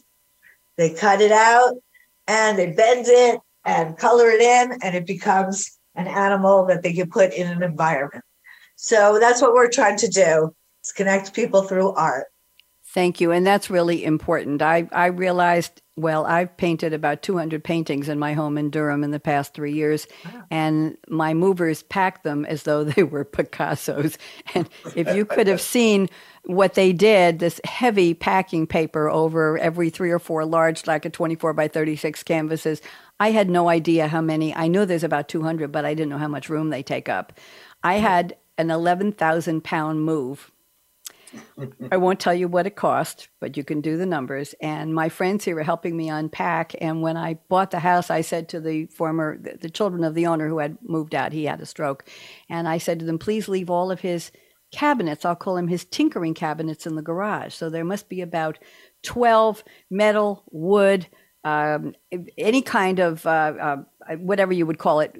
They 0.76 0.94
cut 0.94 1.20
it 1.20 1.32
out 1.32 1.74
and 2.28 2.58
they 2.58 2.72
bend 2.72 3.06
it 3.08 3.40
and 3.64 3.96
color 3.98 4.28
it 4.28 4.40
in 4.40 4.78
and 4.82 4.94
it 4.94 5.06
becomes 5.06 5.78
an 5.94 6.06
animal 6.06 6.66
that 6.66 6.82
they 6.82 6.92
can 6.92 7.10
put 7.10 7.32
in 7.32 7.46
an 7.46 7.62
environment 7.62 8.22
so 8.76 9.18
that's 9.18 9.42
what 9.42 9.54
we're 9.54 9.70
trying 9.70 9.96
to 9.98 10.08
do 10.08 10.54
is 10.84 10.92
connect 10.92 11.34
people 11.34 11.62
through 11.62 11.92
art. 11.92 12.26
Thank 12.96 13.20
you. 13.20 13.32
And 13.32 13.46
that's 13.46 13.68
really 13.68 14.04
important. 14.04 14.62
I, 14.62 14.88
I 14.92 15.06
realized, 15.06 15.82
well, 15.96 16.24
I've 16.24 16.56
painted 16.56 16.94
about 16.94 17.20
200 17.20 17.62
paintings 17.62 18.08
in 18.08 18.18
my 18.18 18.32
home 18.32 18.56
in 18.56 18.70
Durham 18.70 19.04
in 19.04 19.10
the 19.10 19.20
past 19.20 19.52
three 19.52 19.72
years, 19.72 20.06
and 20.50 20.96
my 21.08 21.34
movers 21.34 21.82
packed 21.82 22.24
them 22.24 22.46
as 22.46 22.62
though 22.62 22.84
they 22.84 23.02
were 23.02 23.24
Picasso's. 23.24 24.16
And 24.54 24.68
if 24.94 25.14
you 25.14 25.26
could 25.26 25.46
have 25.46 25.60
seen 25.60 26.08
what 26.44 26.72
they 26.72 26.92
did, 26.92 27.38
this 27.38 27.60
heavy 27.64 28.14
packing 28.14 28.66
paper 28.66 29.10
over 29.10 29.58
every 29.58 29.90
three 29.90 30.10
or 30.10 30.18
four 30.18 30.46
large, 30.46 30.86
like 30.86 31.04
a 31.04 31.10
24 31.10 31.52
by 31.52 31.68
36 31.68 32.22
canvases, 32.22 32.80
I 33.18 33.32
had 33.32 33.50
no 33.50 33.68
idea 33.68 34.08
how 34.08 34.20
many. 34.22 34.54
I 34.54 34.68
knew 34.68 34.86
there's 34.86 35.04
about 35.04 35.28
200, 35.28 35.72
but 35.72 35.84
I 35.84 35.92
didn't 35.92 36.10
know 36.10 36.18
how 36.18 36.28
much 36.28 36.48
room 36.48 36.70
they 36.70 36.82
take 36.82 37.08
up. 37.08 37.38
I 37.82 37.94
had 37.94 38.36
an 38.58 38.70
11,000 38.70 39.62
pound 39.62 40.02
move. 40.02 40.50
I 41.90 41.96
won't 41.96 42.20
tell 42.20 42.34
you 42.34 42.48
what 42.48 42.66
it 42.66 42.76
cost, 42.76 43.28
but 43.40 43.56
you 43.56 43.64
can 43.64 43.80
do 43.80 43.96
the 43.96 44.06
numbers. 44.06 44.54
And 44.60 44.94
my 44.94 45.08
friends 45.08 45.44
here 45.44 45.58
are 45.58 45.62
helping 45.62 45.96
me 45.96 46.08
unpack. 46.08 46.74
And 46.80 47.02
when 47.02 47.16
I 47.16 47.34
bought 47.48 47.70
the 47.70 47.80
house, 47.80 48.10
I 48.10 48.20
said 48.20 48.48
to 48.50 48.60
the 48.60 48.86
former, 48.86 49.36
the, 49.36 49.58
the 49.60 49.70
children 49.70 50.04
of 50.04 50.14
the 50.14 50.26
owner 50.26 50.48
who 50.48 50.58
had 50.58 50.78
moved 50.82 51.14
out, 51.14 51.32
he 51.32 51.44
had 51.44 51.60
a 51.60 51.66
stroke. 51.66 52.08
And 52.48 52.68
I 52.68 52.78
said 52.78 53.00
to 53.00 53.04
them, 53.04 53.18
please 53.18 53.48
leave 53.48 53.70
all 53.70 53.90
of 53.90 54.00
his 54.00 54.30
cabinets, 54.72 55.24
I'll 55.24 55.36
call 55.36 55.54
them 55.54 55.68
his 55.68 55.84
tinkering 55.84 56.34
cabinets 56.34 56.86
in 56.86 56.96
the 56.96 57.02
garage. 57.02 57.54
So 57.54 57.70
there 57.70 57.84
must 57.84 58.08
be 58.08 58.20
about 58.20 58.58
12 59.02 59.62
metal, 59.90 60.42
wood, 60.50 61.06
um, 61.46 61.94
any 62.36 62.60
kind 62.60 62.98
of 62.98 63.24
uh, 63.24 63.28
uh, 63.60 63.76
whatever 64.16 64.52
you 64.52 64.66
would 64.66 64.78
call 64.78 64.98
it, 64.98 65.14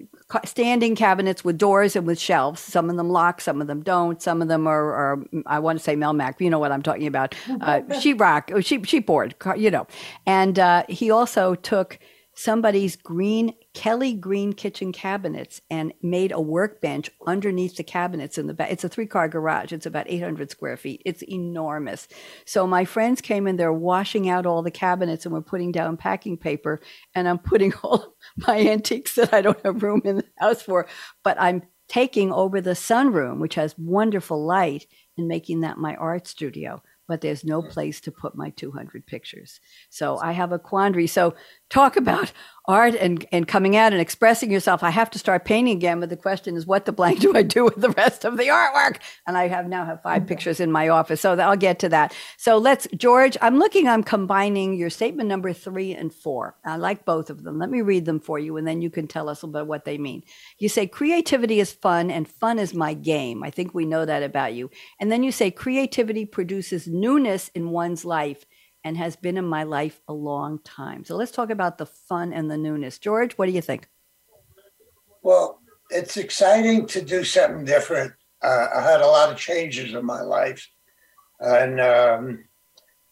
standing 0.44 0.96
cabinets 0.96 1.44
with 1.44 1.56
doors 1.56 1.94
and 1.94 2.04
with 2.04 2.18
shelves. 2.18 2.60
Some 2.60 2.90
of 2.90 2.96
them 2.96 3.10
lock, 3.10 3.40
some 3.40 3.60
of 3.60 3.68
them 3.68 3.80
don't. 3.80 4.20
Some 4.20 4.42
of 4.42 4.48
them 4.48 4.66
are, 4.66 4.92
are 4.92 5.24
I 5.46 5.60
want 5.60 5.78
to 5.78 5.84
say 5.84 5.94
Melmac. 5.94 6.40
You 6.40 6.50
know 6.50 6.58
what 6.58 6.72
I'm 6.72 6.82
talking 6.82 7.06
about? 7.06 7.36
Uh, 7.48 7.80
sheetrock, 7.90 8.64
sheep, 8.64 8.86
sheepboard, 8.86 9.36
you 9.56 9.70
know. 9.70 9.86
And 10.26 10.58
uh, 10.58 10.82
he 10.88 11.12
also 11.12 11.54
took 11.54 12.00
somebody's 12.34 12.96
green 12.96 13.54
Kelly 13.76 14.14
green 14.14 14.54
kitchen 14.54 14.90
cabinets 14.90 15.60
and 15.68 15.92
made 16.00 16.32
a 16.32 16.40
workbench 16.40 17.10
underneath 17.26 17.76
the 17.76 17.84
cabinets 17.84 18.38
in 18.38 18.46
the 18.46 18.54
back. 18.54 18.72
It's 18.72 18.84
a 18.84 18.88
three 18.88 19.04
car 19.04 19.28
garage. 19.28 19.70
It's 19.70 19.84
about 19.84 20.08
800 20.08 20.50
square 20.50 20.78
feet. 20.78 21.02
It's 21.04 21.22
enormous. 21.22 22.08
So 22.46 22.66
my 22.66 22.86
friends 22.86 23.20
came 23.20 23.46
in 23.46 23.58
there 23.58 23.74
washing 23.74 24.30
out 24.30 24.46
all 24.46 24.62
the 24.62 24.70
cabinets 24.70 25.26
and 25.26 25.34
we're 25.34 25.42
putting 25.42 25.72
down 25.72 25.98
packing 25.98 26.38
paper 26.38 26.80
and 27.14 27.28
I'm 27.28 27.38
putting 27.38 27.74
all 27.82 28.14
my 28.38 28.58
antiques 28.58 29.14
that 29.16 29.34
I 29.34 29.42
don't 29.42 29.62
have 29.62 29.82
room 29.82 30.00
in 30.06 30.16
the 30.16 30.24
house 30.38 30.62
for, 30.62 30.88
but 31.22 31.38
I'm 31.38 31.62
taking 31.86 32.32
over 32.32 32.62
the 32.62 32.70
sunroom, 32.70 33.40
which 33.40 33.56
has 33.56 33.76
wonderful 33.76 34.42
light 34.42 34.86
and 35.18 35.28
making 35.28 35.60
that 35.60 35.76
my 35.76 35.96
art 35.96 36.26
studio 36.26 36.82
but 37.08 37.20
there's 37.20 37.44
no 37.44 37.62
place 37.62 38.00
to 38.02 38.12
put 38.12 38.36
my 38.36 38.50
200 38.50 39.06
pictures. 39.06 39.60
So 39.90 40.18
I 40.18 40.32
have 40.32 40.52
a 40.52 40.58
quandary. 40.58 41.06
So 41.06 41.34
talk 41.70 41.96
about 41.96 42.32
art 42.68 42.94
and, 42.94 43.24
and 43.32 43.46
coming 43.46 43.76
out 43.76 43.92
and 43.92 44.00
expressing 44.00 44.50
yourself. 44.50 44.82
I 44.82 44.90
have 44.90 45.10
to 45.10 45.18
start 45.18 45.44
painting 45.44 45.76
again, 45.76 46.00
but 46.00 46.08
the 46.08 46.16
question 46.16 46.56
is, 46.56 46.66
what 46.66 46.84
the 46.84 46.92
blank 46.92 47.20
do 47.20 47.34
I 47.36 47.42
do 47.42 47.64
with 47.64 47.76
the 47.76 47.90
rest 47.90 48.24
of 48.24 48.36
the 48.36 48.44
artwork? 48.44 48.98
And 49.26 49.36
I 49.36 49.48
have 49.48 49.68
now 49.68 49.84
have 49.84 50.02
five 50.02 50.22
mm-hmm. 50.22 50.28
pictures 50.28 50.60
in 50.60 50.72
my 50.72 50.88
office, 50.88 51.20
so 51.20 51.34
I'll 51.34 51.56
get 51.56 51.78
to 51.80 51.88
that. 51.90 52.14
So 52.36 52.58
let's, 52.58 52.86
George. 52.96 53.36
I'm 53.40 53.58
looking. 53.58 53.88
I'm 53.88 54.02
combining 54.02 54.74
your 54.74 54.90
statement 54.90 55.28
number 55.28 55.52
three 55.52 55.94
and 55.94 56.12
four. 56.12 56.56
I 56.64 56.76
like 56.76 57.04
both 57.04 57.30
of 57.30 57.42
them. 57.42 57.58
Let 57.58 57.70
me 57.70 57.82
read 57.82 58.04
them 58.04 58.20
for 58.20 58.38
you, 58.38 58.56
and 58.56 58.66
then 58.66 58.82
you 58.82 58.90
can 58.90 59.06
tell 59.06 59.28
us 59.28 59.42
about 59.42 59.66
what 59.66 59.84
they 59.84 59.98
mean. 59.98 60.22
You 60.58 60.68
say 60.68 60.86
creativity 60.86 61.60
is 61.60 61.72
fun, 61.72 62.10
and 62.10 62.28
fun 62.28 62.58
is 62.58 62.74
my 62.74 62.94
game. 62.94 63.42
I 63.42 63.50
think 63.50 63.74
we 63.74 63.86
know 63.86 64.04
that 64.04 64.22
about 64.22 64.54
you. 64.54 64.70
And 65.00 65.10
then 65.10 65.22
you 65.22 65.32
say 65.32 65.50
creativity 65.50 66.24
produces 66.24 66.86
newness 66.86 67.48
in 67.54 67.70
one's 67.70 68.04
life 68.04 68.44
and 68.86 68.96
has 68.96 69.16
been 69.16 69.36
in 69.36 69.44
my 69.44 69.64
life 69.64 70.00
a 70.06 70.12
long 70.12 70.60
time. 70.60 71.04
So 71.04 71.16
let's 71.16 71.32
talk 71.32 71.50
about 71.50 71.76
the 71.76 71.86
fun 71.86 72.32
and 72.32 72.48
the 72.48 72.56
newness. 72.56 73.00
George, 73.00 73.32
what 73.32 73.46
do 73.46 73.52
you 73.52 73.60
think? 73.60 73.88
Well, 75.24 75.60
it's 75.90 76.16
exciting 76.16 76.86
to 76.86 77.02
do 77.02 77.24
something 77.24 77.64
different. 77.64 78.12
Uh, 78.40 78.68
I 78.76 78.82
had 78.82 79.00
a 79.00 79.06
lot 79.08 79.32
of 79.32 79.38
changes 79.38 79.92
in 79.92 80.06
my 80.06 80.20
life, 80.20 80.70
and 81.40 81.80
um, 81.80 82.44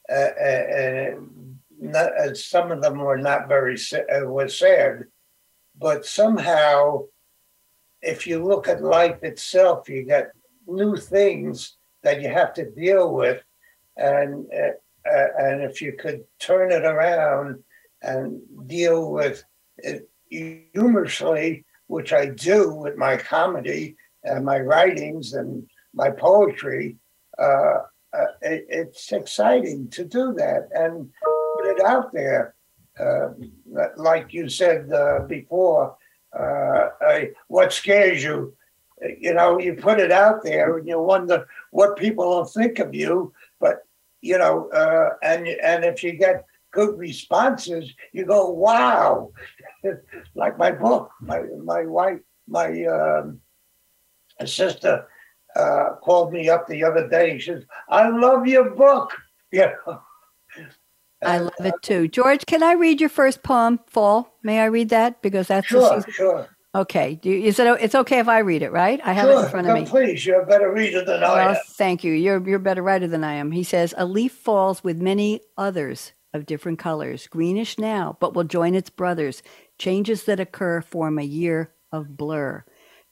and, 0.08 1.58
not, 1.80 2.16
and 2.20 2.36
some 2.36 2.70
of 2.70 2.80
them 2.80 2.98
were 2.98 3.18
not 3.18 3.48
very 3.48 3.76
uh, 3.94 4.28
was 4.28 4.56
sad, 4.56 5.06
but 5.76 6.06
somehow, 6.06 7.02
if 8.00 8.28
you 8.28 8.44
look 8.44 8.68
at 8.68 8.80
life 8.80 9.24
itself, 9.24 9.88
you 9.88 10.04
get 10.04 10.30
new 10.68 10.96
things 10.96 11.78
that 12.04 12.22
you 12.22 12.28
have 12.28 12.54
to 12.54 12.70
deal 12.70 13.12
with, 13.12 13.42
and 13.96 14.46
uh, 15.10 15.26
and 15.38 15.62
if 15.62 15.80
you 15.82 15.92
could 15.92 16.24
turn 16.38 16.72
it 16.72 16.84
around 16.84 17.62
and 18.02 18.40
deal 18.66 19.10
with 19.10 19.44
it 19.78 20.08
humorously, 20.30 21.64
which 21.86 22.12
I 22.12 22.26
do 22.26 22.72
with 22.72 22.96
my 22.96 23.16
comedy 23.16 23.96
and 24.22 24.44
my 24.44 24.60
writings 24.60 25.34
and 25.34 25.68
my 25.92 26.10
poetry, 26.10 26.96
uh, 27.38 27.78
uh, 28.12 28.26
it, 28.42 28.66
it's 28.68 29.12
exciting 29.12 29.88
to 29.90 30.04
do 30.04 30.32
that 30.34 30.68
and 30.72 31.10
put 31.56 31.66
it 31.66 31.84
out 31.84 32.12
there. 32.12 32.54
Uh, 32.98 33.30
like 33.96 34.32
you 34.32 34.48
said 34.48 34.92
uh, 34.92 35.20
before, 35.26 35.96
uh, 36.38 36.88
what 37.48 37.72
scares 37.72 38.22
you? 38.22 38.54
You 39.18 39.34
know, 39.34 39.58
you 39.58 39.74
put 39.74 39.98
it 39.98 40.12
out 40.12 40.44
there 40.44 40.78
and 40.78 40.86
you 40.86 41.00
wonder 41.00 41.46
what 41.72 41.96
people 41.96 42.28
will 42.28 42.44
think 42.44 42.78
of 42.78 42.94
you, 42.94 43.32
you 44.24 44.38
know, 44.38 44.70
uh, 44.70 45.10
and 45.22 45.46
and 45.46 45.84
if 45.84 46.02
you 46.02 46.12
get 46.12 46.46
good 46.72 46.98
responses, 46.98 47.92
you 48.12 48.24
go, 48.24 48.48
wow. 48.50 49.30
like 50.34 50.58
my 50.58 50.72
book, 50.72 51.10
my 51.20 51.42
my 51.62 51.84
wife, 51.84 52.20
my 52.48 52.84
um, 52.86 53.40
sister 54.46 55.06
uh, 55.54 55.90
called 56.02 56.32
me 56.32 56.48
up 56.48 56.66
the 56.66 56.82
other 56.82 57.06
day. 57.08 57.38
She 57.38 57.50
says, 57.50 57.64
"I 57.88 58.08
love 58.08 58.46
your 58.46 58.70
book." 58.70 59.12
You 59.52 59.66
know. 59.86 60.00
I 61.22 61.38
love 61.38 61.60
it 61.60 61.74
too. 61.80 62.08
George, 62.08 62.44
can 62.44 62.64
I 62.64 62.72
read 62.72 63.00
your 63.00 63.08
first 63.08 63.44
poem, 63.44 63.78
Fall? 63.86 64.36
May 64.42 64.58
I 64.58 64.64
read 64.64 64.88
that? 64.88 65.22
Because 65.22 65.46
that's 65.46 65.68
sure, 65.68 66.04
sure. 66.10 66.53
Okay. 66.74 67.14
Do 67.14 67.30
you, 67.30 67.46
is 67.46 67.58
it? 67.58 67.66
It's 67.80 67.94
okay 67.94 68.18
if 68.18 68.28
I 68.28 68.40
read 68.40 68.62
it, 68.62 68.72
right? 68.72 69.00
I 69.04 69.12
have 69.12 69.26
sure, 69.26 69.40
it 69.40 69.44
in 69.44 69.50
front 69.50 69.68
of 69.68 69.74
me. 69.74 69.86
Please, 69.86 70.26
you're 70.26 70.42
a 70.42 70.46
better 70.46 70.72
reader 70.72 71.04
than 71.04 71.22
I 71.22 71.52
am. 71.52 71.56
Thank 71.70 72.02
you. 72.02 72.12
You're 72.12 72.46
you're 72.46 72.56
a 72.56 72.60
better 72.60 72.82
writer 72.82 73.06
than 73.06 73.22
I 73.22 73.34
am. 73.34 73.52
He 73.52 73.62
says, 73.62 73.94
"A 73.96 74.04
leaf 74.04 74.32
falls 74.32 74.82
with 74.82 75.00
many 75.00 75.40
others 75.56 76.12
of 76.32 76.46
different 76.46 76.80
colors, 76.80 77.28
greenish 77.28 77.78
now, 77.78 78.16
but 78.18 78.34
will 78.34 78.42
join 78.44 78.74
its 78.74 78.90
brothers. 78.90 79.40
Changes 79.78 80.24
that 80.24 80.40
occur 80.40 80.80
form 80.80 81.18
a 81.18 81.22
year 81.22 81.72
of 81.92 82.16
blur. 82.16 82.64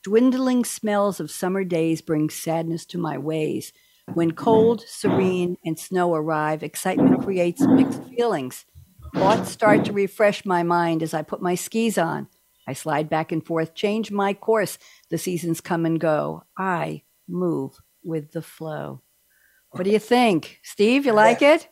Dwindling 0.02 0.64
smells 0.64 1.20
of 1.20 1.30
summer 1.30 1.62
days 1.62 2.02
bring 2.02 2.30
sadness 2.30 2.84
to 2.86 2.98
my 2.98 3.16
ways. 3.16 3.72
When 4.12 4.32
cold, 4.32 4.82
serene, 4.88 5.56
and 5.64 5.78
snow 5.78 6.12
arrive, 6.12 6.64
excitement 6.64 7.22
creates 7.22 7.60
mixed 7.60 8.02
feelings. 8.08 8.64
Thoughts 9.14 9.52
start 9.52 9.84
to 9.84 9.92
refresh 9.92 10.44
my 10.44 10.64
mind 10.64 11.00
as 11.00 11.14
I 11.14 11.22
put 11.22 11.40
my 11.40 11.54
skis 11.54 11.96
on." 11.96 12.26
I 12.66 12.74
slide 12.74 13.08
back 13.08 13.32
and 13.32 13.44
forth, 13.44 13.74
change 13.74 14.10
my 14.10 14.34
course. 14.34 14.78
The 15.10 15.18
seasons 15.18 15.60
come 15.60 15.84
and 15.84 15.98
go. 15.98 16.44
I 16.56 17.02
move 17.28 17.78
with 18.04 18.32
the 18.32 18.42
flow. 18.42 19.02
What 19.70 19.84
do 19.84 19.90
you 19.90 19.98
think? 19.98 20.60
Steve, 20.62 21.06
you 21.06 21.12
like 21.12 21.42
it? 21.42 21.68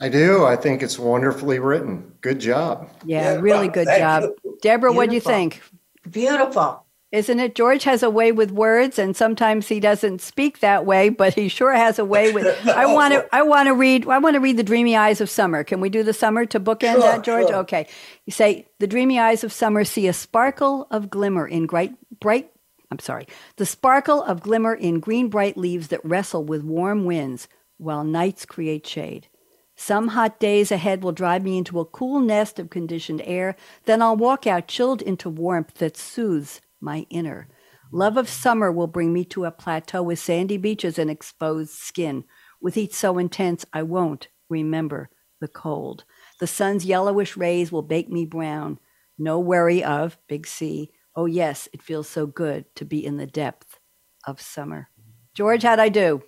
I 0.00 0.08
do. 0.08 0.44
I 0.46 0.56
think 0.56 0.82
it's 0.82 0.98
wonderfully 0.98 1.58
written. 1.58 2.14
Good 2.22 2.40
job. 2.40 2.88
Yeah, 3.04 3.34
yeah 3.34 3.40
really 3.40 3.68
good 3.68 3.86
job. 3.86 4.22
You. 4.22 4.58
Deborah, 4.62 4.92
what 4.92 5.10
do 5.10 5.14
you 5.14 5.20
think? 5.20 5.62
Beautiful 6.10 6.86
isn't 7.12 7.40
it? 7.40 7.56
George 7.56 7.82
has 7.84 8.04
a 8.04 8.10
way 8.10 8.30
with 8.30 8.52
words, 8.52 8.98
and 8.98 9.16
sometimes 9.16 9.66
he 9.66 9.80
doesn't 9.80 10.20
speak 10.20 10.60
that 10.60 10.86
way, 10.86 11.08
but 11.08 11.34
he 11.34 11.48
sure 11.48 11.74
has 11.74 11.98
a 11.98 12.04
way 12.04 12.32
with. 12.32 12.46
I 12.68 12.86
want 12.86 13.14
to. 13.14 13.34
I 13.34 13.42
want 13.42 13.66
to 13.66 13.74
read. 13.74 14.06
I 14.06 14.18
want 14.18 14.34
to 14.34 14.40
read 14.40 14.56
the 14.56 14.62
dreamy 14.62 14.96
eyes 14.96 15.20
of 15.20 15.28
summer. 15.28 15.64
Can 15.64 15.80
we 15.80 15.88
do 15.88 16.04
the 16.04 16.12
summer 16.12 16.46
to 16.46 16.60
bookend 16.60 16.92
sure, 16.92 17.00
that, 17.00 17.24
George? 17.24 17.48
Sure. 17.48 17.56
Okay. 17.56 17.88
You 18.26 18.32
say 18.32 18.68
the 18.78 18.86
dreamy 18.86 19.18
eyes 19.18 19.42
of 19.42 19.52
summer 19.52 19.84
see 19.84 20.06
a 20.06 20.12
sparkle 20.12 20.86
of 20.90 21.10
glimmer 21.10 21.48
in 21.48 21.66
bright, 21.66 21.94
bright. 22.20 22.52
I'm 22.92 23.00
sorry. 23.00 23.26
The 23.56 23.66
sparkle 23.66 24.22
of 24.22 24.42
glimmer 24.42 24.74
in 24.74 25.00
green 25.00 25.28
bright 25.28 25.56
leaves 25.56 25.88
that 25.88 26.04
wrestle 26.04 26.44
with 26.44 26.62
warm 26.62 27.04
winds, 27.04 27.48
while 27.76 28.04
nights 28.04 28.46
create 28.46 28.86
shade. 28.86 29.26
Some 29.74 30.08
hot 30.08 30.38
days 30.38 30.70
ahead 30.70 31.02
will 31.02 31.12
drive 31.12 31.42
me 31.42 31.56
into 31.56 31.80
a 31.80 31.84
cool 31.84 32.20
nest 32.20 32.58
of 32.58 32.68
conditioned 32.70 33.22
air. 33.24 33.56
Then 33.86 34.02
I'll 34.02 34.16
walk 34.16 34.46
out 34.46 34.68
chilled 34.68 35.02
into 35.02 35.30
warmth 35.30 35.74
that 35.74 35.96
soothes 35.96 36.60
my 36.80 37.06
inner. 37.10 37.48
Love 37.92 38.16
of 38.16 38.28
summer 38.28 38.70
will 38.70 38.86
bring 38.86 39.12
me 39.12 39.24
to 39.24 39.44
a 39.44 39.50
plateau 39.50 40.02
with 40.02 40.18
sandy 40.18 40.56
beaches 40.56 40.98
and 40.98 41.10
exposed 41.10 41.72
skin. 41.72 42.24
With 42.60 42.74
heat 42.74 42.94
so 42.94 43.18
intense, 43.18 43.64
I 43.72 43.82
won't 43.82 44.28
remember 44.48 45.10
the 45.40 45.48
cold. 45.48 46.04
The 46.38 46.46
sun's 46.46 46.84
yellowish 46.84 47.36
rays 47.36 47.72
will 47.72 47.82
bake 47.82 48.08
me 48.08 48.26
brown. 48.26 48.78
No 49.18 49.40
worry 49.40 49.82
of 49.82 50.18
big 50.28 50.46
C. 50.46 50.92
Oh, 51.16 51.26
yes, 51.26 51.68
it 51.72 51.82
feels 51.82 52.08
so 52.08 52.26
good 52.26 52.64
to 52.76 52.84
be 52.84 53.04
in 53.04 53.16
the 53.16 53.26
depth 53.26 53.78
of 54.26 54.40
summer. 54.40 54.88
George, 55.34 55.62
how'd 55.62 55.78
I 55.78 55.88
do? 55.88 56.22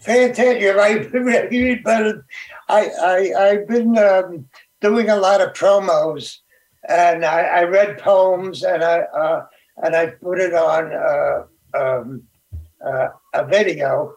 Fantastic. 0.00 0.76
Right. 0.76 1.52
You 1.52 1.82
better. 1.82 2.24
I, 2.68 2.90
I, 3.02 3.32
I've 3.38 3.68
been 3.68 3.96
um, 3.98 4.46
doing 4.80 5.08
a 5.08 5.16
lot 5.16 5.40
of 5.40 5.54
promos 5.54 6.38
and 6.88 7.24
I, 7.24 7.40
I 7.42 7.62
read 7.64 7.98
poems 7.98 8.62
and 8.62 8.84
I, 8.84 8.98
uh, 9.00 9.46
and 9.82 9.94
I 9.94 10.06
put 10.06 10.38
it 10.40 10.54
on 10.54 10.92
uh, 10.92 11.78
um, 11.78 12.22
uh, 12.84 13.08
a 13.34 13.46
video. 13.46 14.14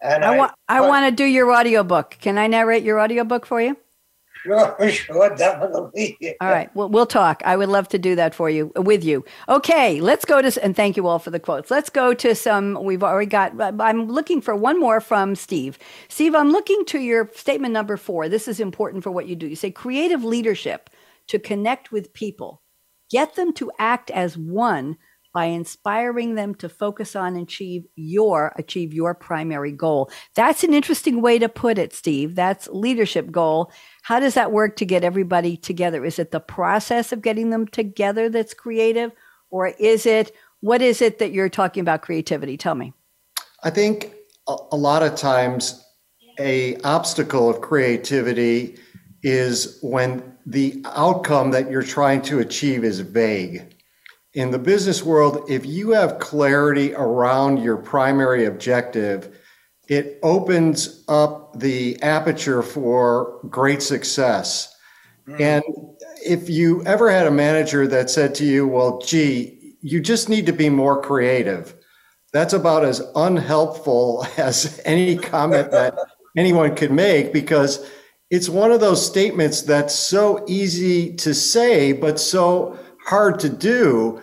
And 0.00 0.24
I, 0.24 0.36
want 0.36 0.52
I 0.68 0.80
want 0.80 1.06
to 1.06 1.10
do 1.10 1.24
your 1.24 1.52
audiobook. 1.52 2.16
Can 2.20 2.38
I 2.38 2.46
narrate 2.46 2.84
your 2.84 3.00
audiobook 3.00 3.44
for 3.44 3.60
you? 3.60 3.76
Sure, 4.42 4.76
sure, 4.90 5.34
definitely. 5.34 6.16
All 6.40 6.48
right. 6.48 6.74
Well, 6.74 6.88
we'll 6.88 7.06
talk. 7.06 7.42
I 7.44 7.56
would 7.56 7.68
love 7.68 7.88
to 7.88 7.98
do 7.98 8.14
that 8.14 8.34
for 8.34 8.48
you, 8.48 8.72
with 8.76 9.04
you. 9.04 9.24
Okay. 9.48 10.00
Let's 10.00 10.24
go 10.24 10.40
to, 10.40 10.64
and 10.64 10.76
thank 10.76 10.96
you 10.96 11.06
all 11.06 11.18
for 11.18 11.30
the 11.30 11.40
quotes. 11.40 11.70
Let's 11.70 11.90
go 11.90 12.14
to 12.14 12.34
some, 12.34 12.78
we've 12.82 13.02
already 13.02 13.28
got, 13.28 13.60
I'm 13.80 14.06
looking 14.06 14.40
for 14.40 14.54
one 14.54 14.78
more 14.78 15.00
from 15.00 15.34
Steve. 15.34 15.78
Steve, 16.08 16.34
I'm 16.34 16.52
looking 16.52 16.84
to 16.86 17.00
your 17.00 17.30
statement 17.34 17.72
number 17.72 17.96
four. 17.96 18.28
This 18.28 18.48
is 18.48 18.60
important 18.60 19.02
for 19.02 19.10
what 19.10 19.26
you 19.26 19.36
do. 19.36 19.48
You 19.48 19.56
say 19.56 19.70
creative 19.70 20.24
leadership 20.24 20.90
to 21.26 21.38
connect 21.38 21.92
with 21.92 22.12
people, 22.12 22.62
get 23.10 23.36
them 23.36 23.52
to 23.54 23.70
act 23.78 24.10
as 24.10 24.36
one 24.36 24.96
by 25.34 25.44
inspiring 25.44 26.34
them 26.34 26.54
to 26.54 26.68
focus 26.68 27.14
on 27.14 27.36
achieve 27.36 27.84
your 27.96 28.52
achieve 28.56 28.94
your 28.94 29.14
primary 29.14 29.72
goal. 29.72 30.10
That's 30.34 30.64
an 30.64 30.74
interesting 30.74 31.20
way 31.20 31.38
to 31.38 31.48
put 31.48 31.78
it, 31.78 31.92
Steve. 31.92 32.34
That's 32.34 32.66
leadership 32.68 33.30
goal. 33.30 33.70
How 34.02 34.20
does 34.20 34.34
that 34.34 34.52
work 34.52 34.76
to 34.76 34.86
get 34.86 35.04
everybody 35.04 35.56
together? 35.56 36.04
Is 36.04 36.18
it 36.18 36.30
the 36.30 36.40
process 36.40 37.12
of 37.12 37.22
getting 37.22 37.50
them 37.50 37.68
together 37.68 38.28
that's 38.28 38.54
creative 38.54 39.12
or 39.50 39.68
is 39.78 40.06
it 40.06 40.34
what 40.60 40.82
is 40.82 41.00
it 41.00 41.18
that 41.18 41.32
you're 41.32 41.48
talking 41.48 41.82
about 41.82 42.02
creativity? 42.02 42.56
Tell 42.56 42.74
me. 42.74 42.92
I 43.62 43.70
think 43.70 44.12
a 44.48 44.76
lot 44.76 45.02
of 45.02 45.14
times 45.14 45.84
a 46.38 46.76
obstacle 46.82 47.50
of 47.50 47.60
creativity 47.60 48.78
is 49.22 49.78
when 49.82 50.36
the 50.46 50.82
outcome 50.86 51.50
that 51.50 51.70
you're 51.70 51.82
trying 51.82 52.22
to 52.22 52.38
achieve 52.38 52.84
is 52.84 53.00
vague 53.00 53.74
in 54.38 54.50
the 54.50 54.58
business 54.58 55.02
world, 55.02 55.44
if 55.48 55.64
you 55.66 55.90
have 55.90 56.18
clarity 56.18 56.94
around 56.94 57.62
your 57.62 57.76
primary 57.76 58.44
objective, 58.44 59.36
it 59.88 60.18
opens 60.22 61.02
up 61.08 61.58
the 61.58 62.00
aperture 62.02 62.62
for 62.62 63.40
great 63.48 63.82
success. 63.82 64.74
Mm. 65.26 65.40
And 65.40 65.64
if 66.24 66.48
you 66.48 66.84
ever 66.84 67.10
had 67.10 67.26
a 67.26 67.32
manager 67.32 67.88
that 67.88 68.10
said 68.10 68.34
to 68.36 68.44
you, 68.44 68.68
well, 68.68 69.00
gee, 69.00 69.74
you 69.80 70.00
just 70.00 70.28
need 70.28 70.46
to 70.46 70.52
be 70.52 70.68
more 70.68 71.02
creative, 71.02 71.74
that's 72.32 72.52
about 72.52 72.84
as 72.84 73.00
unhelpful 73.16 74.26
as 74.36 74.80
any 74.84 75.16
comment 75.16 75.70
that 75.70 75.98
anyone 76.36 76.76
could 76.76 76.92
make 76.92 77.32
because 77.32 77.84
it's 78.30 78.48
one 78.48 78.72
of 78.72 78.80
those 78.80 79.04
statements 79.04 79.62
that's 79.62 79.94
so 79.94 80.44
easy 80.46 81.14
to 81.16 81.34
say, 81.34 81.92
but 81.92 82.20
so 82.20 82.78
hard 83.06 83.40
to 83.40 83.48
do 83.48 84.20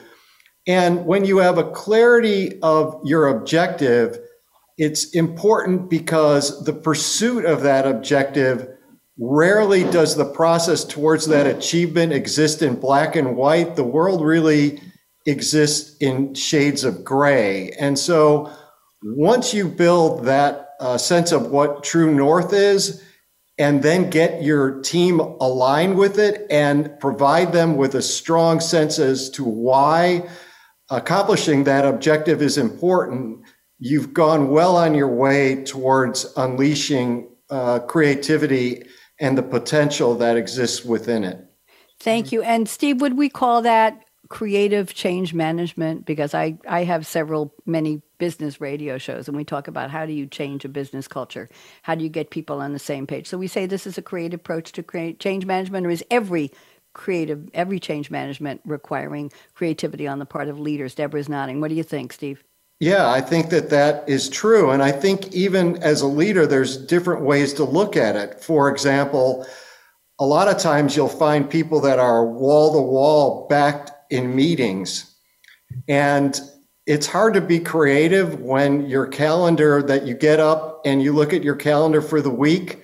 and 0.67 1.05
when 1.05 1.25
you 1.25 1.37
have 1.37 1.57
a 1.57 1.71
clarity 1.71 2.59
of 2.61 2.99
your 3.03 3.27
objective, 3.27 4.19
it's 4.77 5.11
important 5.11 5.89
because 5.89 6.63
the 6.65 6.73
pursuit 6.73 7.45
of 7.45 7.61
that 7.61 7.85
objective 7.85 8.67
rarely 9.17 9.83
does 9.91 10.15
the 10.15 10.25
process 10.25 10.83
towards 10.83 11.27
that 11.27 11.47
achievement 11.47 12.11
exist 12.11 12.61
in 12.61 12.79
black 12.79 13.15
and 13.15 13.37
white. 13.37 13.75
The 13.75 13.83
world 13.83 14.21
really 14.21 14.81
exists 15.27 15.97
in 16.01 16.33
shades 16.33 16.83
of 16.83 17.03
gray. 17.03 17.71
And 17.79 17.97
so 17.97 18.51
once 19.03 19.53
you 19.53 19.67
build 19.67 20.25
that 20.25 20.71
uh, 20.79 20.97
sense 20.97 21.31
of 21.31 21.51
what 21.51 21.83
true 21.83 22.13
north 22.13 22.53
is, 22.53 23.03
and 23.57 23.81
then 23.83 24.09
get 24.09 24.43
your 24.43 24.81
team 24.81 25.19
aligned 25.19 25.97
with 25.97 26.19
it 26.19 26.45
and 26.49 26.99
provide 26.99 27.53
them 27.53 27.77
with 27.77 27.95
a 27.95 28.01
strong 28.01 28.59
sense 28.59 28.99
as 28.99 29.29
to 29.29 29.43
why 29.43 30.27
accomplishing 30.89 31.63
that 31.63 31.85
objective 31.85 32.41
is 32.41 32.57
important, 32.57 33.39
you've 33.79 34.13
gone 34.13 34.49
well 34.49 34.75
on 34.75 34.93
your 34.93 35.07
way 35.07 35.63
towards 35.63 36.31
unleashing 36.37 37.29
uh, 37.49 37.79
creativity 37.79 38.83
and 39.19 39.37
the 39.37 39.43
potential 39.43 40.15
that 40.15 40.37
exists 40.37 40.83
within 40.83 41.23
it. 41.23 41.39
Thank 41.99 42.31
you. 42.31 42.41
And 42.41 42.67
Steve, 42.67 42.99
would 43.01 43.17
we 43.17 43.29
call 43.29 43.61
that 43.61 44.04
creative 44.35 44.93
change 44.93 45.33
management? 45.33 46.05
Because 46.05 46.33
I, 46.33 46.57
I 46.67 46.83
have 46.83 47.07
several, 47.07 47.53
many 47.65 48.01
business 48.17 48.59
radio 48.59 48.97
shows, 48.97 49.29
and 49.29 49.37
we 49.37 49.45
talk 49.45 49.69
about 49.69 49.89
how 49.89 50.05
do 50.05 50.11
you 50.11 50.27
change 50.27 50.65
a 50.65 50.67
business 50.67 51.07
culture? 51.07 51.47
How 51.83 51.95
do 51.95 52.03
you 52.03 52.09
get 52.09 52.31
people 52.31 52.59
on 52.59 52.73
the 52.73 52.79
same 52.79 53.07
page? 53.07 53.27
So 53.27 53.37
we 53.37 53.47
say 53.47 53.65
this 53.65 53.87
is 53.87 53.97
a 53.97 54.01
creative 54.01 54.41
approach 54.41 54.73
to 54.73 54.83
create 54.83 55.21
change 55.21 55.45
management, 55.45 55.87
or 55.87 55.89
is 55.89 56.03
every 56.11 56.51
creative, 56.91 57.49
every 57.53 57.79
change 57.79 58.11
management 58.11 58.59
requiring 58.65 59.31
creativity 59.53 60.05
on 60.05 60.19
the 60.19 60.25
part 60.25 60.49
of 60.49 60.59
leaders. 60.59 60.95
Deborah's 60.95 61.29
nodding. 61.29 61.61
What 61.61 61.69
do 61.69 61.75
you 61.75 61.83
think, 61.83 62.11
Steve? 62.11 62.43
Yeah, 62.81 63.09
I 63.09 63.21
think 63.21 63.51
that 63.51 63.69
that 63.69 64.03
is 64.09 64.27
true. 64.27 64.71
And 64.71 64.83
I 64.83 64.91
think 64.91 65.33
even 65.33 65.81
as 65.81 66.01
a 66.01 66.07
leader, 66.07 66.45
there's 66.45 66.75
different 66.75 67.21
ways 67.21 67.53
to 67.53 67.63
look 67.63 67.95
at 67.95 68.17
it. 68.17 68.43
For 68.43 68.69
example, 68.69 69.47
a 70.19 70.25
lot 70.25 70.49
of 70.49 70.57
times 70.57 70.93
you'll 70.93 71.07
find 71.07 71.49
people 71.49 71.79
that 71.81 71.99
are 71.99 72.25
wall 72.25 72.73
to 72.73 72.81
wall 72.81 73.47
backed 73.47 73.91
in 74.09 74.35
meetings. 74.35 75.15
And 75.87 76.39
it's 76.85 77.07
hard 77.07 77.33
to 77.33 77.41
be 77.41 77.59
creative 77.59 78.39
when 78.39 78.87
your 78.87 79.07
calendar 79.07 79.81
that 79.83 80.05
you 80.05 80.13
get 80.13 80.39
up 80.39 80.81
and 80.85 81.01
you 81.01 81.13
look 81.13 81.33
at 81.33 81.43
your 81.43 81.55
calendar 81.55 82.01
for 82.01 82.21
the 82.21 82.29
week 82.29 82.83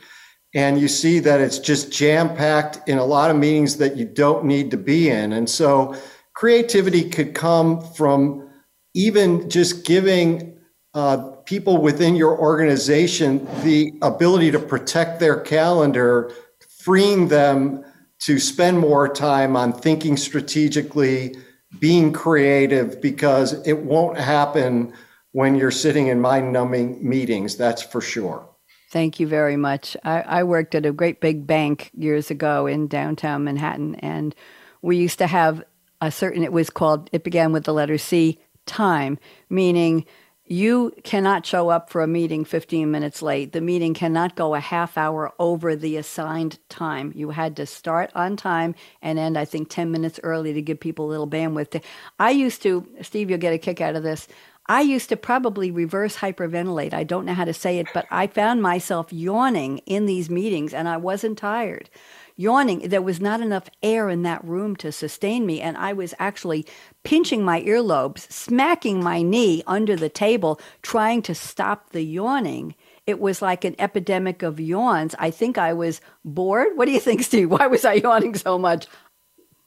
and 0.54 0.80
you 0.80 0.88
see 0.88 1.20
that 1.20 1.40
it's 1.40 1.60
just 1.60 1.92
jam 1.92 2.36
packed 2.36 2.90
in 2.90 2.98
a 2.98 3.06
lot 3.06 3.32
of 3.32 3.38
meetings 3.38 3.78
that 3.78 3.96
you 3.96 4.06
don't 4.06 4.44
need 4.44 4.72
to 4.72 4.78
be 4.78 5.10
in. 5.10 5.34
And 5.34 5.50
so 5.50 5.96
creativity 6.34 7.10
could 7.10 7.34
come 7.34 7.82
from 7.94 8.50
even 8.94 9.50
just 9.50 9.86
giving 9.86 10.58
uh, 10.94 11.18
people 11.46 11.78
within 11.78 12.16
your 12.16 12.38
organization 12.38 13.46
the 13.64 13.94
ability 14.02 14.52
to 14.52 14.60
protect 14.60 15.20
their 15.20 15.40
calendar, 15.40 16.34
freeing 16.80 17.28
them 17.30 17.86
to 18.22 18.40
spend 18.40 18.80
more 18.80 19.08
time 19.08 19.56
on 19.56 19.74
thinking 19.74 20.16
strategically, 20.16 21.36
being 21.80 22.14
creative, 22.14 23.02
because 23.02 23.54
it 23.68 23.80
won't 23.80 24.18
happen 24.18 24.94
when 25.32 25.56
you're 25.56 25.72
sitting 25.72 26.08
in 26.08 26.20
mind 26.20 26.52
numbing 26.52 27.08
meetings, 27.08 27.56
that's 27.56 27.82
for 27.82 28.02
sure. 28.02 28.48
Thank 28.90 29.20
you 29.20 29.28
very 29.28 29.56
much. 29.56 29.96
I, 30.04 30.22
I, 30.22 30.44
worked 30.44 30.76
at 30.76 30.86
a 30.86 30.92
great 30.92 31.22
big 31.22 31.48
bank 31.48 31.92
years 31.94 32.30
ago 32.30 32.68
in 32.68 32.88
downtown 32.88 33.46
Manhattan, 33.46 33.96
and 33.96 34.36
we 34.82 34.98
used 34.98 35.18
to 35.20 35.28
have 35.28 35.64
a 36.02 36.12
certain, 36.12 36.44
it 36.44 36.52
was 36.52 36.70
called, 36.70 37.10
it 37.14 37.24
began 37.24 37.54
with 37.54 37.64
the 37.64 37.74
letter 37.74 37.98
C, 37.98 38.40
time, 38.66 39.18
meaning 39.50 40.06
you 40.52 40.91
cannot 41.04 41.45
show 41.45 41.70
up 41.70 41.89
for 41.89 42.02
a 42.02 42.08
meeting 42.08 42.43
15 42.43 42.91
minutes 42.91 43.22
late. 43.22 43.54
The 43.54 43.62
meeting 43.62 43.93
cannot 43.93 44.36
go 44.36 44.54
a 44.54 44.60
half 44.60 44.97
hour 44.97 45.32
over 45.39 45.78
the 45.78 45.95
assigned 45.95 46.60
time. 46.68 47.14
You 47.16 47.30
had 47.30 47.56
to 47.56 47.66
start 47.66 48.12
on 48.16 48.36
time 48.36 48.76
and 49.02 49.18
end, 49.18 49.38
I 49.38 49.45
think, 49.45 49.70
10 49.70 49.91
minutes 49.91 50.20
early 50.24 50.52
to 50.52 50.62
give 50.62 50.78
people 50.78 51.06
a 51.06 51.10
little 51.10 51.28
bandwidth. 51.28 51.82
I 52.20 52.32
used 52.32 52.62
to, 52.64 52.86
Steve, 53.02 53.30
you'll 53.30 53.39
get 53.39 53.54
a 53.54 53.58
kick 53.58 53.80
out 53.80 53.95
of 53.95 54.04
this. 54.04 54.28
I 54.68 54.82
used 54.82 55.08
to 55.10 55.16
probably 55.16 55.72
reverse 55.72 56.18
hyperventilate. 56.18 56.93
I 56.93 57.06
don't 57.06 57.26
know 57.26 57.34
how 57.34 57.45
to 57.45 57.54
say 57.54 57.80
it, 57.80 57.88
but 57.93 58.06
I 58.12 58.28
found 58.28 58.62
myself 58.62 59.14
yawning 59.14 59.78
in 59.80 60.06
these 60.06 60.30
meetings 60.30 60.74
and 60.74 60.89
I 60.89 60.97
wasn't 60.97 61.38
tired. 61.38 61.89
Yawning, 62.36 62.90
there 62.90 63.02
was 63.02 63.20
not 63.20 63.42
enough 63.42 63.70
air 63.84 64.10
in 64.10 64.24
that 64.24 64.44
room 64.44 64.76
to 64.78 64.92
sustain 64.92 65.46
me, 65.46 65.62
and 65.62 65.78
I 65.78 65.94
was 65.94 66.14
actually 66.20 66.66
pinching 67.04 67.44
my 67.44 67.62
earlobes, 67.62 68.32
smacking 68.32 69.04
my 69.04 69.22
knee 69.22 69.64
under 69.68 69.96
the 69.96 70.10
table, 70.10 70.60
trying 70.82 71.22
to 71.24 71.36
stop 71.36 71.92
the 71.92 72.04
yawning. 72.04 72.76
It 73.08 73.20
was 73.20 73.42
like 73.42 73.66
an 73.66 73.76
epidemic 73.80 74.44
of 74.44 74.60
yawns. 74.60 75.16
I 75.20 75.32
think 75.32 75.58
I 75.58 75.74
was 75.74 76.02
bored. 76.24 76.70
What 76.76 76.86
do 76.86 76.92
you 76.92 77.00
think, 77.00 77.24
Steve? 77.24 77.50
Why 77.52 77.68
was 77.68 77.86
I 77.86 77.94
yawning 77.94 78.36
so 78.36 78.58
much? 78.58 78.88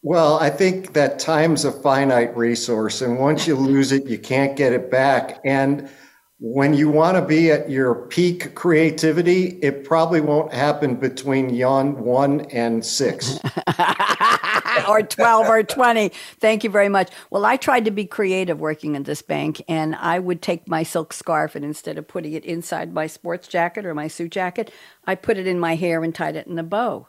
Well, 0.02 0.38
I 0.38 0.50
think 0.50 0.92
that 0.92 1.18
time's 1.18 1.64
a 1.64 1.72
finite 1.72 2.36
resource, 2.36 3.00
and 3.00 3.18
once 3.18 3.46
you 3.46 3.56
lose 3.56 3.90
it, 3.90 4.06
you 4.06 4.18
can't 4.18 4.54
get 4.54 4.74
it 4.74 4.90
back. 4.90 5.40
And 5.44 5.88
when 6.46 6.74
you 6.74 6.90
want 6.90 7.16
to 7.16 7.22
be 7.22 7.50
at 7.50 7.70
your 7.70 7.94
peak 7.94 8.54
creativity, 8.54 9.58
it 9.62 9.82
probably 9.82 10.20
won't 10.20 10.52
happen 10.52 10.94
between 10.94 11.48
yawn 11.48 11.98
one 12.04 12.42
and 12.52 12.84
six. 12.84 13.40
or 14.88 15.00
12 15.00 15.48
or 15.48 15.62
20. 15.62 16.10
Thank 16.40 16.62
you 16.62 16.68
very 16.68 16.90
much. 16.90 17.10
Well, 17.30 17.46
I 17.46 17.56
tried 17.56 17.86
to 17.86 17.90
be 17.90 18.04
creative 18.04 18.60
working 18.60 18.94
in 18.94 19.04
this 19.04 19.22
bank, 19.22 19.64
and 19.68 19.96
I 19.96 20.18
would 20.18 20.42
take 20.42 20.68
my 20.68 20.82
silk 20.82 21.14
scarf 21.14 21.54
and 21.54 21.64
instead 21.64 21.96
of 21.96 22.06
putting 22.06 22.34
it 22.34 22.44
inside 22.44 22.92
my 22.92 23.06
sports 23.06 23.48
jacket 23.48 23.86
or 23.86 23.94
my 23.94 24.08
suit 24.08 24.32
jacket, 24.32 24.70
I 25.06 25.14
put 25.14 25.38
it 25.38 25.46
in 25.46 25.58
my 25.58 25.76
hair 25.76 26.04
and 26.04 26.14
tied 26.14 26.36
it 26.36 26.46
in 26.46 26.58
a 26.58 26.62
bow. 26.62 27.08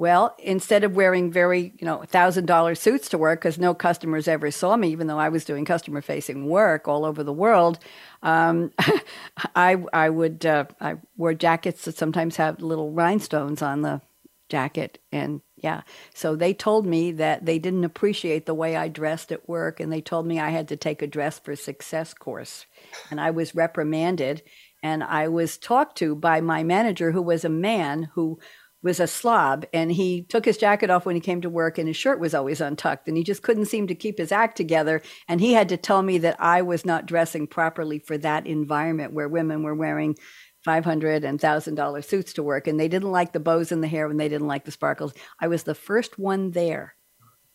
Well, 0.00 0.34
instead 0.38 0.82
of 0.82 0.96
wearing 0.96 1.30
very, 1.30 1.74
you 1.78 1.84
know, 1.84 2.04
thousand 2.06 2.46
dollar 2.46 2.74
suits 2.74 3.10
to 3.10 3.18
work 3.18 3.40
because 3.40 3.58
no 3.58 3.74
customers 3.74 4.28
ever 4.28 4.50
saw 4.50 4.74
me, 4.74 4.88
even 4.88 5.08
though 5.08 5.18
I 5.18 5.28
was 5.28 5.44
doing 5.44 5.66
customer 5.66 6.00
facing 6.00 6.46
work 6.46 6.88
all 6.88 7.04
over 7.04 7.22
the 7.22 7.34
world, 7.34 7.78
um, 8.22 8.72
I 9.54 9.76
I 9.92 10.08
would 10.08 10.46
uh, 10.46 10.64
I 10.80 10.96
wore 11.18 11.34
jackets 11.34 11.84
that 11.84 11.98
sometimes 11.98 12.36
have 12.36 12.62
little 12.62 12.92
rhinestones 12.92 13.60
on 13.60 13.82
the 13.82 14.00
jacket, 14.48 15.00
and 15.12 15.42
yeah, 15.58 15.82
so 16.14 16.34
they 16.34 16.54
told 16.54 16.86
me 16.86 17.12
that 17.12 17.44
they 17.44 17.58
didn't 17.58 17.84
appreciate 17.84 18.46
the 18.46 18.54
way 18.54 18.76
I 18.76 18.88
dressed 18.88 19.30
at 19.30 19.50
work, 19.50 19.80
and 19.80 19.92
they 19.92 20.00
told 20.00 20.24
me 20.24 20.40
I 20.40 20.48
had 20.48 20.68
to 20.68 20.76
take 20.78 21.02
a 21.02 21.06
dress 21.06 21.38
for 21.38 21.54
success 21.56 22.14
course, 22.14 22.64
and 23.10 23.20
I 23.20 23.32
was 23.32 23.54
reprimanded, 23.54 24.40
and 24.82 25.04
I 25.04 25.28
was 25.28 25.58
talked 25.58 25.98
to 25.98 26.14
by 26.14 26.40
my 26.40 26.62
manager, 26.62 27.12
who 27.12 27.20
was 27.20 27.44
a 27.44 27.50
man 27.50 28.08
who 28.14 28.38
was 28.82 29.00
a 29.00 29.06
slob 29.06 29.66
and 29.72 29.92
he 29.92 30.22
took 30.22 30.44
his 30.44 30.56
jacket 30.56 30.90
off 30.90 31.04
when 31.04 31.14
he 31.14 31.20
came 31.20 31.40
to 31.40 31.50
work 31.50 31.78
and 31.78 31.86
his 31.86 31.96
shirt 31.96 32.18
was 32.18 32.34
always 32.34 32.60
untucked 32.60 33.08
and 33.08 33.16
he 33.16 33.22
just 33.22 33.42
couldn't 33.42 33.66
seem 33.66 33.86
to 33.86 33.94
keep 33.94 34.18
his 34.18 34.32
act 34.32 34.56
together 34.56 35.02
and 35.28 35.40
he 35.40 35.52
had 35.52 35.68
to 35.68 35.76
tell 35.76 36.02
me 36.02 36.18
that 36.18 36.36
I 36.38 36.62
was 36.62 36.86
not 36.86 37.06
dressing 37.06 37.46
properly 37.46 37.98
for 37.98 38.16
that 38.18 38.46
environment 38.46 39.12
where 39.12 39.28
women 39.28 39.62
were 39.62 39.74
wearing 39.74 40.16
500 40.64 41.24
and 41.24 41.40
thousand 41.40 41.74
dollar 41.74 42.02
suits 42.02 42.34
to 42.34 42.42
work 42.42 42.66
and 42.66 42.78
they 42.78 42.88
didn't 42.88 43.12
like 43.12 43.32
the 43.32 43.40
bows 43.40 43.72
in 43.72 43.80
the 43.80 43.88
hair 43.88 44.08
and 44.08 44.18
they 44.18 44.28
didn't 44.28 44.48
like 44.48 44.64
the 44.64 44.70
sparkles. 44.70 45.14
I 45.40 45.48
was 45.48 45.62
the 45.62 45.74
first 45.74 46.18
one 46.18 46.50
there 46.52 46.94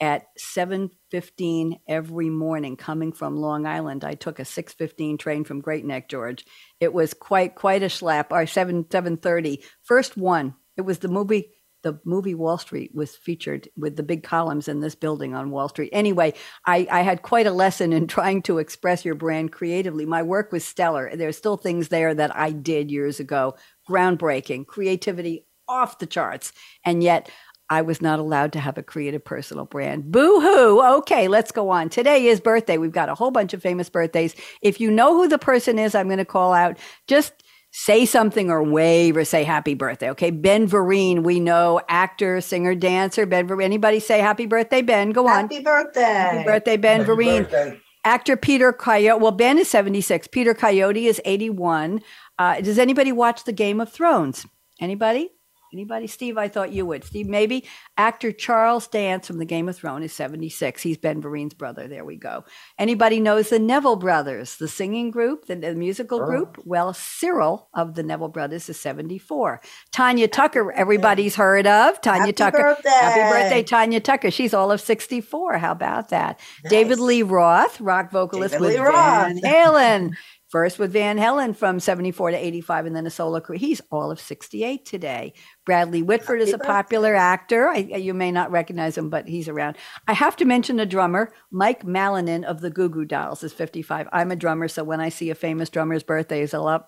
at 0.02 0.26
7.15 0.38 1.80
every 1.88 2.30
morning 2.30 2.76
coming 2.76 3.14
from 3.14 3.38
long 3.38 3.66
island. 3.66 4.04
I 4.04 4.16
took 4.16 4.40
a 4.40 4.44
6.15 4.44 5.18
train 5.18 5.44
from 5.46 5.62
great 5.62 5.86
neck 5.86 6.10
george. 6.10 6.46
It 6.80 6.94
was 6.94 7.14
quite 7.14 7.56
quite 7.56 7.82
a 7.82 7.90
slap 7.90 8.32
or 8.32 8.46
7 8.46 8.86
7.30 8.86 9.64
first 9.84 10.18
one 10.18 10.56
it 10.78 10.82
was 10.82 11.00
the 11.00 11.08
movie 11.08 11.52
the 11.86 12.00
movie 12.04 12.34
Wall 12.34 12.58
Street 12.58 12.96
was 12.96 13.16
featured 13.16 13.70
with 13.78 13.96
the 13.96 14.02
big 14.02 14.24
columns 14.24 14.68
in 14.68 14.80
this 14.80 14.96
building 14.96 15.36
on 15.36 15.52
Wall 15.52 15.70
Street. 15.70 15.92
Anyway, 15.94 16.34
I, 16.66 16.88
I, 16.90 17.02
had 17.04 17.22
quite 17.22 17.46
a 17.46 17.52
lesson 17.52 17.94
in 17.94 18.08
trying 18.08 18.42
to 18.44 18.58
express 18.58 19.06
your 19.06 19.14
brand 19.14 19.52
creatively. 19.52 20.04
My 20.04 20.24
work 20.24 20.52
was 20.52 20.66
stellar. 20.66 21.16
There's 21.16 21.38
still 21.38 21.58
things 21.58 21.90
there 21.90 22.16
that 22.16 22.36
I 22.36 22.54
did 22.54 22.90
years 22.90 23.20
ago, 23.20 23.56
groundbreaking, 23.88 24.66
creativity 24.66 25.46
off 25.68 26.00
the 26.00 26.08
charts. 26.08 26.54
And 26.84 27.04
yet 27.04 27.30
I 27.70 27.84
was 27.84 28.02
not 28.02 28.20
allowed 28.20 28.54
to 28.54 28.60
have 28.60 28.80
a 28.80 28.84
creative 28.84 29.24
personal 29.24 29.66
brand. 29.66 30.12
Boo 30.12 30.40
hoo. 30.40 30.84
Okay, 30.98 31.28
let's 31.28 31.52
go 31.52 31.70
on. 31.70 31.90
Today 31.90 32.26
is 32.26 32.40
birthday. 32.40 32.80
We've 32.80 32.92
got 32.92 33.10
a 33.10 33.16
whole 33.16 33.32
bunch 33.32 33.54
of 33.54 33.62
famous 33.62 33.90
birthdays. 33.90 34.36
If 34.62 34.80
you 34.80 34.90
know 34.90 35.16
who 35.16 35.28
the 35.28 35.38
person 35.40 35.78
is, 35.78 35.94
I'm 35.94 36.08
going 36.08 36.18
to 36.18 36.26
call 36.26 36.54
out. 36.54 36.78
Just 37.08 37.44
say 37.78 38.06
something 38.06 38.50
or 38.50 38.64
wave 38.64 39.18
or 39.18 39.26
say 39.26 39.44
happy 39.44 39.74
birthday. 39.74 40.10
Okay. 40.12 40.32
Ben 40.32 40.66
Vereen, 40.66 41.24
we 41.24 41.42
know 41.42 41.82
actor, 41.90 42.40
singer, 42.40 42.74
dancer. 42.74 43.26
Ben 43.26 43.48
Vereen. 43.48 43.66
Anybody 43.66 44.00
say 44.00 44.20
happy 44.20 44.46
birthday, 44.46 44.82
Ben? 44.82 45.12
Go 45.12 45.28
on. 45.28 45.50
Happy 45.50 45.60
birthday. 45.60 46.02
Happy 46.02 46.44
birthday, 46.46 46.78
Ben 46.78 47.02
happy 47.02 47.12
Vereen. 47.12 47.44
Birthday. 47.44 47.82
Actor 48.06 48.38
Peter 48.38 48.72
Coyote. 48.72 49.20
Well, 49.20 49.32
Ben 49.32 49.60
is 49.60 49.70
76. 49.70 50.28
Peter 50.28 50.54
Coyote 50.54 51.08
is 51.08 51.20
81. 51.26 52.02
Uh, 52.40 52.62
does 52.62 52.80
anybody 52.80 53.12
watch 53.12 53.44
the 53.44 53.52
Game 53.52 53.82
of 53.82 53.92
Thrones? 53.92 54.46
Anybody? 54.80 55.32
Anybody? 55.76 56.08
Steve, 56.08 56.38
I 56.38 56.48
thought 56.48 56.72
you 56.72 56.86
would. 56.86 57.04
Steve, 57.04 57.28
maybe. 57.28 57.66
Actor 57.98 58.32
Charles 58.32 58.88
Dance 58.88 59.28
from 59.28 59.40
the 59.40 59.46
Game 59.46 59.68
of 59.68 59.76
Thrones 59.76 60.06
is 60.06 60.14
76. 60.14 60.82
He's 60.82 60.98
Ben 60.98 61.22
Vereen's 61.22 61.54
brother. 61.54 61.86
There 61.90 62.06
we 62.06 62.16
go. 62.16 62.46
Anybody 62.80 63.20
knows 63.20 63.50
the 63.50 63.60
Neville 63.60 63.98
Brothers, 63.98 64.56
the 64.56 64.70
singing 64.70 65.12
group, 65.12 65.48
the, 65.48 65.56
the 65.58 65.76
musical 65.76 66.22
oh. 66.22 66.26
group? 66.26 66.62
Well, 66.64 66.94
Cyril 66.94 67.68
of 67.74 67.96
the 67.96 68.04
Neville 68.04 68.30
Brothers 68.30 68.70
is 68.70 68.80
74. 68.80 69.60
Tanya 69.92 70.30
Tucker, 70.30 70.72
everybody's 70.72 71.36
heard 71.36 71.68
of. 71.68 72.00
Tanya 72.00 72.22
happy 72.22 72.32
Tucker. 72.32 72.58
Birthday. 72.58 72.90
Happy 72.92 73.34
birthday, 73.34 73.64
Tanya 73.64 74.00
Tucker. 74.00 74.32
She's 74.32 74.54
all 74.54 74.72
of 74.72 74.80
64. 74.80 75.58
How 75.58 75.74
about 75.74 76.08
that? 76.08 76.40
Nice. 76.64 76.72
David 76.72 77.00
Lee 77.02 77.22
Roth, 77.22 77.82
rock 77.82 78.12
vocalist 78.12 78.54
David 78.54 78.66
with 78.66 78.80
Lee 78.80 78.86
Van 78.86 79.42
Halen. 79.42 80.16
First 80.56 80.80
with 80.80 80.94
Van 80.94 81.18
Halen 81.18 81.54
from 81.54 81.82
74 81.82 82.32
to 82.32 82.38
85, 82.38 82.86
and 82.86 82.96
then 82.96 83.06
a 83.06 83.10
solo 83.10 83.42
career. 83.42 83.60
He's 83.60 83.82
all 83.92 84.10
of 84.10 84.22
68 84.22 84.86
today. 84.86 85.34
Bradley 85.66 86.02
Whitford 86.02 86.40
is 86.40 86.54
a 86.54 86.58
popular 86.58 87.14
actor. 87.14 87.68
I, 87.68 87.80
you 87.80 88.14
may 88.14 88.32
not 88.32 88.52
recognize 88.52 88.98
him, 88.98 89.10
but 89.10 89.28
he's 89.28 89.50
around. 89.50 89.76
I 90.08 90.14
have 90.14 90.38
to 90.38 90.46
mention 90.46 90.80
a 90.80 90.86
drummer, 90.86 91.34
Mike 91.52 91.84
Malinin 91.84 92.46
of 92.46 92.62
the 92.62 92.70
Goo 92.70 92.88
Goo 92.88 93.04
Dolls, 93.04 93.44
is 93.44 93.52
55. 93.52 94.08
I'm 94.14 94.32
a 94.32 94.38
drummer, 94.38 94.70
so 94.70 94.86
when 94.86 95.02
I 95.02 95.10
see 95.10 95.30
a 95.30 95.36
famous 95.36 95.70
drummer's 95.70 96.04
birthday 96.04 96.40
is 96.40 96.54
a 96.54 96.62
lot 96.62 96.88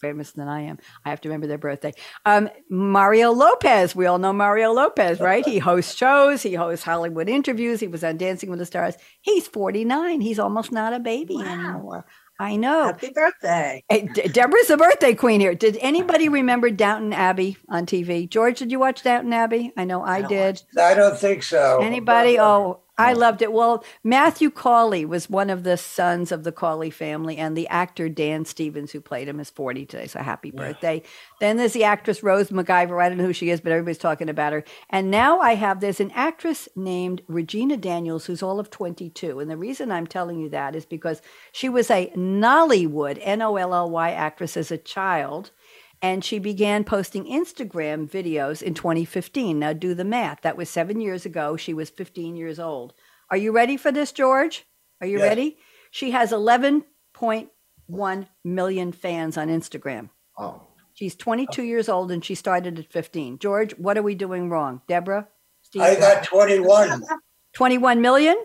famous 0.00 0.30
than 0.30 0.46
I 0.46 0.60
am. 0.60 0.78
I 1.04 1.10
have 1.10 1.20
to 1.22 1.28
remember 1.28 1.48
their 1.48 1.58
birthday. 1.58 1.94
Um, 2.24 2.48
Mario 2.70 3.32
Lopez. 3.32 3.96
We 3.96 4.06
all 4.06 4.18
know 4.18 4.32
Mario 4.32 4.72
Lopez, 4.72 5.18
right? 5.18 5.44
He 5.44 5.58
hosts 5.58 5.96
shows. 5.96 6.42
He 6.42 6.54
hosts 6.54 6.84
Hollywood 6.84 7.28
interviews. 7.28 7.80
He 7.80 7.88
was 7.88 8.04
on 8.04 8.18
Dancing 8.18 8.50
with 8.50 8.60
the 8.60 8.66
Stars. 8.66 8.94
He's 9.20 9.48
49. 9.48 10.20
He's 10.20 10.38
almost 10.38 10.70
not 10.70 10.92
a 10.92 11.00
baby 11.00 11.36
wow. 11.36 11.42
anymore. 11.42 12.06
I 12.38 12.56
know. 12.56 12.86
Happy 12.86 13.10
birthday. 13.14 13.84
Hey, 13.88 14.08
De- 14.12 14.28
Deborah's 14.28 14.66
the 14.68 14.76
birthday 14.76 15.14
queen 15.14 15.40
here. 15.40 15.54
Did 15.54 15.78
anybody 15.80 16.28
remember 16.28 16.70
Downton 16.70 17.12
Abbey 17.12 17.56
on 17.68 17.86
TV? 17.86 18.28
George, 18.28 18.58
did 18.58 18.72
you 18.72 18.78
watch 18.78 19.02
Downton 19.02 19.32
Abbey? 19.32 19.72
I 19.76 19.84
know 19.84 20.02
I, 20.02 20.16
I 20.16 20.22
did. 20.22 20.62
I 20.78 20.94
don't 20.94 21.16
think 21.18 21.42
so. 21.44 21.80
Anybody? 21.80 22.38
Uh, 22.38 22.44
oh, 22.46 22.80
I 22.96 23.12
loved 23.12 23.42
it. 23.42 23.52
Well, 23.52 23.84
Matthew 24.04 24.50
Crawley 24.50 25.04
was 25.04 25.28
one 25.28 25.50
of 25.50 25.64
the 25.64 25.76
sons 25.76 26.30
of 26.30 26.44
the 26.44 26.52
Crawley 26.52 26.90
family, 26.90 27.36
and 27.36 27.56
the 27.56 27.66
actor 27.68 28.08
Dan 28.08 28.44
Stevens, 28.44 28.92
who 28.92 29.00
played 29.00 29.26
him, 29.26 29.40
is 29.40 29.50
40 29.50 29.86
today. 29.86 30.06
So 30.06 30.20
happy 30.20 30.52
yeah. 30.54 30.60
birthday. 30.60 31.02
Then 31.40 31.56
there's 31.56 31.72
the 31.72 31.84
actress 31.84 32.22
Rose 32.22 32.50
McIver. 32.50 33.02
I 33.02 33.08
don't 33.08 33.18
know 33.18 33.24
who 33.24 33.32
she 33.32 33.50
is, 33.50 33.60
but 33.60 33.72
everybody's 33.72 33.98
talking 33.98 34.28
about 34.28 34.52
her. 34.52 34.64
And 34.90 35.10
now 35.10 35.40
I 35.40 35.54
have 35.54 35.80
there's 35.80 36.00
an 36.00 36.12
actress 36.14 36.68
named 36.76 37.22
Regina 37.26 37.76
Daniels, 37.76 38.26
who's 38.26 38.42
all 38.42 38.60
of 38.60 38.70
22. 38.70 39.40
And 39.40 39.50
the 39.50 39.56
reason 39.56 39.90
I'm 39.90 40.06
telling 40.06 40.38
you 40.38 40.48
that 40.50 40.76
is 40.76 40.86
because 40.86 41.20
she 41.52 41.68
was 41.68 41.90
a 41.90 42.12
Nollywood, 42.16 43.18
N 43.20 43.42
O 43.42 43.56
L 43.56 43.74
L 43.74 43.90
Y 43.90 44.10
actress 44.12 44.56
as 44.56 44.70
a 44.70 44.78
child 44.78 45.50
and 46.04 46.22
she 46.22 46.38
began 46.38 46.84
posting 46.84 47.24
Instagram 47.24 48.06
videos 48.06 48.60
in 48.60 48.74
2015. 48.74 49.58
Now, 49.58 49.72
do 49.72 49.94
the 49.94 50.04
math. 50.04 50.42
That 50.42 50.54
was 50.54 50.68
seven 50.68 51.00
years 51.00 51.24
ago. 51.24 51.56
She 51.56 51.72
was 51.72 51.88
15 51.88 52.36
years 52.36 52.60
old. 52.60 52.92
Are 53.30 53.38
you 53.38 53.52
ready 53.52 53.78
for 53.78 53.90
this, 53.90 54.12
George? 54.12 54.66
Are 55.00 55.06
you 55.06 55.16
yes. 55.16 55.28
ready? 55.28 55.56
She 55.90 56.10
has 56.10 56.30
11.1 56.30 58.26
million 58.44 58.92
fans 58.92 59.38
on 59.38 59.48
Instagram. 59.48 60.10
Oh. 60.36 60.66
She's 60.92 61.16
22 61.16 61.62
years 61.62 61.88
old 61.88 62.12
and 62.12 62.22
she 62.22 62.34
started 62.34 62.78
at 62.78 62.92
15. 62.92 63.38
George, 63.38 63.72
what 63.78 63.96
are 63.96 64.02
we 64.02 64.14
doing 64.14 64.50
wrong? 64.50 64.82
Deborah? 64.86 65.26
Steve? 65.62 65.80
I 65.80 65.94
got 65.94 66.22
21. 66.22 67.02
21 67.54 68.02
million? 68.02 68.36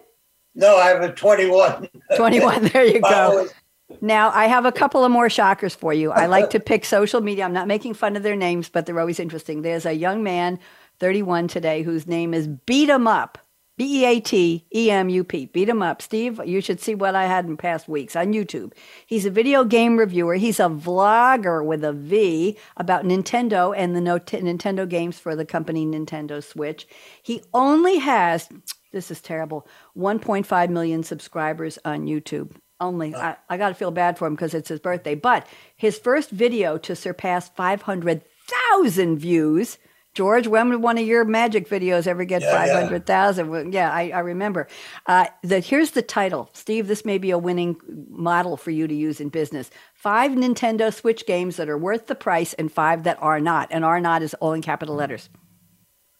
No, 0.55 0.77
I 0.77 0.87
have 0.87 1.01
a 1.01 1.11
21. 1.11 1.89
21. 2.15 2.63
There 2.69 2.85
you 2.85 3.01
go. 3.01 3.49
Now, 4.01 4.29
I 4.31 4.45
have 4.45 4.65
a 4.65 4.71
couple 4.71 5.03
of 5.03 5.11
more 5.11 5.29
shockers 5.29 5.75
for 5.75 5.93
you. 5.93 6.11
I 6.11 6.27
like 6.27 6.51
to 6.51 6.59
pick 6.59 6.85
social 6.85 7.21
media. 7.21 7.43
I'm 7.43 7.53
not 7.53 7.67
making 7.67 7.95
fun 7.95 8.15
of 8.15 8.23
their 8.23 8.35
names, 8.35 8.69
but 8.69 8.85
they're 8.85 8.99
always 8.99 9.19
interesting. 9.19 9.61
There's 9.61 9.85
a 9.85 9.93
young 9.93 10.23
man, 10.23 10.59
31 10.99 11.47
today, 11.47 11.83
whose 11.83 12.07
name 12.07 12.33
is 12.33 12.47
Beat 12.47 12.89
'em 12.89 13.07
Up. 13.07 13.37
B 13.77 14.01
E 14.01 14.05
A 14.05 14.19
T 14.19 14.65
E 14.75 14.91
M 14.91 15.07
U 15.07 15.23
P. 15.23 15.45
Beat 15.45 15.69
'em 15.69 15.81
up. 15.81 16.01
Steve, 16.01 16.41
you 16.45 16.59
should 16.59 16.81
see 16.81 16.95
what 16.95 17.15
I 17.15 17.27
had 17.27 17.45
in 17.45 17.55
past 17.55 17.87
weeks 17.87 18.13
on 18.13 18.33
YouTube. 18.33 18.73
He's 19.07 19.25
a 19.25 19.31
video 19.31 19.63
game 19.63 19.95
reviewer. 19.95 20.33
He's 20.33 20.59
a 20.59 20.63
vlogger 20.63 21.65
with 21.65 21.85
a 21.85 21.93
V 21.93 22.57
about 22.75 23.05
Nintendo 23.05 23.73
and 23.75 23.95
the 23.95 24.01
Nintendo 24.01 24.87
games 24.87 25.17
for 25.17 25.33
the 25.33 25.45
company 25.45 25.85
Nintendo 25.85 26.43
Switch. 26.43 26.89
He 27.23 27.41
only 27.53 27.99
has, 27.99 28.49
this 28.91 29.09
is 29.11 29.21
terrible, 29.21 29.65
1.5 29.95 30.69
million 30.69 31.01
subscribers 31.01 31.79
on 31.85 32.05
YouTube 32.05 32.51
only. 32.79 33.15
I, 33.15 33.37
I 33.49 33.57
got 33.57 33.69
to 33.69 33.75
feel 33.75 33.91
bad 33.91 34.17
for 34.17 34.27
him 34.27 34.35
because 34.35 34.53
it's 34.53 34.69
his 34.69 34.79
birthday. 34.79 35.15
But 35.15 35.47
his 35.75 35.97
first 35.97 36.29
video 36.29 36.77
to 36.79 36.95
surpass 36.95 37.49
500,000 37.49 39.17
views. 39.17 39.77
George, 40.15 40.47
when 40.47 40.71
did 40.71 40.81
one 40.81 40.97
of 40.97 41.05
your 41.05 41.23
magic 41.23 41.69
videos 41.69 42.07
ever 42.07 42.25
get 42.25 42.41
yeah, 42.41 42.51
500,000? 42.51 43.71
Yeah. 43.71 43.79
yeah, 43.79 43.93
I, 43.93 44.09
I 44.09 44.19
remember. 44.19 44.67
Uh, 45.05 45.27
the, 45.43 45.59
here's 45.59 45.91
the 45.91 46.01
title. 46.01 46.49
Steve, 46.53 46.87
this 46.87 47.05
may 47.05 47.19
be 47.19 47.31
a 47.31 47.37
winning 47.37 47.79
model 48.09 48.57
for 48.57 48.71
you 48.71 48.87
to 48.87 48.95
use 48.95 49.21
in 49.21 49.29
business. 49.29 49.69
Five 49.93 50.31
Nintendo 50.31 50.93
Switch 50.93 51.25
games 51.25 51.57
that 51.57 51.69
are 51.69 51.77
worth 51.77 52.07
the 52.07 52.15
price 52.15 52.53
and 52.53 52.71
five 52.71 53.03
that 53.03 53.21
are 53.21 53.39
not. 53.39 53.69
And 53.71 53.85
are 53.85 54.01
not 54.01 54.23
is 54.23 54.33
all 54.35 54.53
in 54.53 54.61
capital 54.61 54.95
letters. 54.95 55.29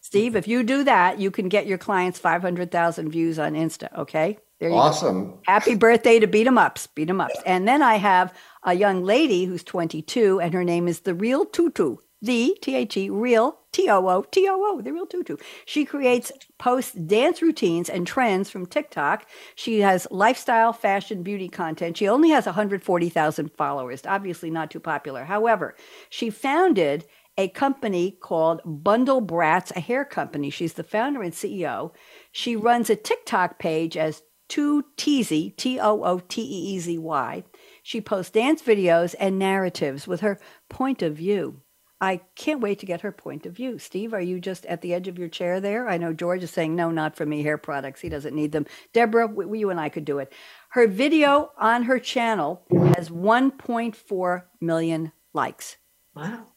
Steve, 0.01 0.35
if 0.35 0.47
you 0.47 0.63
do 0.63 0.83
that, 0.85 1.19
you 1.19 1.29
can 1.29 1.49
get 1.49 1.67
your 1.67 1.77
clients 1.77 2.19
500,000 2.19 3.09
views 3.09 3.37
on 3.37 3.53
Insta, 3.53 3.95
okay? 3.97 4.37
Awesome. 4.61 5.31
Go. 5.31 5.39
Happy 5.47 5.75
birthday 5.75 6.19
to 6.19 6.27
Beat 6.27 6.47
'em 6.47 6.57
Ups. 6.57 6.87
Beat 6.87 7.09
'em 7.09 7.21
Ups. 7.21 7.35
Yeah. 7.35 7.55
And 7.55 7.67
then 7.67 7.81
I 7.81 7.95
have 7.95 8.33
a 8.63 8.73
young 8.73 9.03
lady 9.03 9.45
who's 9.45 9.63
22 9.63 10.39
and 10.41 10.53
her 10.53 10.63
name 10.63 10.87
is 10.87 11.01
The 11.01 11.13
Real 11.13 11.45
Tutu. 11.45 11.97
The 12.21 12.57
T 12.61 12.75
H 12.75 12.97
E 12.97 13.09
Real 13.09 13.57
T 13.71 13.89
O 13.89 14.05
O 14.09 14.23
T 14.23 14.45
O 14.49 14.61
O, 14.61 14.81
The 14.81 14.91
Real 14.91 15.05
Tutu. 15.05 15.37
She 15.65 15.85
creates 15.85 16.33
posts 16.57 16.91
dance 16.91 17.41
routines 17.41 17.89
and 17.89 18.05
trends 18.05 18.49
from 18.49 18.65
TikTok. 18.65 19.25
She 19.55 19.79
has 19.79 20.05
lifestyle, 20.11 20.73
fashion, 20.73 21.23
beauty 21.23 21.47
content. 21.47 21.95
She 21.95 22.09
only 22.09 22.29
has 22.31 22.45
140,000 22.45 23.51
followers. 23.53 24.01
Obviously 24.05 24.51
not 24.51 24.69
too 24.69 24.81
popular. 24.81 25.23
However, 25.23 25.75
she 26.09 26.29
founded 26.29 27.05
a 27.37 27.47
company 27.47 28.17
called 28.19 28.59
Bundle 28.65 29.21
Brats, 29.21 29.71
a 29.73 29.79
hair 29.79 30.03
company. 30.03 30.49
She's 30.49 30.73
the 30.73 30.83
founder 30.83 31.21
and 31.21 31.33
CEO. 31.33 31.93
She 32.33 32.57
runs 32.57 32.89
a 32.89 32.97
TikTok 32.97 33.59
page 33.59 33.95
as 33.95 34.23
Too 34.49 34.83
Teezy, 34.97 35.55
T 35.55 35.79
O 35.79 36.03
O 36.03 36.19
T 36.19 36.41
E 36.41 36.75
E 36.75 36.79
Z 36.79 36.97
Y. 36.97 37.43
She 37.81 38.01
posts 38.01 38.31
dance 38.31 38.61
videos 38.61 39.15
and 39.19 39.39
narratives 39.39 40.07
with 40.07 40.19
her 40.19 40.39
point 40.67 41.01
of 41.01 41.15
view. 41.15 41.61
I 42.01 42.21
can't 42.35 42.61
wait 42.61 42.79
to 42.79 42.85
get 42.85 43.01
her 43.01 43.11
point 43.11 43.45
of 43.45 43.53
view. 43.53 43.77
Steve, 43.77 44.13
are 44.13 44.21
you 44.21 44.39
just 44.39 44.65
at 44.67 44.81
the 44.81 44.93
edge 44.93 45.09
of 45.09 45.19
your 45.19 45.27
chair 45.27 45.59
there? 45.59 45.87
I 45.87 45.97
know 45.97 46.13
George 46.13 46.43
is 46.43 46.51
saying, 46.51 46.75
no, 46.75 46.91
not 46.91 47.15
for 47.15 47.25
me, 47.25 47.43
hair 47.43 47.57
products. 47.57 47.99
He 47.99 48.07
doesn't 48.07 48.35
need 48.35 48.53
them. 48.53 48.65
Deborah, 48.93 49.27
we, 49.27 49.59
you 49.59 49.69
and 49.69 49.79
I 49.79 49.89
could 49.89 50.05
do 50.05 50.19
it. 50.19 50.31
Her 50.69 50.87
video 50.87 51.51
on 51.57 51.83
her 51.83 51.99
channel 51.99 52.63
has 52.95 53.09
1.4 53.09 54.43
million 54.61 55.11
likes. 55.33 55.77
Wow. 56.15 56.47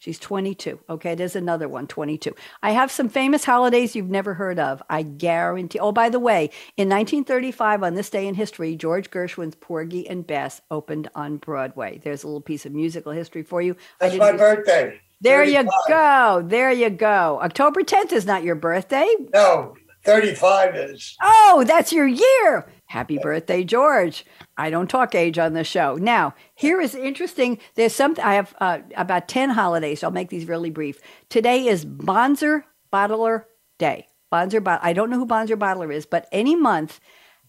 She's 0.00 0.18
22. 0.18 0.80
Okay, 0.88 1.14
there's 1.14 1.36
another 1.36 1.68
one, 1.68 1.86
22. 1.86 2.34
I 2.62 2.70
have 2.70 2.90
some 2.90 3.10
famous 3.10 3.44
holidays 3.44 3.94
you've 3.94 4.08
never 4.08 4.32
heard 4.32 4.58
of. 4.58 4.82
I 4.88 5.02
guarantee. 5.02 5.78
Oh, 5.78 5.92
by 5.92 6.08
the 6.08 6.18
way, 6.18 6.44
in 6.78 6.88
1935, 6.88 7.82
on 7.82 7.94
this 7.94 8.08
day 8.08 8.26
in 8.26 8.34
history, 8.34 8.76
George 8.76 9.10
Gershwin's 9.10 9.56
Porgy 9.56 10.08
and 10.08 10.26
Bess 10.26 10.62
opened 10.70 11.10
on 11.14 11.36
Broadway. 11.36 12.00
There's 12.02 12.24
a 12.24 12.28
little 12.28 12.40
piece 12.40 12.64
of 12.64 12.72
musical 12.72 13.12
history 13.12 13.42
for 13.42 13.60
you. 13.60 13.76
That's 13.98 14.16
my 14.16 14.32
birthday. 14.32 14.98
There 15.20 15.44
you 15.44 15.68
go. 15.86 16.42
There 16.46 16.72
you 16.72 16.88
go. 16.88 17.38
October 17.42 17.82
10th 17.82 18.12
is 18.12 18.24
not 18.24 18.42
your 18.42 18.54
birthday. 18.54 19.06
No, 19.34 19.74
35 20.04 20.76
is. 20.76 21.14
Oh, 21.22 21.62
that's 21.66 21.92
your 21.92 22.06
year. 22.06 22.72
Happy 22.90 23.18
birthday, 23.18 23.62
George. 23.62 24.26
I 24.56 24.68
don't 24.68 24.90
talk 24.90 25.14
age 25.14 25.38
on 25.38 25.52
the 25.52 25.62
show. 25.62 25.94
Now, 25.94 26.34
here 26.56 26.80
is 26.80 26.96
interesting. 26.96 27.60
There's 27.76 27.94
something, 27.94 28.24
I 28.24 28.34
have 28.34 28.52
uh, 28.58 28.80
about 28.96 29.28
10 29.28 29.50
holidays. 29.50 30.00
So 30.00 30.08
I'll 30.08 30.12
make 30.12 30.28
these 30.28 30.48
really 30.48 30.70
brief. 30.70 30.98
Today 31.28 31.68
is 31.68 31.84
Bonza 31.84 32.64
Bottler 32.92 33.44
Day. 33.78 34.08
Bonza, 34.32 34.60
Bot- 34.60 34.80
I 34.82 34.92
don't 34.92 35.08
know 35.08 35.18
who 35.20 35.26
Bonza 35.26 35.54
Bottler 35.54 35.94
is, 35.94 36.04
but 36.04 36.26
any 36.32 36.56
month 36.56 36.98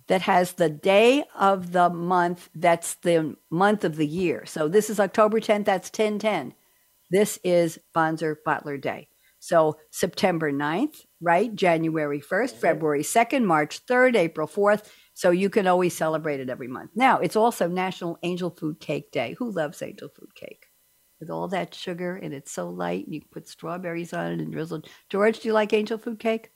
that 0.09 0.21
has 0.21 0.53
the 0.53 0.69
day 0.69 1.23
of 1.35 1.71
the 1.71 1.89
month 1.89 2.51
that's 2.53 2.93
the 3.01 3.35
month 3.49 3.83
of 3.83 3.95
the 3.95 4.05
year. 4.05 4.45
So 4.45 4.67
this 4.67 4.91
is 4.91 4.99
October 4.99 5.39
10th, 5.39 5.65
that's 5.65 5.87
1010. 5.87 6.53
This 7.09 7.39
is 7.43 7.79
Bonza 7.95 8.35
Bottler 8.45 8.79
Day. 8.79 9.07
So 9.39 9.77
September 9.89 10.51
9th, 10.51 10.97
right? 11.19 11.55
January 11.55 12.21
1st, 12.21 12.57
February 12.57 13.01
2nd, 13.01 13.43
March 13.43 13.83
3rd, 13.87 14.15
April 14.15 14.47
4th. 14.47 14.87
So 15.13 15.31
you 15.31 15.49
can 15.49 15.67
always 15.67 15.95
celebrate 15.95 16.39
it 16.39 16.49
every 16.49 16.67
month. 16.67 16.91
Now, 16.95 17.19
it's 17.19 17.35
also 17.35 17.67
National 17.67 18.17
Angel 18.23 18.49
Food 18.49 18.79
Cake 18.79 19.11
Day. 19.11 19.35
Who 19.39 19.51
loves 19.51 19.81
angel 19.81 20.09
food 20.09 20.33
cake? 20.35 20.67
With 21.19 21.29
all 21.29 21.47
that 21.49 21.75
sugar 21.75 22.15
and 22.15 22.33
it's 22.33 22.51
so 22.51 22.69
light, 22.69 23.05
and 23.05 23.13
you 23.13 23.21
put 23.31 23.47
strawberries 23.47 24.13
on 24.13 24.31
it 24.31 24.39
and 24.39 24.51
drizzle. 24.51 24.81
George, 25.09 25.39
do 25.39 25.49
you 25.49 25.53
like 25.53 25.73
angel 25.73 25.97
food 25.97 26.19
cake? 26.19 26.49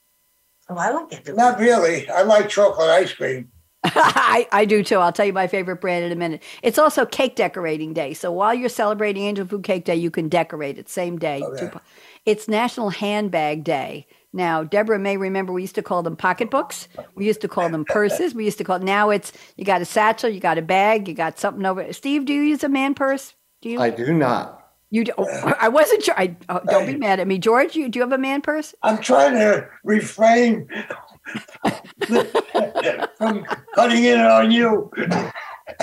Oh, 0.68 0.76
I 0.76 0.90
like 0.90 1.12
it. 1.12 1.36
Not 1.36 1.60
really. 1.60 2.08
I 2.08 2.22
like 2.22 2.48
chocolate 2.48 2.90
ice 2.90 3.12
cream. 3.12 3.50
I, 3.84 4.48
I 4.50 4.64
do 4.64 4.82
too. 4.82 4.96
I'll 4.96 5.12
tell 5.12 5.26
you 5.26 5.32
my 5.32 5.46
favorite 5.46 5.80
brand 5.80 6.04
in 6.04 6.10
a 6.10 6.16
minute. 6.16 6.42
It's 6.62 6.78
also 6.78 7.06
cake 7.06 7.36
decorating 7.36 7.92
day. 7.92 8.14
So 8.14 8.32
while 8.32 8.54
you're 8.54 8.68
celebrating 8.68 9.24
Angel 9.24 9.46
Food 9.46 9.62
Cake 9.62 9.84
Day, 9.84 9.94
you 9.94 10.10
can 10.10 10.28
decorate 10.28 10.78
it 10.78 10.88
same 10.88 11.18
day. 11.18 11.42
Okay. 11.42 11.70
It's 12.24 12.48
National 12.48 12.90
Handbag 12.90 13.62
Day. 13.62 14.06
Now, 14.32 14.64
Deborah 14.64 14.98
may 14.98 15.16
remember 15.16 15.52
we 15.52 15.62
used 15.62 15.76
to 15.76 15.82
call 15.82 16.02
them 16.02 16.16
pocketbooks. 16.16 16.88
We 17.14 17.26
used 17.26 17.40
to 17.40 17.48
call 17.48 17.68
them 17.70 17.84
purses. 17.84 18.34
We 18.34 18.44
used 18.44 18.58
to 18.58 18.64
call 18.64 18.78
now 18.80 19.10
it's 19.10 19.32
you 19.56 19.64
got 19.64 19.80
a 19.80 19.86
satchel, 19.86 20.28
you 20.30 20.40
got 20.40 20.58
a 20.58 20.62
bag, 20.62 21.08
you 21.08 21.14
got 21.14 21.38
something 21.38 21.64
over. 21.64 21.92
Steve, 21.92 22.26
do 22.26 22.34
you 22.34 22.42
use 22.42 22.62
a 22.62 22.68
man 22.68 22.94
purse? 22.94 23.34
Do 23.62 23.70
you? 23.70 23.80
I 23.80 23.90
do 23.90 24.12
not. 24.12 24.66
You 24.90 25.04
do, 25.04 25.12
oh, 25.18 25.54
I 25.58 25.68
wasn't 25.68 26.04
sure. 26.04 26.14
I 26.16 26.36
oh, 26.48 26.60
don't 26.68 26.86
be 26.86 26.96
mad 26.96 27.18
at 27.18 27.26
me, 27.26 27.38
George. 27.38 27.74
You 27.74 27.88
do 27.88 27.98
you 27.98 28.02
have 28.02 28.12
a 28.12 28.18
man 28.18 28.40
purse? 28.40 28.74
I'm 28.82 28.98
trying 28.98 29.34
to 29.34 29.66
refrain 29.82 30.68
from 33.18 33.44
cutting 33.74 34.04
in 34.04 34.20
on 34.20 34.52
you. 34.52 34.90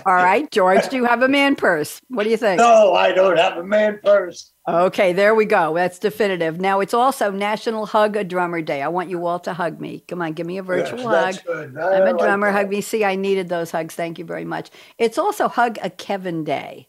All 0.06 0.14
right, 0.16 0.50
George, 0.52 0.88
do 0.90 0.96
you 0.96 1.06
have 1.06 1.22
a 1.24 1.28
man 1.28 1.56
purse? 1.56 2.00
What 2.08 2.24
do 2.24 2.30
you 2.30 2.38
think? 2.38 2.60
No, 2.60 2.94
I 2.94 3.12
don't 3.12 3.38
have 3.38 3.58
a 3.58 3.64
man 3.64 4.00
purse. 4.04 4.52
Okay, 4.68 5.12
there 5.12 5.36
we 5.36 5.44
go. 5.46 5.74
That's 5.74 6.00
definitive. 6.00 6.60
Now 6.60 6.80
it's 6.80 6.94
also 6.94 7.32
National 7.32 7.86
Hug 7.86 8.16
a 8.16 8.24
Drummer 8.24 8.62
Day. 8.62 8.82
I 8.82 8.88
want 8.88 9.10
you 9.10 9.26
all 9.26 9.40
to 9.42 9.54
hug 9.54 9.82
me. 9.82 10.04
Come 10.08 10.22
on, 10.22 10.34
give 10.34 10.48
me 10.48 10.58
a 10.58 10.64
virtual 10.64 11.00
Yes, 11.00 11.06
hug. 11.08 11.14
that's 11.34 11.42
good. 11.44 11.78
I 11.78 11.98
I'm 12.02 12.16
a 12.16 12.18
drummer. 12.18 12.48
that. 12.48 12.58
Hug 12.58 12.70
me. 12.70 12.80
See, 12.80 13.04
I 13.04 13.16
needed 13.16 13.50
those 13.50 13.72
hugs. 13.72 13.94
Thank 13.96 14.20
you 14.20 14.26
very 14.26 14.46
much. 14.46 14.70
It's 14.98 15.18
also 15.18 15.50
Hug 15.50 15.78
a 15.84 15.90
Kevin 15.90 16.46
Day. 16.46 16.88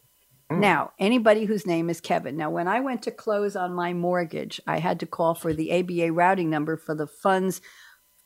Mm. 0.52 0.60
Now, 0.60 0.92
anybody 1.00 1.46
whose 1.46 1.66
name 1.66 1.90
is 1.90 2.00
Kevin. 2.00 2.36
Now, 2.36 2.50
when 2.50 2.68
I 2.68 2.78
went 2.80 3.02
to 3.02 3.10
close 3.10 3.56
on 3.56 3.74
my 3.74 3.92
mortgage, 3.92 4.60
I 4.68 4.78
had 4.78 5.00
to 5.00 5.06
call 5.06 5.34
for 5.34 5.52
the 5.52 5.72
ABA 5.72 6.12
routing 6.12 6.50
number 6.50 6.76
for 6.76 6.94
the 6.94 7.06
funds 7.08 7.60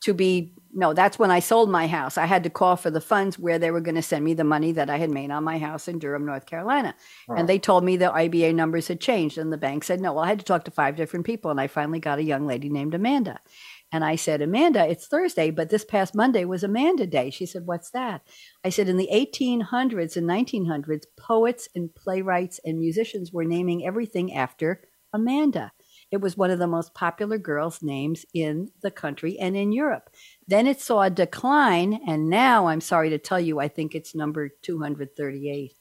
to 0.02 0.12
be 0.12 0.52
no 0.72 0.92
that's 0.92 1.18
when 1.18 1.30
i 1.30 1.38
sold 1.40 1.70
my 1.70 1.86
house. 1.86 2.18
I 2.18 2.26
had 2.26 2.44
to 2.44 2.50
call 2.50 2.76
for 2.76 2.90
the 2.90 3.00
funds 3.00 3.38
where 3.38 3.58
they 3.58 3.70
were 3.70 3.80
going 3.80 3.94
to 3.94 4.02
send 4.02 4.24
me 4.24 4.34
the 4.34 4.44
money 4.44 4.72
that 4.72 4.90
i 4.90 4.96
had 4.98 5.10
made 5.10 5.30
on 5.30 5.44
my 5.44 5.58
house 5.58 5.88
in 5.88 5.98
durham 5.98 6.26
north 6.26 6.46
carolina. 6.46 6.94
And 7.28 7.48
they 7.48 7.58
told 7.58 7.84
me 7.84 7.96
the 7.96 8.12
ABA 8.12 8.52
numbers 8.52 8.88
had 8.88 9.00
changed 9.00 9.38
and 9.38 9.52
the 9.52 9.58
bank 9.58 9.84
said 9.84 10.00
no 10.00 10.12
well 10.12 10.24
i 10.24 10.28
had 10.28 10.38
to 10.38 10.44
talk 10.44 10.64
to 10.64 10.70
five 10.70 10.96
different 10.96 11.26
people 11.26 11.50
and 11.50 11.60
i 11.60 11.66
finally 11.66 12.00
got 12.00 12.18
a 12.18 12.24
young 12.24 12.46
lady 12.46 12.68
named 12.68 12.94
amanda. 12.94 13.40
And 13.92 14.04
i 14.04 14.16
said 14.16 14.42
amanda 14.42 14.86
it's 14.88 15.06
thursday 15.06 15.50
but 15.50 15.70
this 15.70 15.84
past 15.84 16.14
monday 16.14 16.44
was 16.44 16.62
amanda 16.62 17.06
day. 17.06 17.30
She 17.30 17.46
said 17.46 17.66
what's 17.66 17.90
that? 17.90 18.22
I 18.64 18.68
said 18.68 18.88
in 18.88 18.96
the 18.96 19.08
1800s 19.12 20.16
and 20.16 20.28
1900s 20.28 21.04
poets 21.16 21.68
and 21.74 21.94
playwrights 21.94 22.60
and 22.64 22.78
musicians 22.78 23.32
were 23.32 23.44
naming 23.44 23.86
everything 23.86 24.34
after 24.34 24.82
amanda 25.12 25.72
it 26.10 26.20
was 26.20 26.36
one 26.36 26.50
of 26.50 26.58
the 26.58 26.66
most 26.66 26.94
popular 26.94 27.38
girls' 27.38 27.82
names 27.82 28.26
in 28.34 28.70
the 28.82 28.90
country 28.90 29.38
and 29.38 29.56
in 29.56 29.72
Europe. 29.72 30.10
Then 30.46 30.66
it 30.66 30.80
saw 30.80 31.02
a 31.02 31.10
decline, 31.10 32.00
and 32.06 32.28
now 32.28 32.66
I'm 32.66 32.80
sorry 32.80 33.10
to 33.10 33.18
tell 33.18 33.40
you, 33.40 33.60
I 33.60 33.68
think 33.68 33.94
it's 33.94 34.14
number 34.14 34.48
238. 34.48 35.77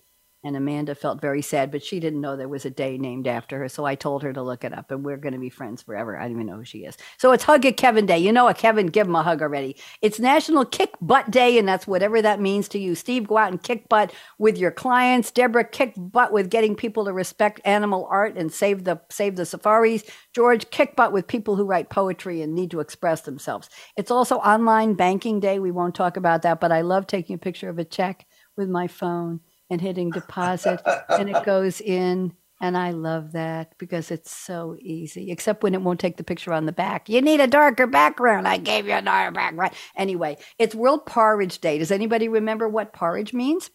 And 0.48 0.56
Amanda 0.56 0.96
felt 0.96 1.20
very 1.20 1.42
sad, 1.42 1.72
but 1.72 1.84
she 1.84 2.00
didn't 2.00 2.22
know 2.22 2.38
there 2.38 2.48
was 2.48 2.64
a 2.64 2.70
day 2.70 2.98
named 2.98 3.28
after 3.28 3.60
her. 3.60 3.68
So 3.68 3.84
I 3.84 3.96
told 3.96 4.24
her 4.24 4.32
to 4.32 4.42
look 4.42 4.64
it 4.64 4.72
up, 4.72 4.92
and 4.92 5.04
we're 5.04 5.18
going 5.18 5.34
to 5.34 5.40
be 5.40 5.50
friends 5.50 5.82
forever. 5.82 6.18
I 6.18 6.22
don't 6.22 6.32
even 6.32 6.48
know 6.48 6.56
who 6.56 6.64
she 6.64 6.86
is. 6.86 6.96
So 7.18 7.34
it's 7.34 7.44
Hug 7.44 7.66
a 7.66 7.74
Kevin 7.74 8.06
Day. 8.06 8.20
You 8.20 8.32
know 8.32 8.48
a 8.48 8.54
Kevin, 8.54 8.86
give 8.88 9.08
him 9.08 9.16
a 9.16 9.24
hug 9.24 9.42
already. 9.42 9.76
It's 10.02 10.22
National 10.22 10.64
Kick 10.64 10.92
Butt 11.02 11.32
Day, 11.32 11.60
and 11.60 11.68
that's 11.68 11.86
whatever 11.86 12.22
that 12.22 12.40
means 12.40 12.70
to 12.70 12.80
you. 12.80 12.96
Steve, 12.96 13.28
go 13.28 13.38
out 13.38 13.52
and 13.52 13.62
kick 13.62 13.90
butt 13.90 14.14
with 14.38 14.58
your 14.58 14.72
clients. 14.72 15.32
Deborah, 15.32 15.66
kick 15.66 15.96
butt 15.98 16.32
with 16.32 16.50
getting 16.50 16.78
people 16.78 17.04
to 17.04 17.12
respect 17.12 17.60
animal 17.66 18.08
art 18.10 18.38
and 18.38 18.50
save 18.50 18.86
the 18.86 19.02
save 19.10 19.36
the 19.36 19.46
safaris. 19.46 20.06
George, 20.32 20.70
kick 20.70 20.96
butt 20.96 21.12
with 21.12 21.28
people 21.28 21.58
who 21.58 21.66
write 21.66 21.90
poetry 21.90 22.42
and 22.42 22.56
need 22.56 22.72
to 22.72 22.80
express 22.80 23.20
themselves. 23.20 23.70
It's 23.98 24.12
also 24.12 24.38
Online 24.38 24.94
Banking 24.94 25.42
Day. 25.42 25.60
We 25.60 25.72
won't 25.72 25.94
talk 25.94 26.16
about 26.16 26.44
that, 26.44 26.62
but 26.62 26.72
I 26.72 26.80
love 26.84 27.06
taking 27.06 27.36
a 27.36 27.38
picture 27.38 27.68
of 27.68 27.80
a 27.80 27.84
check 27.84 28.26
with 28.56 28.70
my 28.70 28.88
phone 28.88 29.42
and 29.70 29.82
hitting 29.82 30.10
deposit 30.12 30.82
and 31.10 31.30
it 31.30 31.44
goes 31.44 31.82
in 31.82 32.34
and 32.60 32.76
I 32.76 32.90
love 32.92 33.34
that 33.34 33.78
because 33.78 34.10
it's 34.10 34.36
so 34.36 34.76
easy, 34.80 35.30
except 35.30 35.62
when 35.62 35.76
it 35.76 35.82
won't 35.84 36.00
take 36.00 36.18
the 36.18 36.24
picture 36.24 36.52
on 36.54 36.66
the 36.66 36.72
back. 36.72 37.08
You 37.08 37.22
need 37.22 37.40
a 37.40 37.46
darker 37.46 37.86
background. 37.86 38.48
I 38.48 38.58
gave 38.58 38.88
you 38.88 38.94
a 38.96 39.02
darker 39.04 39.32
background. 39.32 39.74
Anyway, 39.96 40.38
it's 40.58 40.74
World 40.74 41.06
Porridge 41.06 41.60
Day. 41.60 41.78
Does 41.78 41.92
anybody 41.92 42.28
remember 42.28 42.68
what 42.68 42.94
porridge 42.94 43.32
means? 43.32 43.70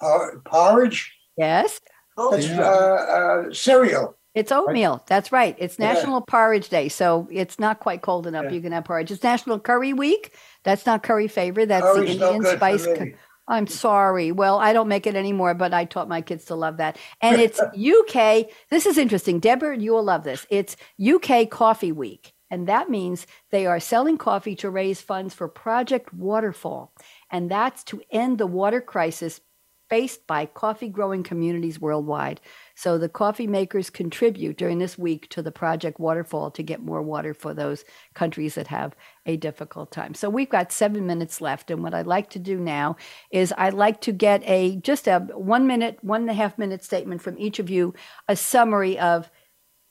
Por- 0.00 0.40
porridge? 0.44 1.12
Yes, 1.36 1.80
Oh, 2.16 2.34
It's 2.34 2.48
uh, 2.48 2.62
uh, 3.48 3.52
cereal. 3.54 4.16
it's 4.34 4.52
oatmeal. 4.52 5.02
That's 5.06 5.30
right. 5.32 5.54
It's 5.58 5.78
Yeah. 5.78 5.92
National 5.92 6.20
Porridge 6.22 6.68
Day. 6.70 6.88
So 6.88 7.26
it's 7.30 7.58
not 7.58 7.80
quite 7.80 8.00
cold 8.02 8.26
enough. 8.26 8.44
Yeah. 8.44 8.50
You 8.52 8.60
can 8.62 8.72
have 8.72 8.84
porridge. 8.84 9.10
It's 9.10 9.22
National 9.22 9.58
Curry 9.58 9.92
Week. 9.92 10.32
That's 10.62 10.84
not 10.86 11.02
curry 11.02 11.28
favor. 11.28 11.64
That's 11.66 11.84
Curry's 11.84 12.14
the 12.14 12.20
no 12.20 12.34
Indian 12.34 12.42
for 12.52 12.56
spice. 12.56 12.86
me. 12.86 13.14
I'm 13.52 13.66
sorry. 13.66 14.32
Well, 14.32 14.58
I 14.58 14.72
don't 14.72 14.88
make 14.88 15.06
it 15.06 15.14
anymore, 15.14 15.52
but 15.52 15.74
I 15.74 15.84
taught 15.84 16.08
my 16.08 16.22
kids 16.22 16.46
to 16.46 16.54
love 16.54 16.78
that. 16.78 16.96
And 17.20 17.38
it's 17.38 17.60
UK. 17.60 18.46
This 18.70 18.86
is 18.86 18.96
interesting. 18.96 19.40
Deborah, 19.40 19.78
you 19.78 19.92
will 19.92 20.02
love 20.02 20.24
this. 20.24 20.46
It's 20.48 20.74
UK 20.98 21.50
Coffee 21.50 21.92
Week. 21.92 22.32
And 22.50 22.66
that 22.66 22.88
means 22.88 23.26
they 23.50 23.66
are 23.66 23.78
selling 23.78 24.16
coffee 24.16 24.56
to 24.56 24.70
raise 24.70 25.02
funds 25.02 25.34
for 25.34 25.48
Project 25.48 26.14
Waterfall. 26.14 26.94
And 27.30 27.50
that's 27.50 27.84
to 27.84 28.00
end 28.10 28.38
the 28.38 28.46
water 28.46 28.80
crisis 28.80 29.42
faced 29.90 30.26
by 30.26 30.46
coffee 30.46 30.88
growing 30.88 31.22
communities 31.22 31.78
worldwide. 31.78 32.40
So 32.74 32.98
the 32.98 33.08
coffee 33.08 33.46
makers 33.46 33.90
contribute 33.90 34.56
during 34.56 34.78
this 34.78 34.98
week 34.98 35.28
to 35.30 35.42
the 35.42 35.52
Project 35.52 36.00
Waterfall 36.00 36.50
to 36.52 36.62
get 36.62 36.82
more 36.82 37.02
water 37.02 37.34
for 37.34 37.54
those 37.54 37.84
countries 38.14 38.54
that 38.54 38.68
have 38.68 38.94
a 39.26 39.36
difficult 39.36 39.92
time. 39.92 40.14
So 40.14 40.28
we've 40.28 40.50
got 40.50 40.72
seven 40.72 41.06
minutes 41.06 41.40
left. 41.40 41.70
And 41.70 41.82
what 41.82 41.94
I'd 41.94 42.06
like 42.06 42.30
to 42.30 42.38
do 42.38 42.58
now 42.58 42.96
is 43.30 43.52
I'd 43.56 43.74
like 43.74 44.00
to 44.02 44.12
get 44.12 44.42
a 44.44 44.76
just 44.76 45.06
a 45.06 45.20
one 45.20 45.66
minute, 45.66 45.98
one 46.02 46.22
and 46.22 46.30
a 46.30 46.34
half 46.34 46.58
minute 46.58 46.84
statement 46.84 47.22
from 47.22 47.38
each 47.38 47.58
of 47.58 47.70
you, 47.70 47.94
a 48.28 48.36
summary 48.36 48.98
of 48.98 49.30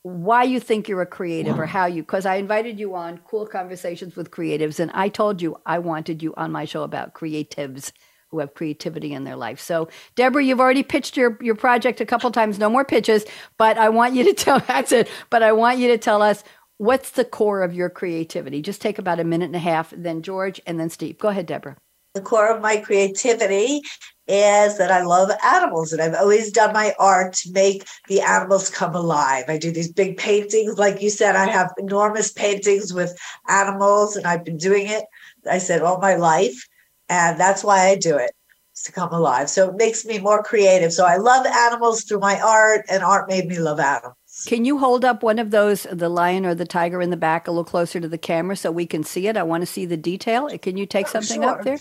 why 0.03 0.43
you 0.43 0.59
think 0.59 0.87
you're 0.87 1.01
a 1.01 1.05
creative 1.05 1.59
or 1.59 1.67
how 1.67 1.85
you 1.85 2.01
because 2.01 2.25
I 2.25 2.35
invited 2.35 2.79
you 2.79 2.95
on 2.95 3.19
cool 3.19 3.45
conversations 3.45 4.15
with 4.15 4.31
creatives 4.31 4.79
and 4.79 4.89
I 4.95 5.09
told 5.09 5.43
you 5.43 5.57
I 5.65 5.77
wanted 5.77 6.23
you 6.23 6.33
on 6.37 6.51
my 6.51 6.65
show 6.65 6.81
about 6.81 7.13
creatives 7.13 7.91
who 8.31 8.39
have 8.39 8.53
creativity 8.53 9.13
in 9.13 9.25
their 9.25 9.35
life. 9.35 9.59
So, 9.59 9.89
Deborah, 10.15 10.43
you've 10.43 10.59
already 10.61 10.83
pitched 10.83 11.17
your 11.17 11.37
your 11.41 11.55
project 11.55 12.01
a 12.01 12.05
couple 12.05 12.31
times. 12.31 12.57
No 12.57 12.69
more 12.69 12.85
pitches, 12.85 13.25
but 13.57 13.77
I 13.77 13.89
want 13.89 14.15
you 14.15 14.23
to 14.23 14.33
tell 14.45 14.59
that's 14.59 14.91
it. 14.91 15.09
But 15.29 15.43
I 15.43 15.51
want 15.51 15.79
you 15.79 15.87
to 15.89 15.97
tell 15.97 16.21
us 16.21 16.43
what's 16.77 17.11
the 17.11 17.25
core 17.25 17.61
of 17.61 17.73
your 17.75 17.89
creativity. 17.89 18.61
Just 18.61 18.81
take 18.81 18.97
about 18.97 19.19
a 19.19 19.23
minute 19.23 19.45
and 19.45 19.55
a 19.55 19.59
half. 19.59 19.93
Then 19.95 20.21
George, 20.23 20.59
and 20.65 20.79
then 20.79 20.89
Steve. 20.89 21.19
Go 21.19 21.27
ahead, 21.29 21.45
Deborah. 21.45 21.77
the 22.15 22.21
core 22.21 22.49
of 22.53 22.61
my 22.61 22.77
creativity 22.77 23.81
is 24.27 24.77
that 24.77 24.91
I 24.91 25.01
love 25.03 25.29
animals 25.43 25.91
and 25.91 26.01
I've 26.01 26.15
always 26.15 26.51
done 26.51 26.73
my 26.73 26.93
art 26.99 27.33
to 27.33 27.51
make 27.51 27.85
the 28.07 28.21
animals 28.21 28.69
come 28.69 28.95
alive. 28.95 29.45
I 29.47 29.57
do 29.57 29.71
these 29.71 29.91
big 29.91 30.17
paintings. 30.17 30.77
Like 30.77 31.01
you 31.01 31.09
said, 31.09 31.35
I 31.35 31.47
have 31.47 31.71
enormous 31.77 32.31
paintings 32.31 32.93
with 32.93 33.17
animals 33.49 34.15
and 34.15 34.25
I've 34.25 34.45
been 34.45 34.57
doing 34.57 34.87
it, 34.87 35.03
I 35.49 35.57
said, 35.57 35.81
all 35.81 35.99
my 35.99 36.15
life. 36.15 36.65
And 37.11 37.37
that's 37.37 37.61
why 37.63 37.87
I 37.89 37.95
do 37.97 38.15
it. 38.15 38.21
it, 38.23 38.31
is 38.73 38.83
to 38.83 38.91
come 38.93 39.11
alive. 39.11 39.49
So 39.49 39.69
it 39.69 39.75
makes 39.75 40.05
me 40.05 40.17
more 40.19 40.41
creative. 40.41 40.93
So 40.93 41.05
I 41.05 41.17
love 41.17 41.45
animals 41.45 42.03
through 42.05 42.19
my 42.19 42.39
art 42.39 42.85
and 42.89 43.03
art 43.03 43.27
made 43.27 43.47
me 43.47 43.59
love 43.59 43.81
animals. 43.81 44.15
Can 44.47 44.63
you 44.63 44.77
hold 44.77 45.03
up 45.03 45.21
one 45.21 45.37
of 45.39 45.51
those, 45.51 45.83
the 45.91 46.07
lion 46.07 46.45
or 46.45 46.55
the 46.55 46.65
tiger 46.65 47.01
in 47.01 47.09
the 47.09 47.17
back, 47.17 47.47
a 47.49 47.51
little 47.51 47.65
closer 47.65 47.99
to 47.99 48.07
the 48.07 48.17
camera 48.17 48.55
so 48.55 48.71
we 48.71 48.85
can 48.85 49.03
see 49.03 49.27
it? 49.27 49.35
I 49.35 49.43
want 49.43 49.61
to 49.61 49.65
see 49.65 49.85
the 49.85 49.97
detail. 49.97 50.47
Can 50.59 50.77
you 50.77 50.85
take 50.85 51.07
Oh, 51.07 51.11
something 51.19 51.41
sure. 51.41 51.49
up 51.49 51.63
there? 51.63 51.79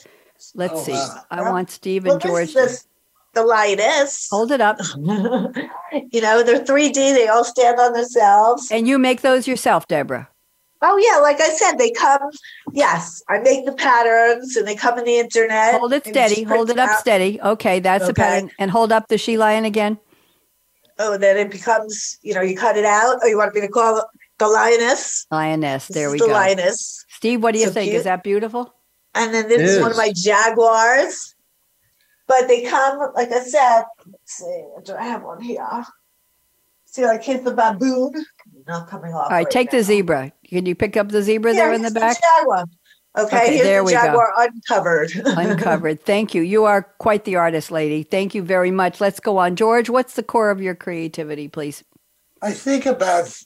Let's 0.55 0.81
Oh, 0.81 0.83
see. 0.83 0.93
wow. 0.93 1.22
I 1.31 1.43
want 1.43 1.70
Steve 1.70 2.05
Well, 2.07 2.14
and 2.14 2.22
this 2.22 2.28
George. 2.28 2.49
is 2.49 2.55
this, 2.55 2.87
the 3.35 3.45
lioness. 3.45 4.26
Hold 4.33 4.51
it 4.51 4.61
up. 4.61 4.78
you 6.11 6.20
know, 6.20 6.43
they're 6.43 6.64
3D. 6.64 6.95
They 7.14 7.28
all 7.28 7.45
stand 7.45 7.78
on 7.78 7.93
themselves. 7.93 8.68
And 8.72 8.89
you 8.89 8.99
make 8.99 9.20
those 9.20 9.47
yourself, 9.47 9.87
Deborah. 9.87 10.28
Oh 10.83 10.97
yeah, 10.97 11.20
like 11.20 11.41
I 11.41 11.51
said, 11.51 11.76
they 11.76 11.91
come. 11.91 12.31
Yes, 12.72 13.22
I 13.28 13.39
make 13.41 13.66
the 13.66 13.72
patterns, 13.72 14.57
and 14.57 14.66
they 14.66 14.74
come 14.74 14.99
in 14.99 15.05
the 15.05 15.18
internet. 15.18 15.78
Hold 15.78 15.93
it 15.93 16.07
steady. 16.07 16.43
Hold 16.43 16.70
it 16.70 16.78
up 16.78 16.91
out. 16.91 16.99
steady. 16.99 17.41
Okay, 17.41 17.81
that's 17.81 18.07
the 18.07 18.12
Okay. 18.12 18.22
pattern. 18.22 18.51
And 18.59 18.70
hold 18.70 18.91
up 18.93 19.09
the 19.09 19.18
she 19.18 19.37
lion 19.37 19.64
again. 19.64 19.99
Oh, 20.99 21.18
then 21.18 21.37
it 21.37 21.51
becomes. 21.51 22.18
You 22.22 22.35
know, 22.35 22.41
you 22.41 22.57
cut 22.57 22.76
it 22.76 22.85
out. 22.87 23.18
Oh, 23.22 23.26
you 23.26 23.37
want 23.37 23.55
me 23.55 23.61
to 23.61 23.68
call 23.68 23.99
it 23.99 24.05
the 24.39 24.49
lioness? 24.49 25.26
Lioness. 25.31 25.89
This 25.89 25.97
There 25.97 26.07
is 26.09 26.12
we 26.12 26.18
the 26.18 26.26
go. 26.26 26.33
lioness. 26.33 27.05
Steve, 27.09 27.43
what 27.43 27.53
do 27.53 27.59
you 27.59 27.66
So 27.66 27.72
think? 27.72 27.91
cute. 27.91 27.99
Is 27.99 28.05
that 28.05 28.22
beautiful? 28.24 28.74
And 29.14 29.35
then 29.35 29.49
this 29.49 29.61
is 29.61 29.81
one 29.81 29.91
of 29.91 29.97
my 29.97 30.12
jaguars. 30.14 31.35
But 32.26 32.49
they 32.49 32.62
come, 32.62 33.12
like 33.14 33.33
I 33.33 33.41
said. 33.41 33.83
Let's 34.07 34.33
see, 34.33 34.64
do 34.85 34.95
I 34.95 35.03
have 35.03 35.24
one 35.24 35.43
here? 35.43 35.85
See, 36.87 37.05
like 37.05 37.22
here's 37.22 37.43
the 37.43 37.53
baboon. 37.55 38.24
Not 38.71 38.87
coming 38.89 39.12
off. 39.12 39.25
All 39.25 39.31
right, 39.31 39.51
take 39.51 39.73
the 39.73 39.83
zebra. 39.83 40.33
Can 40.49 40.64
you 40.64 40.77
pick 40.77 40.97
up 40.97 41.09
the 41.09 41.23
zebra 41.25 41.53
there 41.55 41.73
in 41.73 41.83
the 41.83 41.89
here's 41.89 41.95
back? 41.95 42.16
jaguar. 42.39 42.64
Okay, 43.18 43.37
Okay, 43.37 43.47
here's 43.57 43.66
there 43.66 43.81
the 43.81 43.85
we 43.87 43.93
go. 43.95 43.99
jaguar 44.01 44.33
uncovered. 44.39 45.11
Uncovered. 45.27 46.05
Thank 46.05 46.35
you. 46.37 46.43
You 46.43 46.66
are 46.66 46.83
quite 46.99 47.25
the 47.25 47.35
artist, 47.35 47.73
lady. 47.73 48.05
Thank 48.05 48.33
you 48.33 48.45
very 48.45 48.71
much. 48.71 49.01
Let's 49.01 49.18
go 49.18 49.39
on. 49.39 49.57
George, 49.57 49.91
what's 49.91 50.14
the 50.14 50.23
core 50.23 50.51
of 50.51 50.62
your 50.62 50.77
creativity, 50.77 51.49
please? 51.49 51.83
I 52.43 52.53
think 52.53 52.87
about 52.87 53.37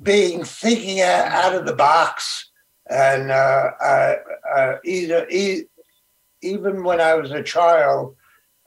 being 0.00 0.44
thinking 0.44 1.00
out 1.00 1.26
out 1.26 1.54
of 1.56 1.66
the 1.66 1.74
box, 1.74 2.48
and 2.88 3.32
uh, 3.32 3.70
uh, 3.82 4.14
uh, 4.54 4.74
either 4.84 5.26
e- 5.28 5.64
even 6.42 6.84
when 6.84 7.00
I 7.00 7.14
was 7.14 7.32
a 7.32 7.42
child, 7.42 8.14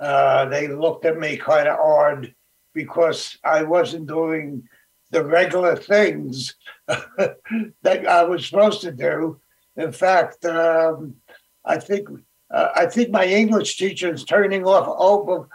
uh, 0.02 0.44
they 0.50 0.68
looked 0.68 1.06
at 1.06 1.18
me 1.18 1.38
kind 1.38 1.70
of 1.70 1.80
odd 1.80 2.36
because 2.74 3.38
I 3.46 3.64
wasn't 3.64 4.08
doing 4.08 4.68
the 5.12 5.24
regular 5.24 5.76
things 5.76 6.56
that 6.88 8.08
I 8.08 8.24
was 8.24 8.48
supposed 8.48 8.82
to 8.82 8.92
do. 8.92 9.40
In 9.76 9.92
fact, 9.92 10.44
um, 10.46 11.16
I 11.64 11.78
think 11.78 12.10
uh, 12.50 12.70
I 12.76 12.86
think 12.88 13.12
my 13.12 13.26
English 13.26 13.78
teacher 13.78 14.14
is 14.14 14.26
turning 14.26 14.66
off 14.66 14.88
over, 14.98 15.48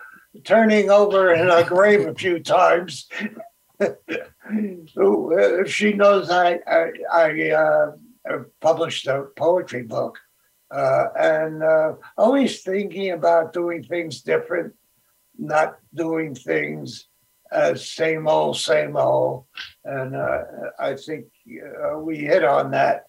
turning 0.45 0.91
over 0.91 1.35
in 1.35 1.49
her 1.49 1.65
grave 1.65 2.07
a 2.07 2.15
few 2.15 2.41
times. 2.41 3.09
Uh, 4.97 5.65
she 5.67 5.93
knows 5.93 6.31
I 6.31 6.61
I, 6.67 6.93
I 7.13 7.51
uh, 7.51 7.93
published 8.61 9.09
a 9.09 9.25
poetry 9.37 9.83
book, 9.83 10.19
uh, 10.71 11.07
and 11.19 11.63
uh, 11.63 11.95
always 12.17 12.63
thinking 12.63 13.11
about 13.11 13.53
doing 13.53 13.83
things 13.83 14.23
different, 14.23 14.73
not 15.37 15.79
doing 15.93 16.35
things 16.35 17.09
as 17.57 17.91
same 17.91 18.29
old, 18.29 18.57
same 18.57 18.97
old. 18.97 19.47
And 19.85 20.15
uh, 20.15 20.43
I 20.79 20.95
think 20.95 21.27
uh, 21.49 21.99
we 21.99 22.19
hit 22.19 22.45
on 22.45 22.71
that 22.73 23.07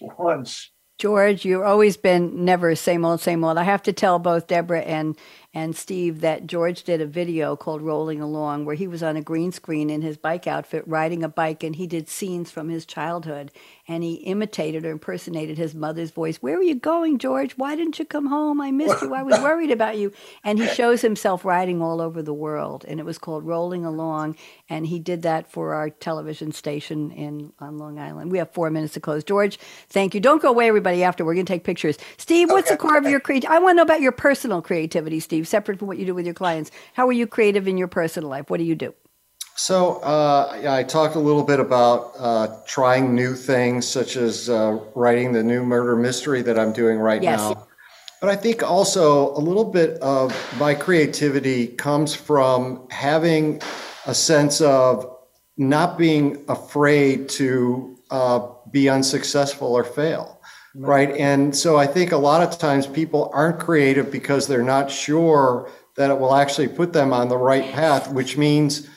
once. 0.00 0.70
George, 0.98 1.44
you've 1.44 1.62
always 1.62 1.96
been 1.96 2.44
never 2.44 2.74
same 2.74 3.04
old, 3.04 3.20
same 3.20 3.44
old. 3.44 3.58
I 3.58 3.64
have 3.64 3.82
to 3.84 3.92
tell 3.92 4.18
both 4.18 4.46
Deborah 4.46 4.80
and 4.80 5.16
and 5.54 5.76
Steve 5.76 6.20
that 6.20 6.46
George 6.48 6.82
did 6.82 7.00
a 7.00 7.06
video 7.06 7.54
called 7.54 7.80
Rolling 7.80 8.20
Along 8.20 8.64
where 8.64 8.74
he 8.74 8.88
was 8.88 9.02
on 9.02 9.16
a 9.16 9.22
green 9.22 9.52
screen 9.52 9.88
in 9.88 10.02
his 10.02 10.16
bike 10.16 10.48
outfit 10.48 10.82
riding 10.86 11.22
a 11.22 11.28
bike 11.28 11.62
and 11.62 11.76
he 11.76 11.86
did 11.86 12.08
scenes 12.08 12.50
from 12.50 12.68
his 12.68 12.84
childhood 12.84 13.52
and 13.86 14.02
he 14.02 14.14
imitated 14.14 14.84
or 14.84 14.90
impersonated 14.90 15.56
his 15.56 15.74
mother's 15.74 16.10
voice. 16.10 16.38
Where 16.38 16.58
are 16.58 16.62
you 16.62 16.74
going, 16.74 17.18
George? 17.18 17.52
Why 17.56 17.76
didn't 17.76 17.98
you 17.98 18.04
come 18.04 18.26
home? 18.26 18.60
I 18.60 18.72
missed 18.72 19.02
you. 19.02 19.14
I 19.14 19.22
was 19.22 19.38
worried 19.42 19.70
about 19.70 19.96
you. 19.96 20.12
And 20.42 20.58
he 20.58 20.66
shows 20.66 21.02
himself 21.02 21.44
riding 21.44 21.80
all 21.80 22.00
over 22.00 22.22
the 22.22 22.34
world 22.34 22.84
and 22.88 22.98
it 22.98 23.06
was 23.06 23.18
called 23.18 23.44
Rolling 23.44 23.84
Along 23.84 24.36
and 24.68 24.86
he 24.86 24.98
did 24.98 25.22
that 25.22 25.50
for 25.50 25.74
our 25.74 25.88
television 25.88 26.50
station 26.52 27.12
in 27.12 27.52
on 27.60 27.78
Long 27.78 27.98
Island. 27.98 28.32
We 28.32 28.38
have 28.38 28.50
4 28.50 28.70
minutes 28.70 28.94
to 28.94 29.00
close. 29.00 29.22
George, 29.22 29.58
thank 29.88 30.14
you. 30.14 30.20
Don't 30.20 30.42
go 30.42 30.48
away 30.48 30.66
everybody 30.68 31.04
after. 31.04 31.24
We're 31.24 31.34
going 31.34 31.46
to 31.46 31.52
take 31.52 31.64
pictures. 31.64 31.96
Steve, 32.16 32.50
what's 32.50 32.70
the 32.70 32.76
core 32.76 32.98
of 32.98 33.06
your 33.06 33.20
creativity? 33.20 33.54
I 33.54 33.58
want 33.60 33.72
to 33.72 33.76
know 33.76 33.82
about 33.82 34.00
your 34.00 34.12
personal 34.12 34.62
creativity, 34.62 35.20
Steve, 35.20 35.43
separate 35.44 35.78
from 35.78 35.88
what 35.88 35.98
you 35.98 36.06
do 36.06 36.14
with 36.14 36.24
your 36.24 36.34
clients. 36.34 36.70
How 36.94 37.06
are 37.06 37.12
you 37.12 37.26
creative 37.26 37.68
in 37.68 37.78
your 37.78 37.88
personal 37.88 38.28
life? 38.28 38.50
What 38.50 38.58
do 38.58 38.64
you 38.64 38.74
do? 38.74 38.94
So 39.56 39.96
uh, 39.98 40.58
yeah, 40.62 40.74
I 40.74 40.82
talked 40.82 41.14
a 41.14 41.20
little 41.20 41.44
bit 41.44 41.60
about 41.60 42.12
uh, 42.18 42.48
trying 42.66 43.14
new 43.14 43.34
things, 43.34 43.86
such 43.86 44.16
as 44.16 44.50
uh, 44.50 44.80
writing 44.94 45.32
the 45.32 45.42
new 45.42 45.62
murder 45.62 45.94
mystery 45.96 46.42
that 46.42 46.58
I'm 46.58 46.72
doing 46.72 46.98
right 46.98 47.22
Yes. 47.22 47.40
now. 47.40 47.66
But 48.20 48.30
I 48.30 48.36
think 48.36 48.62
also 48.62 49.32
a 49.36 49.38
little 49.38 49.64
bit 49.64 50.00
of 50.00 50.34
my 50.58 50.74
creativity 50.74 51.68
comes 51.68 52.14
from 52.14 52.88
having 52.90 53.60
a 54.06 54.14
sense 54.14 54.60
of 54.60 55.14
not 55.56 55.98
being 55.98 56.44
afraid 56.48 57.28
to 57.28 57.98
uh, 58.10 58.48
be 58.70 58.88
unsuccessful 58.88 59.68
or 59.68 59.84
fail. 59.84 60.40
Right. 60.76 61.10
And 61.16 61.54
so 61.54 61.76
I 61.76 61.86
think 61.86 62.10
a 62.12 62.16
lot 62.16 62.42
of 62.42 62.58
times 62.58 62.86
people 62.86 63.30
aren't 63.32 63.60
creative 63.60 64.10
because 64.10 64.48
they're 64.48 64.62
not 64.62 64.90
sure 64.90 65.70
that 65.96 66.10
it 66.10 66.18
will 66.18 66.34
actually 66.34 66.66
put 66.66 66.92
them 66.92 67.12
on 67.12 67.28
the 67.28 67.36
right 67.36 67.72
path, 67.72 68.12
which 68.12 68.36
means 68.36 68.88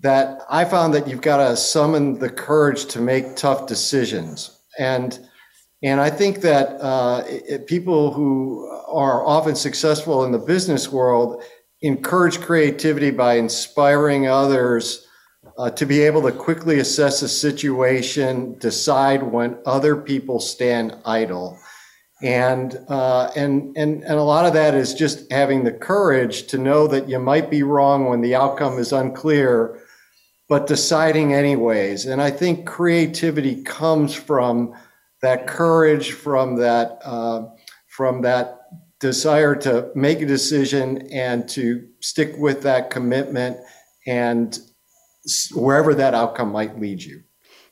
that 0.00 0.40
I 0.50 0.64
found 0.64 0.92
that 0.94 1.06
you've 1.06 1.20
got 1.20 1.36
to 1.36 1.56
summon 1.56 2.18
the 2.18 2.28
courage 2.28 2.86
to 2.86 3.00
make 3.00 3.36
tough 3.36 3.66
decisions. 3.66 4.58
And 4.78 5.18
and 5.82 6.00
I 6.00 6.08
think 6.08 6.40
that 6.40 6.80
uh, 6.80 7.24
it, 7.26 7.66
people 7.66 8.10
who 8.10 8.66
are 8.88 9.24
often 9.26 9.54
successful 9.54 10.24
in 10.24 10.32
the 10.32 10.38
business 10.38 10.90
world 10.90 11.42
encourage 11.82 12.40
creativity 12.40 13.10
by 13.10 13.34
inspiring 13.34 14.26
others 14.26 15.03
uh, 15.56 15.70
to 15.70 15.86
be 15.86 16.00
able 16.00 16.22
to 16.22 16.32
quickly 16.32 16.80
assess 16.80 17.22
a 17.22 17.28
situation, 17.28 18.58
decide 18.58 19.22
when 19.22 19.56
other 19.66 19.96
people 19.96 20.40
stand 20.40 20.96
idle. 21.04 21.58
And, 22.22 22.78
uh, 22.88 23.30
and, 23.36 23.76
and, 23.76 24.02
and 24.02 24.14
a 24.14 24.22
lot 24.22 24.46
of 24.46 24.54
that 24.54 24.74
is 24.74 24.94
just 24.94 25.30
having 25.30 25.64
the 25.64 25.72
courage 25.72 26.46
to 26.48 26.58
know 26.58 26.86
that 26.88 27.08
you 27.08 27.18
might 27.18 27.50
be 27.50 27.62
wrong 27.62 28.06
when 28.06 28.20
the 28.20 28.34
outcome 28.34 28.78
is 28.78 28.92
unclear, 28.92 29.80
but 30.48 30.66
deciding 30.66 31.34
anyways. 31.34 32.06
And 32.06 32.22
I 32.22 32.30
think 32.30 32.66
creativity 32.66 33.62
comes 33.62 34.14
from 34.14 34.74
that 35.22 35.46
courage, 35.46 36.12
from 36.12 36.56
that, 36.56 36.98
uh, 37.04 37.46
from 37.88 38.22
that 38.22 38.60
desire 39.00 39.54
to 39.54 39.90
make 39.94 40.20
a 40.22 40.26
decision 40.26 41.06
and 41.12 41.48
to 41.50 41.86
stick 42.00 42.34
with 42.38 42.62
that 42.62 42.90
commitment 42.90 43.58
and 44.06 44.58
wherever 45.54 45.94
that 45.94 46.14
outcome 46.14 46.52
might 46.52 46.78
lead 46.78 47.02
you. 47.02 47.22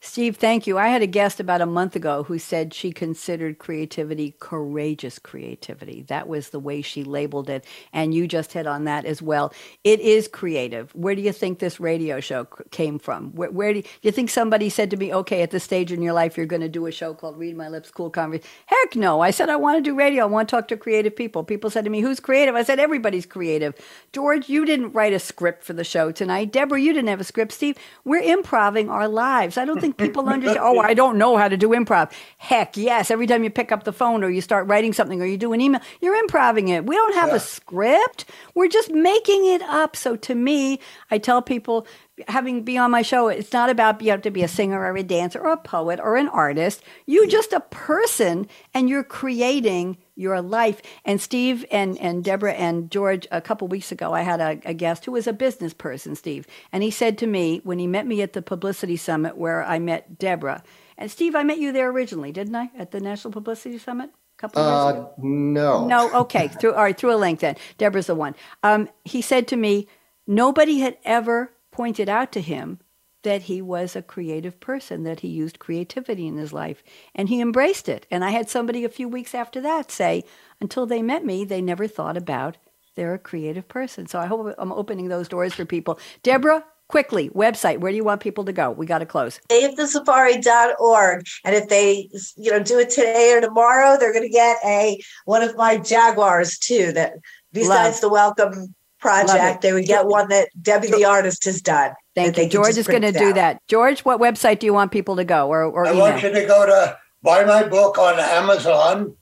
Steve, 0.04 0.36
thank 0.36 0.66
you. 0.66 0.78
I 0.78 0.88
had 0.88 1.00
a 1.00 1.06
guest 1.06 1.38
about 1.38 1.60
a 1.60 1.66
month 1.66 1.94
ago 1.94 2.24
who 2.24 2.36
said 2.36 2.74
she 2.74 2.90
considered 2.90 3.60
creativity 3.60 4.34
courageous 4.40 5.20
creativity. 5.20 6.02
That 6.08 6.26
was 6.26 6.50
the 6.50 6.58
way 6.58 6.82
she 6.82 7.04
labeled 7.04 7.48
it. 7.48 7.64
And 7.92 8.12
you 8.12 8.26
just 8.26 8.52
hit 8.52 8.66
on 8.66 8.82
that 8.84 9.04
as 9.04 9.22
well. 9.22 9.54
It 9.84 10.00
is 10.00 10.26
creative. 10.26 10.92
Where 10.96 11.14
do 11.14 11.22
you 11.22 11.30
think 11.30 11.60
this 11.60 11.78
radio 11.78 12.18
show 12.18 12.46
came 12.72 12.98
from? 12.98 13.30
Where, 13.30 13.52
where 13.52 13.72
do, 13.74 13.78
you, 13.78 13.84
you 14.02 14.10
think 14.10 14.28
somebody 14.28 14.70
said 14.70 14.90
to 14.90 14.96
me, 14.96 15.14
okay, 15.14 15.40
at 15.40 15.52
this 15.52 15.62
stage 15.62 15.92
in 15.92 16.02
your 16.02 16.14
life, 16.14 16.36
you're 16.36 16.46
going 16.46 16.62
to 16.62 16.68
do 16.68 16.86
a 16.86 16.92
show 16.92 17.14
called 17.14 17.38
Read 17.38 17.56
My 17.56 17.68
Lips 17.68 17.92
Cool 17.92 18.10
Conversation? 18.10 18.50
Heck 18.66 18.96
no. 18.96 19.20
I 19.20 19.30
said, 19.30 19.50
I 19.50 19.56
want 19.56 19.78
to 19.78 19.88
do 19.88 19.94
radio. 19.94 20.24
I 20.24 20.26
want 20.26 20.48
to 20.48 20.56
talk 20.56 20.66
to 20.68 20.76
creative 20.76 21.14
people. 21.14 21.44
People 21.44 21.70
said 21.70 21.84
to 21.84 21.90
me, 21.90 22.00
who's 22.00 22.18
creative? 22.18 22.56
I 22.56 22.64
said, 22.64 22.80
everybody's 22.80 23.24
creative. 23.24 23.72
George, 24.12 24.48
you 24.48 24.64
didn't 24.64 24.94
write 24.94 25.12
a 25.12 25.20
script 25.20 25.62
for 25.62 25.74
the 25.74 25.84
show 25.84 26.10
tonight. 26.10 26.50
Deborah, 26.50 26.80
you 26.80 26.92
didn't 26.92 27.08
have 27.08 27.20
a 27.20 27.24
script. 27.24 27.52
Steve, 27.52 27.78
we're 28.04 28.20
improving 28.20 28.90
our 28.90 29.06
lives. 29.06 29.56
I 29.56 29.64
don't 29.64 29.80
think 29.80 29.91
people 29.92 30.28
understand. 30.28 30.60
Oh, 30.72 30.78
I 30.78 30.94
don't 30.94 31.18
know 31.18 31.36
how 31.36 31.48
to 31.48 31.56
do 31.56 31.70
improv. 31.70 32.12
Heck, 32.38 32.76
yes. 32.76 33.10
Every 33.10 33.26
time 33.26 33.42
you 33.42 33.50
pick 33.50 33.72
up 33.72 33.84
the 33.84 33.92
phone 33.92 34.22
or 34.22 34.30
you 34.30 34.40
start 34.40 34.66
writing 34.68 34.92
something 34.92 35.20
or 35.20 35.26
you 35.26 35.36
do 35.36 35.52
an 35.52 35.60
email, 35.60 35.80
you're 36.00 36.14
improving 36.14 36.68
it. 36.68 36.86
We 36.86 36.94
don't 36.94 37.14
have 37.14 37.32
a 37.32 37.40
script. 37.40 38.26
We're 38.54 38.68
just 38.68 38.90
making 38.90 39.46
it 39.46 39.62
up. 39.62 39.96
So 39.96 40.14
to 40.16 40.34
me, 40.34 40.78
I 41.10 41.18
tell 41.18 41.42
people, 41.42 41.86
having 42.28 42.62
be 42.62 42.78
on 42.78 42.90
my 42.90 43.02
show, 43.02 43.28
it's 43.28 43.52
not 43.52 43.70
about 43.70 44.00
you 44.02 44.10
have 44.10 44.22
to 44.22 44.30
be 44.30 44.42
a 44.42 44.48
singer 44.48 44.80
or 44.80 44.96
a 44.96 45.02
dancer 45.02 45.40
or 45.40 45.52
a 45.52 45.56
poet 45.56 45.98
or 46.00 46.16
an 46.16 46.28
artist. 46.28 46.82
You're 47.06 47.24
mm-hmm. 47.24 47.30
just 47.30 47.52
a 47.52 47.60
person 47.60 48.46
and 48.74 48.88
you're 48.88 49.04
creating 49.04 49.96
your 50.22 50.40
life. 50.40 50.80
And 51.04 51.20
Steve 51.20 51.66
and, 51.70 51.98
and 51.98 52.24
Deborah 52.24 52.54
and 52.54 52.90
George, 52.90 53.26
a 53.30 53.42
couple 53.42 53.68
weeks 53.68 53.92
ago, 53.92 54.14
I 54.14 54.22
had 54.22 54.40
a, 54.40 54.60
a 54.64 54.74
guest 54.74 55.04
who 55.04 55.12
was 55.12 55.26
a 55.26 55.34
business 55.34 55.74
person, 55.74 56.14
Steve. 56.14 56.46
And 56.72 56.82
he 56.82 56.90
said 56.90 57.18
to 57.18 57.26
me 57.26 57.60
when 57.64 57.78
he 57.78 57.86
met 57.86 58.06
me 58.06 58.22
at 58.22 58.32
the 58.32 58.42
Publicity 58.42 58.96
Summit 58.96 59.36
where 59.36 59.64
I 59.64 59.78
met 59.78 60.18
Deborah, 60.18 60.62
and 60.98 61.10
Steve, 61.10 61.34
I 61.34 61.42
met 61.42 61.58
you 61.58 61.72
there 61.72 61.90
originally, 61.90 62.32
didn't 62.32 62.54
I? 62.54 62.70
At 62.78 62.92
the 62.92 63.00
National 63.00 63.32
Publicity 63.32 63.78
Summit? 63.78 64.10
A 64.10 64.40
couple 64.40 64.62
of 64.62 64.68
years 64.68 64.96
ago? 64.96 65.10
Uh, 65.10 65.14
no. 65.18 65.86
No, 65.86 66.20
okay. 66.20 66.48
Through 66.60 66.74
all 66.74 66.82
right, 66.84 66.96
through 66.96 67.14
a 67.14 67.16
link 67.16 67.40
then. 67.40 67.56
Deborah's 67.78 68.06
the 68.06 68.14
one. 68.14 68.34
Um, 68.62 68.88
he 69.04 69.22
said 69.22 69.48
to 69.48 69.56
me, 69.56 69.88
nobody 70.26 70.78
had 70.78 70.98
ever 71.04 71.52
pointed 71.72 72.08
out 72.08 72.30
to 72.32 72.40
him 72.40 72.78
that 73.22 73.42
he 73.42 73.62
was 73.62 73.94
a 73.94 74.02
creative 74.02 74.60
person, 74.60 75.04
that 75.04 75.20
he 75.20 75.28
used 75.28 75.58
creativity 75.58 76.26
in 76.26 76.36
his 76.36 76.52
life, 76.52 76.82
and 77.14 77.28
he 77.28 77.40
embraced 77.40 77.88
it. 77.88 78.06
And 78.10 78.24
I 78.24 78.30
had 78.30 78.48
somebody 78.48 78.84
a 78.84 78.88
few 78.88 79.08
weeks 79.08 79.34
after 79.34 79.60
that 79.60 79.90
say, 79.90 80.24
until 80.60 80.86
they 80.86 81.02
met 81.02 81.24
me, 81.24 81.44
they 81.44 81.62
never 81.62 81.86
thought 81.86 82.16
about 82.16 82.56
they're 82.94 83.14
a 83.14 83.18
creative 83.18 83.68
person. 83.68 84.06
So 84.06 84.18
I 84.18 84.26
hope 84.26 84.54
I'm 84.58 84.72
opening 84.72 85.08
those 85.08 85.28
doors 85.28 85.54
for 85.54 85.64
people. 85.64 85.98
Deborah, 86.22 86.64
quickly, 86.88 87.30
website, 87.30 87.78
where 87.78 87.90
do 87.90 87.96
you 87.96 88.04
want 88.04 88.20
people 88.20 88.44
to 88.44 88.52
go? 88.52 88.70
We 88.70 88.84
got 88.84 88.98
to 88.98 89.06
close. 89.06 89.40
SaveTheSafari.org. 89.50 91.26
And 91.44 91.54
if 91.54 91.68
they, 91.68 92.10
you 92.36 92.50
know, 92.50 92.62
do 92.62 92.78
it 92.78 92.90
today 92.90 93.32
or 93.34 93.40
tomorrow, 93.40 93.96
they're 93.98 94.12
going 94.12 94.24
to 94.24 94.28
get 94.28 94.58
a 94.64 95.00
one 95.24 95.42
of 95.42 95.56
my 95.56 95.78
Jaguars 95.78 96.58
too. 96.58 96.92
That 96.92 97.14
besides 97.52 97.96
Love. 97.96 98.00
the 98.02 98.08
welcome 98.10 98.74
project, 99.02 99.60
they 99.60 99.72
would 99.72 99.84
get 99.84 100.06
one 100.06 100.28
that 100.28 100.48
Debbie 100.62 100.88
the 100.88 101.04
artist 101.04 101.44
has 101.44 101.60
done. 101.60 101.92
Thank 102.14 102.38
you. 102.38 102.48
George 102.48 102.78
is 102.78 102.86
going 102.86 103.02
to 103.02 103.12
do 103.12 103.32
that. 103.34 103.60
George, 103.68 104.00
what 104.00 104.20
website 104.20 104.60
do 104.60 104.66
you 104.66 104.72
want 104.72 104.92
people 104.92 105.16
to 105.16 105.24
go? 105.24 105.48
Or, 105.48 105.64
or 105.64 105.86
I 105.86 105.90
email? 105.90 106.00
want 106.00 106.22
you 106.22 106.30
to 106.30 106.46
go 106.46 106.64
to 106.64 106.96
buy 107.22 107.44
my 107.44 107.64
book 107.64 107.98
on 107.98 108.18
Amazon 108.18 109.14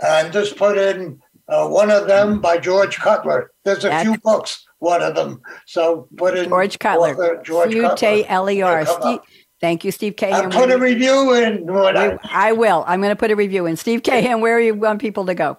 and 0.00 0.32
just 0.32 0.56
put 0.56 0.78
in 0.78 1.20
uh, 1.48 1.68
one 1.68 1.90
of 1.90 2.06
them 2.06 2.40
by 2.40 2.58
George 2.58 2.96
Cutler. 2.96 3.50
There's 3.64 3.84
a 3.84 3.88
That's, 3.88 4.08
few 4.08 4.18
books, 4.18 4.64
one 4.78 5.02
of 5.02 5.14
them. 5.14 5.42
So 5.66 6.08
put 6.16 6.38
in 6.38 6.48
George 6.48 6.78
Cutler. 6.78 7.12
Author, 7.12 7.42
George 7.44 7.74
Cutler. 7.74 8.24
L-E-R. 8.28 9.20
Thank 9.60 9.84
you, 9.84 9.92
Steve 9.92 10.16
Kahan. 10.16 10.52
put 10.52 10.70
a 10.70 10.78
review 10.78 11.32
in. 11.34 11.70
I, 11.70 12.18
I, 12.24 12.52
will. 12.52 12.84
I'm 12.86 13.00
going 13.00 13.12
to 13.12 13.16
put 13.16 13.30
a 13.30 13.36
review 13.36 13.64
in. 13.66 13.76
Steve 13.76 14.02
Kahan, 14.02 14.40
where 14.40 14.58
do 14.58 14.66
you 14.66 14.74
want 14.74 15.00
people 15.00 15.24
to 15.26 15.34
go? 15.34 15.56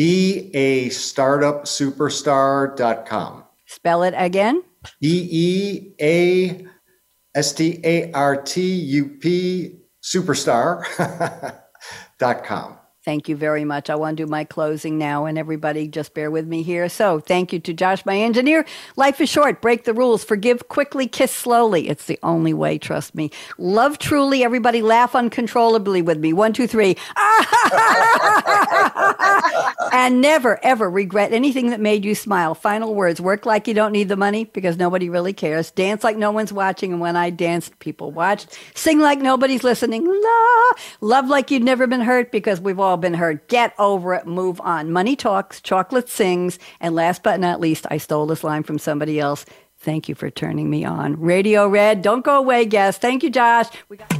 Be 0.00 0.50
a 0.54 0.88
startupsuperstar.com. 0.88 3.44
Spell 3.66 4.02
it 4.02 4.14
again. 4.16 4.62
E 5.02 5.28
E 5.30 5.92
A 6.00 6.66
S 7.34 7.52
T 7.52 7.78
A 7.84 8.10
R 8.12 8.40
T 8.40 8.62
U 8.62 9.18
P 9.20 9.76
superstar.com. 10.02 12.78
Thank 13.04 13.28
you 13.28 13.36
very 13.36 13.64
much. 13.64 13.90
I 13.90 13.94
want 13.94 14.16
to 14.16 14.24
do 14.24 14.30
my 14.30 14.44
closing 14.44 14.96
now, 14.96 15.26
and 15.26 15.36
everybody 15.36 15.86
just 15.88 16.14
bear 16.14 16.30
with 16.30 16.46
me 16.46 16.62
here. 16.62 16.88
So, 16.88 17.18
thank 17.18 17.52
you 17.52 17.58
to 17.60 17.72
Josh, 17.72 18.04
my 18.04 18.18
engineer. 18.18 18.66
Life 18.96 19.22
is 19.22 19.30
short. 19.30 19.62
Break 19.62 19.84
the 19.84 19.94
rules. 19.94 20.22
Forgive 20.22 20.68
quickly. 20.68 21.06
Kiss 21.06 21.32
slowly. 21.32 21.88
It's 21.88 22.04
the 22.06 22.18
only 22.22 22.54
way. 22.54 22.78
Trust 22.78 23.14
me. 23.14 23.30
Love 23.58 23.98
truly. 23.98 24.44
Everybody 24.44 24.82
laugh 24.82 25.14
uncontrollably 25.14 26.02
with 26.02 26.18
me. 26.18 26.34
One, 26.34 26.52
two, 26.52 26.66
three. 26.66 26.96
and 30.06 30.20
never, 30.20 30.58
ever 30.64 30.90
regret 30.90 31.32
anything 31.32 31.70
that 31.70 31.80
made 31.80 32.04
you 32.04 32.14
smile. 32.14 32.54
Final 32.54 32.94
words. 32.94 33.20
Work 33.20 33.44
like 33.46 33.68
you 33.68 33.74
don't 33.74 33.92
need 33.92 34.08
the 34.08 34.16
money 34.16 34.44
because 34.44 34.76
nobody 34.76 35.08
really 35.08 35.32
cares. 35.32 35.70
Dance 35.70 36.02
like 36.02 36.16
no 36.16 36.30
one's 36.30 36.52
watching. 36.52 36.92
And 36.92 37.00
when 37.00 37.16
I 37.16 37.30
danced, 37.30 37.78
people 37.78 38.10
watched. 38.10 38.58
Sing 38.74 39.00
like 39.00 39.18
nobody's 39.20 39.62
listening. 39.64 40.06
La. 40.06 40.70
Love 41.00 41.28
like 41.28 41.50
you've 41.50 41.62
never 41.62 41.86
been 41.86 42.00
hurt 42.00 42.32
because 42.32 42.60
we've 42.60 42.80
all 42.80 42.96
been 42.96 43.14
hurt. 43.14 43.48
Get 43.48 43.74
over 43.78 44.14
it. 44.14 44.26
Move 44.26 44.60
on. 44.62 44.90
Money 44.92 45.16
talks, 45.16 45.60
chocolate 45.60 46.08
sings. 46.08 46.58
And 46.80 46.94
last 46.94 47.22
but 47.22 47.40
not 47.40 47.60
least, 47.60 47.86
I 47.90 47.98
stole 47.98 48.26
this 48.26 48.44
line 48.44 48.62
from 48.62 48.78
somebody 48.78 49.20
else. 49.20 49.44
Thank 49.78 50.08
you 50.08 50.14
for 50.14 50.30
turning 50.30 50.68
me 50.68 50.84
on. 50.84 51.18
Radio 51.20 51.66
Red, 51.66 52.02
don't 52.02 52.24
go 52.24 52.36
away, 52.38 52.66
guest. 52.66 53.00
Thank 53.00 53.22
you, 53.22 53.30
Josh. 53.30 53.66
We 53.88 53.96
Got- 53.96 54.19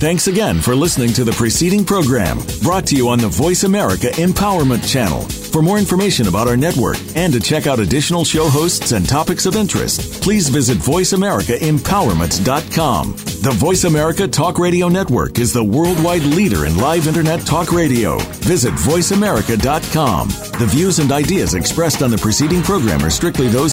Thanks 0.00 0.26
again 0.28 0.62
for 0.62 0.74
listening 0.74 1.12
to 1.12 1.24
the 1.24 1.32
preceding 1.32 1.84
program 1.84 2.38
brought 2.62 2.86
to 2.86 2.96
you 2.96 3.10
on 3.10 3.18
the 3.18 3.28
Voice 3.28 3.64
America 3.64 4.06
Empowerment 4.06 4.90
Channel. 4.90 5.20
For 5.50 5.60
more 5.60 5.78
information 5.78 6.26
about 6.26 6.48
our 6.48 6.56
network 6.56 6.96
and 7.16 7.34
to 7.34 7.40
check 7.40 7.66
out 7.66 7.80
additional 7.80 8.24
show 8.24 8.48
hosts 8.48 8.92
and 8.92 9.06
topics 9.06 9.44
of 9.44 9.56
interest, 9.56 10.22
please 10.22 10.48
visit 10.48 10.78
VoiceAmericaEmpowerment.com. 10.78 13.12
The 13.12 13.56
Voice 13.58 13.84
America 13.84 14.26
Talk 14.26 14.58
Radio 14.58 14.88
Network 14.88 15.38
is 15.38 15.52
the 15.52 15.64
worldwide 15.64 16.22
leader 16.22 16.64
in 16.64 16.78
live 16.78 17.06
Internet 17.06 17.44
talk 17.44 17.70
radio. 17.70 18.16
Visit 18.40 18.72
VoiceAmerica.com. 18.72 20.28
The 20.28 20.66
views 20.66 20.98
and 20.98 21.12
ideas 21.12 21.52
expressed 21.52 22.02
on 22.02 22.10
the 22.10 22.16
preceding 22.16 22.62
program 22.62 23.04
are 23.04 23.10
strictly 23.10 23.48
those 23.48 23.68